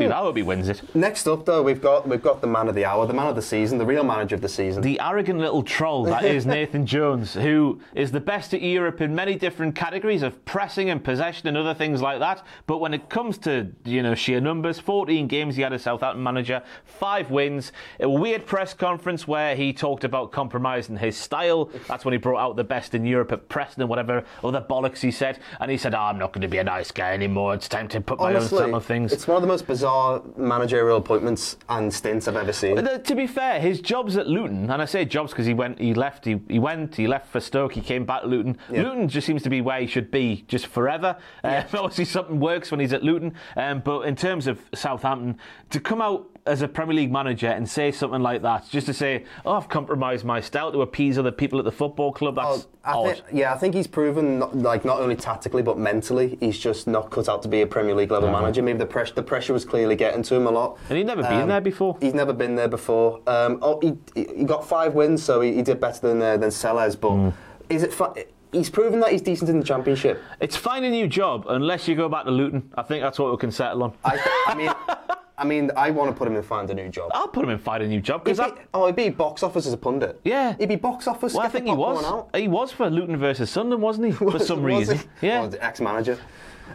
he, 0.01 0.07
I 0.07 0.19
hope 0.19 0.37
he 0.37 0.43
wins 0.43 0.69
it. 0.69 0.83
Next 0.95 1.27
up, 1.27 1.45
though, 1.45 1.63
we've 1.63 1.81
got 1.81 2.09
we've 2.09 2.23
got 2.23 2.41
the 2.41 2.47
man 2.47 2.69
of 2.69 2.75
the 2.75 2.85
hour, 2.85 3.07
the 3.07 3.15
man 3.15 3.27
of 3.27 3.37
the 3.37 3.43
season, 3.43 3.79
the 3.79 3.87
real 3.87 4.05
manager 4.05 4.35
of 4.35 4.41
the 4.41 4.49
season. 4.49 4.83
The 4.83 5.01
arrogant 5.01 5.41
little 5.41 5.63
troll 5.63 6.05
that 6.05 6.25
is 6.25 6.47
Nathan 6.47 6.87
Jones, 6.87 7.35
who 7.35 7.81
is 7.95 8.13
the 8.13 8.21
best 8.21 8.55
at 8.55 8.63
Europe 8.63 9.01
in 9.01 9.15
many 9.15 9.35
different 9.37 9.75
categories 9.75 10.23
of 10.23 10.45
pressing 10.45 10.91
and 10.91 11.03
possession 11.03 11.49
and 11.49 11.57
other 11.57 11.75
things 11.75 12.01
like 12.01 12.21
that. 12.21 12.45
But 12.67 12.79
when 12.79 12.95
it 12.95 13.09
comes 13.09 13.39
to 13.39 13.73
you 13.85 14.03
know 14.03 14.15
sheer 14.15 14.41
numbers, 14.41 14.79
14 14.79 15.27
games 15.27 15.57
he 15.57 15.63
had 15.63 15.73
as 15.73 15.83
Southampton 15.83 16.23
manager, 16.23 16.63
five 16.85 17.31
wins. 17.31 17.73
A 17.99 18.09
weird 18.09 18.47
press 18.47 18.75
conference 18.75 19.27
where 19.27 19.57
he 19.57 19.73
talked 19.73 20.05
about 20.05 20.33
compromising 20.33 20.97
his 20.97 21.17
style. 21.17 21.71
That's 21.89 22.05
when 22.05 22.13
he 22.13 22.19
brought 22.19 22.41
out 22.41 22.57
the 22.57 22.65
best 22.65 22.95
in 22.95 23.05
Europe 23.05 23.33
at 23.33 23.49
Preston 23.49 23.83
and 23.83 23.91
whatever 23.91 24.25
other 24.45 24.61
bollocks 24.61 24.99
he 25.01 25.11
said. 25.11 25.39
And 25.61 25.71
he 25.71 25.77
said, 25.77 25.95
oh, 25.95 25.99
"I'm 25.99 26.19
not 26.19 26.33
going 26.33 26.43
to 26.43 26.49
be 26.49 26.59
a 26.59 26.65
nice 26.65 26.91
guy 26.91 27.13
anymore. 27.13 27.55
It's 27.55 27.69
time 27.69 27.89
to 27.89 28.01
put 28.01 28.20
Honestly, 28.21 28.59
stamp 28.59 28.83
things." 28.85 29.13
it's 29.13 29.27
one 29.27 29.37
of 29.37 29.43
the 29.43 29.49
most 29.49 29.67
bizarre 29.67 30.23
managerial 30.37 30.97
appointments 30.97 31.57
and 31.69 31.93
stints 31.93 32.29
I've 32.29 32.37
ever 32.37 32.53
seen. 32.53 32.77
But, 32.77 32.89
uh, 32.89 32.99
to 32.99 33.15
be 33.15 33.27
fair, 33.27 33.61
his 33.61 33.81
jobs 33.81 34.17
at 34.17 34.27
Luton, 34.27 34.71
and 34.71 34.81
I 34.83 34.85
say 34.85 35.05
jobs 35.05 35.33
because 35.33 35.47
he 35.47 35.55
went, 35.55 35.79
he 35.79 35.95
left, 35.95 36.25
he, 36.25 36.41
he 36.49 36.59
went, 36.59 36.97
he 36.97 37.07
left 37.07 37.29
for 37.29 37.41
Stoke, 37.41 37.73
he 37.73 37.81
came 37.81 38.05
back 38.05 38.23
to 38.23 38.29
Luton. 38.29 38.57
Yeah. 38.71 38.83
Luton 38.83 39.09
just 39.09 39.27
seems 39.27 39.43
to 39.43 39.51
be 39.51 39.61
where 39.61 39.81
he 39.81 39.87
should 39.87 40.11
be, 40.11 40.45
just 40.49 40.67
forever. 40.67 41.17
Uh, 41.43 41.63
obviously, 41.75 42.05
something 42.05 42.41
works 42.41 42.71
when 42.71 42.81
he's 42.81 42.93
at 42.93 43.03
Luton, 43.03 43.35
um, 43.57 43.81
but 43.81 44.03
in 44.03 44.17
terms 44.17 44.47
of 44.47 44.61
Southampton, 44.75 45.39
to 45.71 45.81
come 45.81 46.01
out 46.01 46.30
as 46.47 46.63
a 46.63 46.69
Premier 46.69 46.97
League 46.97 47.13
manager 47.13 47.49
and 47.49 47.69
say 47.69 47.93
something 47.93 48.23
like 48.23 48.43
that, 48.43 48.69
just 48.71 48.87
to 48.87 48.95
say, 48.95 49.25
"Oh, 49.45 49.53
I've 49.53 49.69
compromised 49.69 50.25
my 50.25 50.41
style 50.41 50.73
to 50.73 50.83
appease 50.83 51.19
other 51.19 51.31
people 51.31 51.59
at 51.59 51.65
the 51.65 51.71
football 51.73 52.13
club," 52.13 52.37
that's 52.37 52.67
I 52.85 52.93
odd. 52.93 53.15
think, 53.17 53.25
yeah, 53.33 53.53
I 53.53 53.59
think 53.59 53.75
he's 53.75 53.87
proven 53.87 54.39
not, 54.39 54.57
like 54.57 54.85
not 54.85 55.01
only 55.01 55.17
tactically 55.17 55.63
but 55.63 55.77
mentally, 55.79 56.39
he's 56.41 56.59
just 56.59 56.87
not 56.87 57.11
cut 57.11 57.29
out 57.29 57.43
to 57.43 57.49
be 57.49 57.61
a 57.61 57.67
Premier 57.67 57.95
League 57.95 58.11
level 58.11 58.31
manager. 58.31 58.63
Maybe 58.63 58.79
the 58.79 58.87
pressure 58.87 59.15
the 59.15 59.23
pressure 59.23 59.53
was 59.53 59.65
clearly 59.65 59.97
getting 59.97 60.23
to 60.25 60.35
him 60.35 60.47
a 60.47 60.51
lot. 60.51 60.79
And 60.89 60.97
he'd 60.99 61.07
never 61.07 61.23
been 61.23 61.43
Um, 61.43 61.49
there 61.49 61.61
before. 61.61 61.97
He's 62.01 62.15
never 62.15 62.33
been 62.33 62.57
there 62.57 62.69
before. 62.69 63.21
Um, 63.27 63.59
oh, 63.63 63.79
he, 63.81 63.97
he 64.15 64.45
got 64.45 64.67
five 64.67 64.95
wins, 64.95 65.23
so 65.23 65.41
he, 65.41 65.53
he 65.55 65.63
did 65.63 65.79
better 65.81 66.01
than 66.09 66.23
uh, 66.23 66.37
than 66.37 66.51
Sellés. 66.51 66.99
But 67.01 67.11
Hmm. 67.11 67.29
is 67.69 67.83
it? 67.83 67.93
Fi- 67.93 68.25
he's 68.53 68.71
proven 68.71 68.99
that 69.01 69.13
he's 69.13 69.23
decent 69.23 69.51
in 69.51 69.59
the 69.61 69.65
championship. 69.65 70.21
It's 70.41 70.57
find 70.57 70.85
a 70.85 70.91
new 70.91 71.07
job 71.07 71.45
unless 71.49 71.87
you 71.87 71.95
go 71.95 72.09
back 72.09 72.25
to 72.25 72.31
Luton. 72.31 72.71
I 72.77 72.83
think 72.83 73.03
that's 73.03 73.19
what 73.19 73.31
we 73.31 73.37
can 73.37 73.53
settle 73.53 73.83
on. 73.85 73.93
I, 74.05 74.19
I 74.49 74.55
mean, 74.55 74.71
I 75.41 75.45
mean, 75.45 75.71
I 75.77 75.91
want 75.91 76.11
to 76.11 76.17
put 76.17 76.29
him 76.29 76.37
in 76.37 76.43
find 76.43 76.69
a 76.71 76.75
new 76.75 76.89
job. 76.89 77.11
I'll 77.15 77.27
put 77.29 77.43
him 77.45 77.51
in 77.51 77.59
find 77.59 77.83
a 77.83 77.89
new 77.89 78.01
job 78.01 78.21
He'd 78.27 78.37
because 78.37 78.53
be, 78.53 78.61
oh, 78.75 78.87
he'd 78.87 78.97
be 78.97 79.09
box 79.09 79.43
office 79.43 79.67
as 79.67 79.73
a 79.73 79.77
pundit. 79.77 80.21
Yeah. 80.23 80.55
he'd 80.59 80.69
be 80.69 80.77
box 80.77 81.09
office. 81.09 81.33
well, 81.35 81.43
I 81.43 81.47
get 81.47 81.53
the 81.53 81.59
think 81.59 81.67
he 81.69 81.75
popcorn 81.75 81.97
was. 81.97 82.05
out. 82.05 82.37
He 82.37 82.47
was 82.49 82.71
for 82.73 82.91
Luton 82.91 83.17
versus 83.17 83.51
Sunderland, 83.51 83.83
wasn't 83.83 84.07
he? 84.09 84.13
For 84.19 84.25
Was- 84.27 84.47
some 84.47 84.63
was 84.63 84.89
reason. 84.89 84.99
he? 85.21 85.27
Yeah. 85.27 85.47
The 85.47 85.65
ex-manager. 85.65 86.19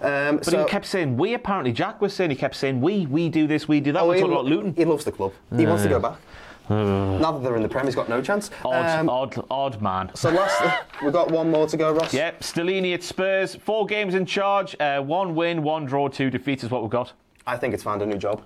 Um, 0.02 0.38
But 0.38 0.46
so, 0.46 0.64
he 0.64 0.70
kept 0.70 0.86
saying 0.86 1.16
we. 1.16 1.36
Apparently, 1.36 1.72
Jack 1.72 2.02
was 2.02 2.14
saying 2.14 2.30
he 2.32 2.36
kept 2.36 2.56
saying 2.56 2.82
we. 2.82 3.06
We 3.06 3.30
do 3.30 3.48
this. 3.48 3.68
We 3.68 3.80
do 3.80 3.92
that. 3.94 4.02
oh, 4.02 4.08
We're 4.10 4.16
talking 4.16 4.32
lo- 4.32 4.40
about 4.42 4.46
Luton. 4.52 4.74
he 4.76 4.84
loves 4.84 5.06
the 5.06 5.12
club. 5.14 5.32
He 5.56 5.66
wants 5.66 5.84
to 5.84 5.90
go 5.90 6.00
back. 6.00 6.18
now 6.70 7.32
that 7.32 7.44
they're 7.44 7.56
in 7.56 7.62
the 7.64 7.70
Prem, 7.70 7.86
he's 7.86 7.96
got 7.96 8.10
no 8.10 8.22
chance. 8.22 8.50
Odd, 8.66 9.00
Um, 9.00 9.08
odd, 9.10 9.46
odd 9.52 9.82
man. 9.82 10.10
So 10.16 10.32
last, 10.32 10.62
we've 11.04 11.14
got 11.14 11.30
one 11.32 11.50
more 11.52 11.68
to 11.68 11.78
go, 11.78 11.94
Ross. 11.94 12.14
Yep, 12.14 12.42
Stellini 12.42 12.94
at 12.96 13.04
Spurs. 13.04 13.56
Four 13.56 13.86
games 13.86 14.16
in 14.16 14.26
charge. 14.26 14.76
Uh, 14.80 15.00
one 15.02 15.36
win, 15.36 15.62
one 15.64 15.86
draw, 15.86 16.08
two 16.08 16.30
defeats 16.32 16.64
is 16.64 16.72
what 16.72 16.82
we've 16.82 16.90
got. 16.92 17.14
I 17.48 17.58
think 17.58 17.74
it's 17.74 17.84
found 17.84 18.02
a 18.02 18.06
new 18.06 18.18
job. 18.18 18.44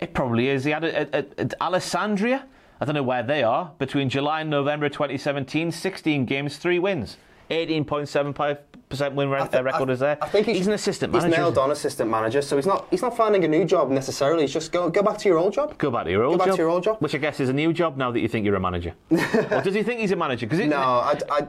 It 0.00 0.14
probably 0.14 0.48
is. 0.48 0.64
He 0.64 0.70
had 0.70 0.84
it 0.84 0.94
at, 1.14 1.38
at 1.38 1.58
Alessandria. 1.60 2.42
I 2.80 2.84
don't 2.84 2.94
know 2.94 3.02
where 3.02 3.22
they 3.22 3.42
are. 3.42 3.72
Between 3.78 4.08
July 4.08 4.40
and 4.40 4.50
November 4.50 4.88
2017, 4.88 5.70
16 5.70 6.24
games, 6.24 6.56
three 6.56 6.78
wins. 6.78 7.16
18.75% 7.50 9.12
win 9.14 9.28
re- 9.28 9.40
uh, 9.40 9.62
record 9.62 9.90
I- 9.90 9.92
is 9.92 9.98
there. 10.00 10.18
I 10.22 10.28
think 10.28 10.46
he 10.46 10.54
he's 10.54 10.66
an 10.66 10.72
assistant 10.72 11.12
manager. 11.12 11.28
He's 11.28 11.36
nailed 11.36 11.58
on 11.58 11.70
assistant 11.72 12.10
manager, 12.10 12.42
so 12.42 12.56
he's 12.56 12.66
not 12.66 12.86
he's 12.90 13.02
not 13.02 13.16
finding 13.16 13.44
a 13.44 13.48
new 13.48 13.64
job 13.64 13.90
necessarily. 13.90 14.42
He's 14.42 14.52
just 14.52 14.72
go 14.72 14.88
go 14.88 15.02
back 15.02 15.18
to 15.18 15.28
your 15.28 15.38
old 15.38 15.52
job. 15.52 15.76
Go 15.78 15.90
back 15.90 16.04
to 16.04 16.10
your 16.10 16.22
old 16.24 16.34
Go 16.34 16.38
back 16.38 16.46
job. 16.48 16.56
to 16.56 16.62
your 16.62 16.70
old 16.70 16.84
job. 16.84 16.96
Which 17.00 17.14
I 17.14 17.18
guess 17.18 17.40
is 17.40 17.48
a 17.48 17.52
new 17.52 17.72
job 17.72 17.96
now 17.96 18.10
that 18.12 18.20
you 18.20 18.28
think 18.28 18.46
you're 18.46 18.54
a 18.56 18.60
manager. 18.60 18.94
or 19.10 19.62
does 19.62 19.74
he 19.74 19.82
think 19.82 20.00
he's 20.00 20.12
a 20.12 20.16
manager? 20.16 20.46
Because 20.46 20.64
No, 20.66 20.76
I, 20.78 21.18
I- 21.30 21.48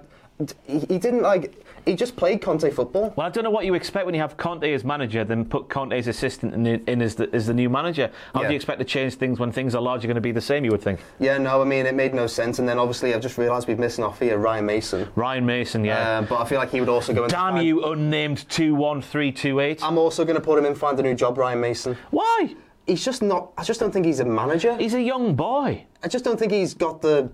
he 0.67 0.97
didn't 0.97 1.21
like. 1.21 1.53
He 1.85 1.95
just 1.95 2.15
played 2.15 2.41
Conte 2.41 2.69
football. 2.71 3.13
Well, 3.15 3.25
I 3.27 3.29
don't 3.29 3.43
know 3.43 3.49
what 3.49 3.65
you 3.65 3.73
expect 3.73 4.05
when 4.05 4.13
you 4.15 4.21
have 4.21 4.37
Conte 4.37 4.71
as 4.71 4.83
manager, 4.83 5.23
then 5.23 5.45
put 5.45 5.69
Conte 5.69 5.93
as 5.97 6.07
assistant 6.07 6.53
in, 6.53 6.65
in 6.87 7.01
as, 7.01 7.15
the, 7.15 7.29
as 7.33 7.47
the 7.47 7.53
new 7.53 7.69
manager. 7.69 8.11
How 8.33 8.41
Yeah. 8.41 8.47
do 8.47 8.53
you 8.53 8.55
expect 8.57 8.79
to 8.79 8.85
change 8.85 9.15
things 9.15 9.39
when 9.39 9.51
things 9.51 9.73
are 9.75 9.81
largely 9.81 10.07
going 10.07 10.15
to 10.15 10.21
be 10.21 10.31
the 10.31 10.41
same, 10.41 10.63
you 10.65 10.71
would 10.71 10.81
think? 10.81 10.99
Yeah, 11.19 11.37
no, 11.37 11.61
I 11.61 11.65
mean 11.65 11.85
it 11.85 11.95
made 11.95 12.13
no 12.13 12.27
sense. 12.27 12.59
And 12.59 12.67
then 12.69 12.77
obviously 12.77 13.13
I've 13.13 13.21
just 13.21 13.37
realised 13.37 13.67
we've 13.67 13.79
missing 13.79 14.03
off 14.03 14.19
here 14.19 14.37
Ryan 14.37 14.65
Mason. 14.65 15.07
Ryan 15.15 15.45
Mason, 15.45 15.83
yeah. 15.85 16.19
Um, 16.19 16.25
but 16.25 16.39
I 16.39 16.45
feel 16.45 16.59
like 16.59 16.69
he 16.71 16.79
would 16.79 16.89
also 16.89 17.13
go. 17.13 17.23
Into 17.23 17.35
Damn 17.35 17.53
find- 17.55 17.65
you, 17.67 17.83
unnamed 17.83 18.47
21328. 18.49 19.83
I'm 19.83 19.97
also 19.97 20.23
going 20.25 20.35
to 20.35 20.41
put 20.41 20.57
him 20.59 20.65
in 20.65 20.75
find 20.75 20.99
a 20.99 21.03
new 21.03 21.15
job, 21.15 21.37
Ryan 21.37 21.61
Mason. 21.61 21.97
Why? 22.11 22.55
He's 22.87 23.05
just 23.05 23.21
not. 23.21 23.51
I 23.57 23.63
just 23.63 23.79
don't 23.79 23.91
think 23.91 24.05
he's 24.05 24.19
a 24.19 24.25
manager. 24.25 24.75
He's 24.77 24.95
a 24.95 25.01
young 25.01 25.35
boy. 25.35 25.85
I 26.03 26.07
just 26.07 26.25
don't 26.25 26.37
think 26.37 26.51
he's 26.51 26.73
got 26.73 27.01
the. 27.01 27.31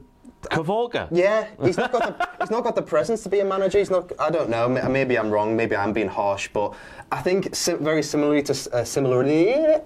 Kavorka. 0.49 1.07
Yeah, 1.11 1.47
he's 1.63 1.77
not 1.77 1.91
got 1.91 2.17
the. 2.17 2.29
he's 2.41 2.51
not 2.51 2.63
got 2.63 2.75
the 2.75 2.81
presence 2.81 3.23
to 3.23 3.29
be 3.29 3.39
a 3.39 3.45
manager. 3.45 3.77
He's 3.79 3.89
not. 3.89 4.11
I 4.19 4.29
don't 4.29 4.49
know. 4.49 4.67
Maybe 4.67 5.17
I'm 5.17 5.29
wrong. 5.29 5.55
Maybe 5.55 5.75
I'm 5.75 5.93
being 5.93 6.07
harsh, 6.09 6.49
but 6.53 6.73
I 7.11 7.21
think 7.21 7.55
very 7.55 8.03
similarly 8.03 8.43
to 8.43 8.53
uh, 8.73 8.83
similarly 8.83 9.45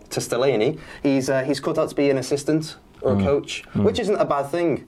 to 0.09 0.20
Stellini, 0.20 0.80
he's 1.03 1.30
uh, 1.30 1.43
he's 1.43 1.59
cut 1.59 1.78
out 1.78 1.89
to 1.89 1.95
be 1.95 2.09
an 2.09 2.18
assistant 2.18 2.78
or 3.01 3.20
a 3.20 3.24
coach, 3.24 3.64
which 3.76 3.99
isn't 3.99 4.16
a 4.16 4.26
bad 4.26 4.49
thing. 4.51 4.88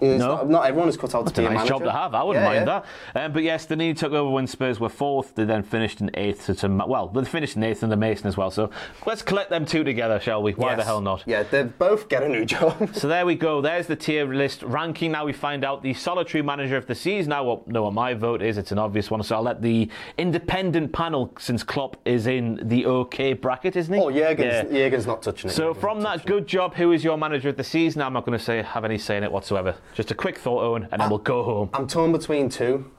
It's 0.00 0.20
No. 0.20 0.36
not, 0.36 0.48
not 0.50 0.66
everyone 0.66 0.88
is 0.88 0.96
cut 0.96 1.14
out 1.14 1.26
to 1.26 1.32
a 1.32 1.34
be 1.34 1.40
a 1.40 1.48
nice 1.48 1.54
manager. 1.56 1.68
job 1.74 1.82
to 1.84 1.92
have. 1.92 2.14
I 2.14 2.22
wouldn't 2.22 2.42
Yeah, 2.44 2.48
mind 2.48 2.66
yeah. 2.66 2.82
that. 3.14 3.24
Um, 3.24 3.32
but 3.32 3.42
yes, 3.42 3.66
the 3.66 3.74
Danini 3.76 3.96
took 3.96 4.12
over 4.12 4.30
when 4.30 4.46
Spurs 4.46 4.78
were 4.80 4.88
fourth. 4.88 5.34
They 5.34 5.44
then 5.44 5.62
finished 5.62 6.00
in 6.00 6.10
eighth. 6.14 6.46
To, 6.46 6.54
to, 6.54 6.68
well, 6.86 7.08
they 7.08 7.24
finished 7.24 7.56
in 7.56 7.62
eighth 7.64 7.82
under 7.82 7.96
Mason 7.96 8.26
as 8.26 8.36
well. 8.36 8.50
So 8.50 8.70
let's 9.06 9.22
collect 9.22 9.50
them 9.50 9.64
two 9.66 9.84
together, 9.84 10.20
shall 10.20 10.42
we? 10.42 10.52
Why 10.52 10.74
the 10.74 10.84
hell 10.84 11.00
not? 11.00 11.22
Yeah, 11.26 11.42
they 11.42 11.64
both 11.64 12.08
get 12.08 12.22
a 12.22 12.28
new 12.28 12.44
job. 12.44 12.90
So 12.94 13.08
there 13.08 13.26
we 13.26 13.34
go. 13.34 13.60
There's 13.60 13.86
the 13.86 13.96
tier 13.96 14.26
list 14.32 14.62
ranking. 14.62 15.12
Now 15.12 15.24
we 15.24 15.32
find 15.32 15.64
out 15.64 15.82
the 15.82 15.94
solitary 15.94 16.42
manager 16.42 16.76
of 16.76 16.86
the 16.86 16.94
season. 16.94 17.30
Now, 17.30 17.44
well, 17.44 17.62
know 17.66 17.82
what 17.84 17.92
my 17.94 18.14
vote 18.14 18.42
is. 18.42 18.56
It's 18.58 18.72
an 18.72 18.78
obvious 18.78 19.10
one. 19.10 19.22
So 19.22 19.36
I'll 19.36 19.42
let 19.42 19.62
the 19.62 19.88
independent 20.16 20.92
panel, 20.92 21.32
since 21.38 21.62
Klopp 21.62 21.96
is 22.04 22.26
in 22.26 22.60
the 22.62 22.86
OK 22.86 23.32
bracket, 23.32 23.76
isn't 23.76 23.92
he? 23.92 24.00
oh, 24.00 24.10
Jurgen's, 24.10 24.70
Yeah. 24.72 24.88
Jurgen's 24.88 25.06
not 25.06 25.22
touching 25.22 25.50
it. 25.50 25.52
So 25.54 25.68
Jurgen's 25.68 25.80
from 25.80 26.00
that 26.02 26.26
good 26.26 26.46
job, 26.46 26.74
who 26.74 26.92
is 26.92 27.02
your 27.02 27.16
manager 27.16 27.48
of 27.48 27.56
the 27.56 27.64
season? 27.64 28.02
I'm 28.02 28.12
not 28.12 28.24
going 28.26 28.36
to 28.38 28.44
say 28.44 28.62
have 28.62 28.84
any 28.84 28.98
say 28.98 29.16
in 29.16 29.24
it 29.24 29.32
whatsoever. 29.32 29.74
Just 29.94 30.10
a 30.10 30.14
quick 30.14 30.38
thought, 30.38 30.62
Owen, 30.62 30.88
and 30.92 31.00
then 31.00 31.08
we'll 31.10 31.18
go 31.18 31.42
home. 31.42 31.70
I'm 31.74 31.86
torn 31.88 32.12
between 32.12 32.48
2 32.48 32.90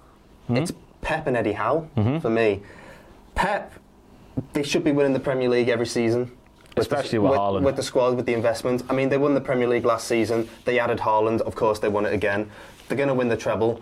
Hmm? 0.47 0.55
It's 0.57 0.71
Pep 1.01 1.27
and 1.27 1.37
Eddie 1.37 1.53
Howe 1.53 1.87
Mm-hmm. 1.95 2.19
for 2.19 2.29
me. 2.29 2.61
Pep, 3.35 3.71
they 4.53 4.63
should 4.63 4.83
be 4.83 4.91
winning 4.91 5.13
the 5.13 5.19
Premier 5.19 5.47
League 5.47 5.69
every 5.69 5.85
season. 5.85 6.21
With 6.21 6.75
the- 6.75 6.81
Especially 6.81 7.19
with 7.19 7.31
Haaland. 7.33 7.61
With 7.63 7.75
the 7.75 7.83
squad, 7.83 8.15
with 8.15 8.25
the 8.25 8.33
investment. 8.33 8.83
I 8.89 8.93
mean, 8.93 9.09
they 9.09 9.17
won 9.17 9.33
the 9.33 9.41
Premier 9.41 9.67
League 9.67 9.85
last 9.85 10.07
season. 10.07 10.49
They 10.65 10.79
added 10.79 10.99
Haaland. 10.99 11.41
Of 11.41 11.55
course, 11.55 11.79
they 11.79 11.87
won 11.89 12.05
it 12.05 12.13
again. 12.13 12.49
They're 12.87 12.97
going 12.97 13.09
to 13.09 13.13
win 13.15 13.27
the 13.29 13.37
treble. 13.37 13.81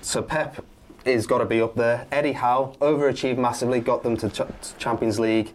So 0.00 0.22
Pep 0.22 0.64
is 1.04 1.26
got 1.26 1.38
to 1.38 1.44
be 1.44 1.60
up 1.60 1.74
there. 1.74 2.06
Eddie 2.12 2.32
Howe 2.32 2.74
overachieved 2.80 3.38
massively, 3.38 3.80
got 3.80 4.02
them 4.02 4.16
to 4.18 4.28
ch- 4.30 4.76
Champions 4.78 5.18
League, 5.20 5.52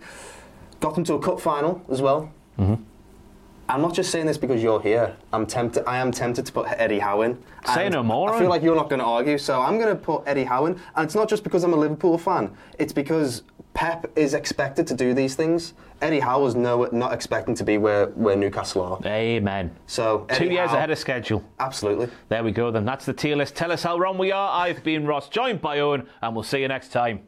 got 0.82 0.96
them 0.96 1.04
to 1.06 1.14
a 1.16 1.20
cup 1.20 1.40
final 1.40 1.82
as 1.90 2.02
well. 2.02 2.32
Mm-hmm. 2.60 2.84
I'm 3.72 3.82
not 3.82 3.94
just 3.94 4.12
saying 4.12 4.26
this 4.26 4.38
because 4.38 4.62
you're 4.62 4.82
here. 4.82 5.16
I'm 5.32 5.46
tempted. 5.46 5.88
I 5.88 5.98
am 5.98 6.12
tempted 6.12 6.46
to 6.46 6.52
put 6.52 6.68
Eddie 6.72 7.00
Howe 7.00 7.22
in. 7.22 7.42
Say 7.74 7.88
no 7.88 8.04
more, 8.04 8.34
I 8.34 8.38
feel 8.38 8.48
eh? 8.48 8.50
like 8.50 8.64
you're 8.64 8.76
not 8.76 8.90
going 8.90 9.00
to 9.00 9.06
argue, 9.06 9.38
so 9.38 9.62
I'm 9.62 9.78
going 9.78 9.88
to 9.88 9.96
put 9.96 10.24
Eddie 10.26 10.44
Howe 10.44 10.66
in. 10.66 10.74
And 10.96 11.06
it's 11.06 11.16
not 11.16 11.30
just 11.30 11.42
because 11.46 11.64
I'm 11.64 11.72
a 11.72 11.78
Liverpool 11.78 12.18
fan. 12.18 12.52
It's 12.80 12.92
because 12.92 13.44
Pep 13.74 14.12
is 14.18 14.34
expected 14.34 14.88
to 14.88 14.94
do 14.94 15.14
these 15.14 15.36
things. 15.36 15.74
Eddie 16.02 16.20
Howe 16.20 16.42
was 16.42 16.54
no, 16.54 16.90
not 16.92 17.14
expecting 17.14 17.56
to 17.56 17.64
be 17.64 17.78
where, 17.78 18.08
where 18.08 18.36
Newcastle 18.36 18.82
are. 18.82 19.00
Amen. 19.06 19.74
So 19.88 20.28
Two 20.34 20.48
years 20.48 20.72
Howe- 20.72 20.76
ahead 20.76 20.92
of 20.92 20.98
schedule. 21.00 21.42
Absolutely. 21.62 22.10
There 22.28 22.44
we 22.44 22.52
go 22.52 22.72
then. 22.72 22.84
That's 22.84 23.06
the 23.06 23.14
tier 23.14 23.38
list. 23.38 23.56
Tell 23.56 23.72
us 23.72 23.84
how 23.84 23.98
wrong 23.98 24.18
we 24.18 24.34
are. 24.34 24.52
I've 24.52 24.84
been 24.84 25.06
Ross, 25.06 25.30
joined 25.30 25.62
by 25.62 25.80
Owen, 25.80 26.06
and 26.22 26.36
we'll 26.36 26.44
see 26.44 26.60
you 26.60 26.68
next 26.68 26.90
time. 26.90 27.22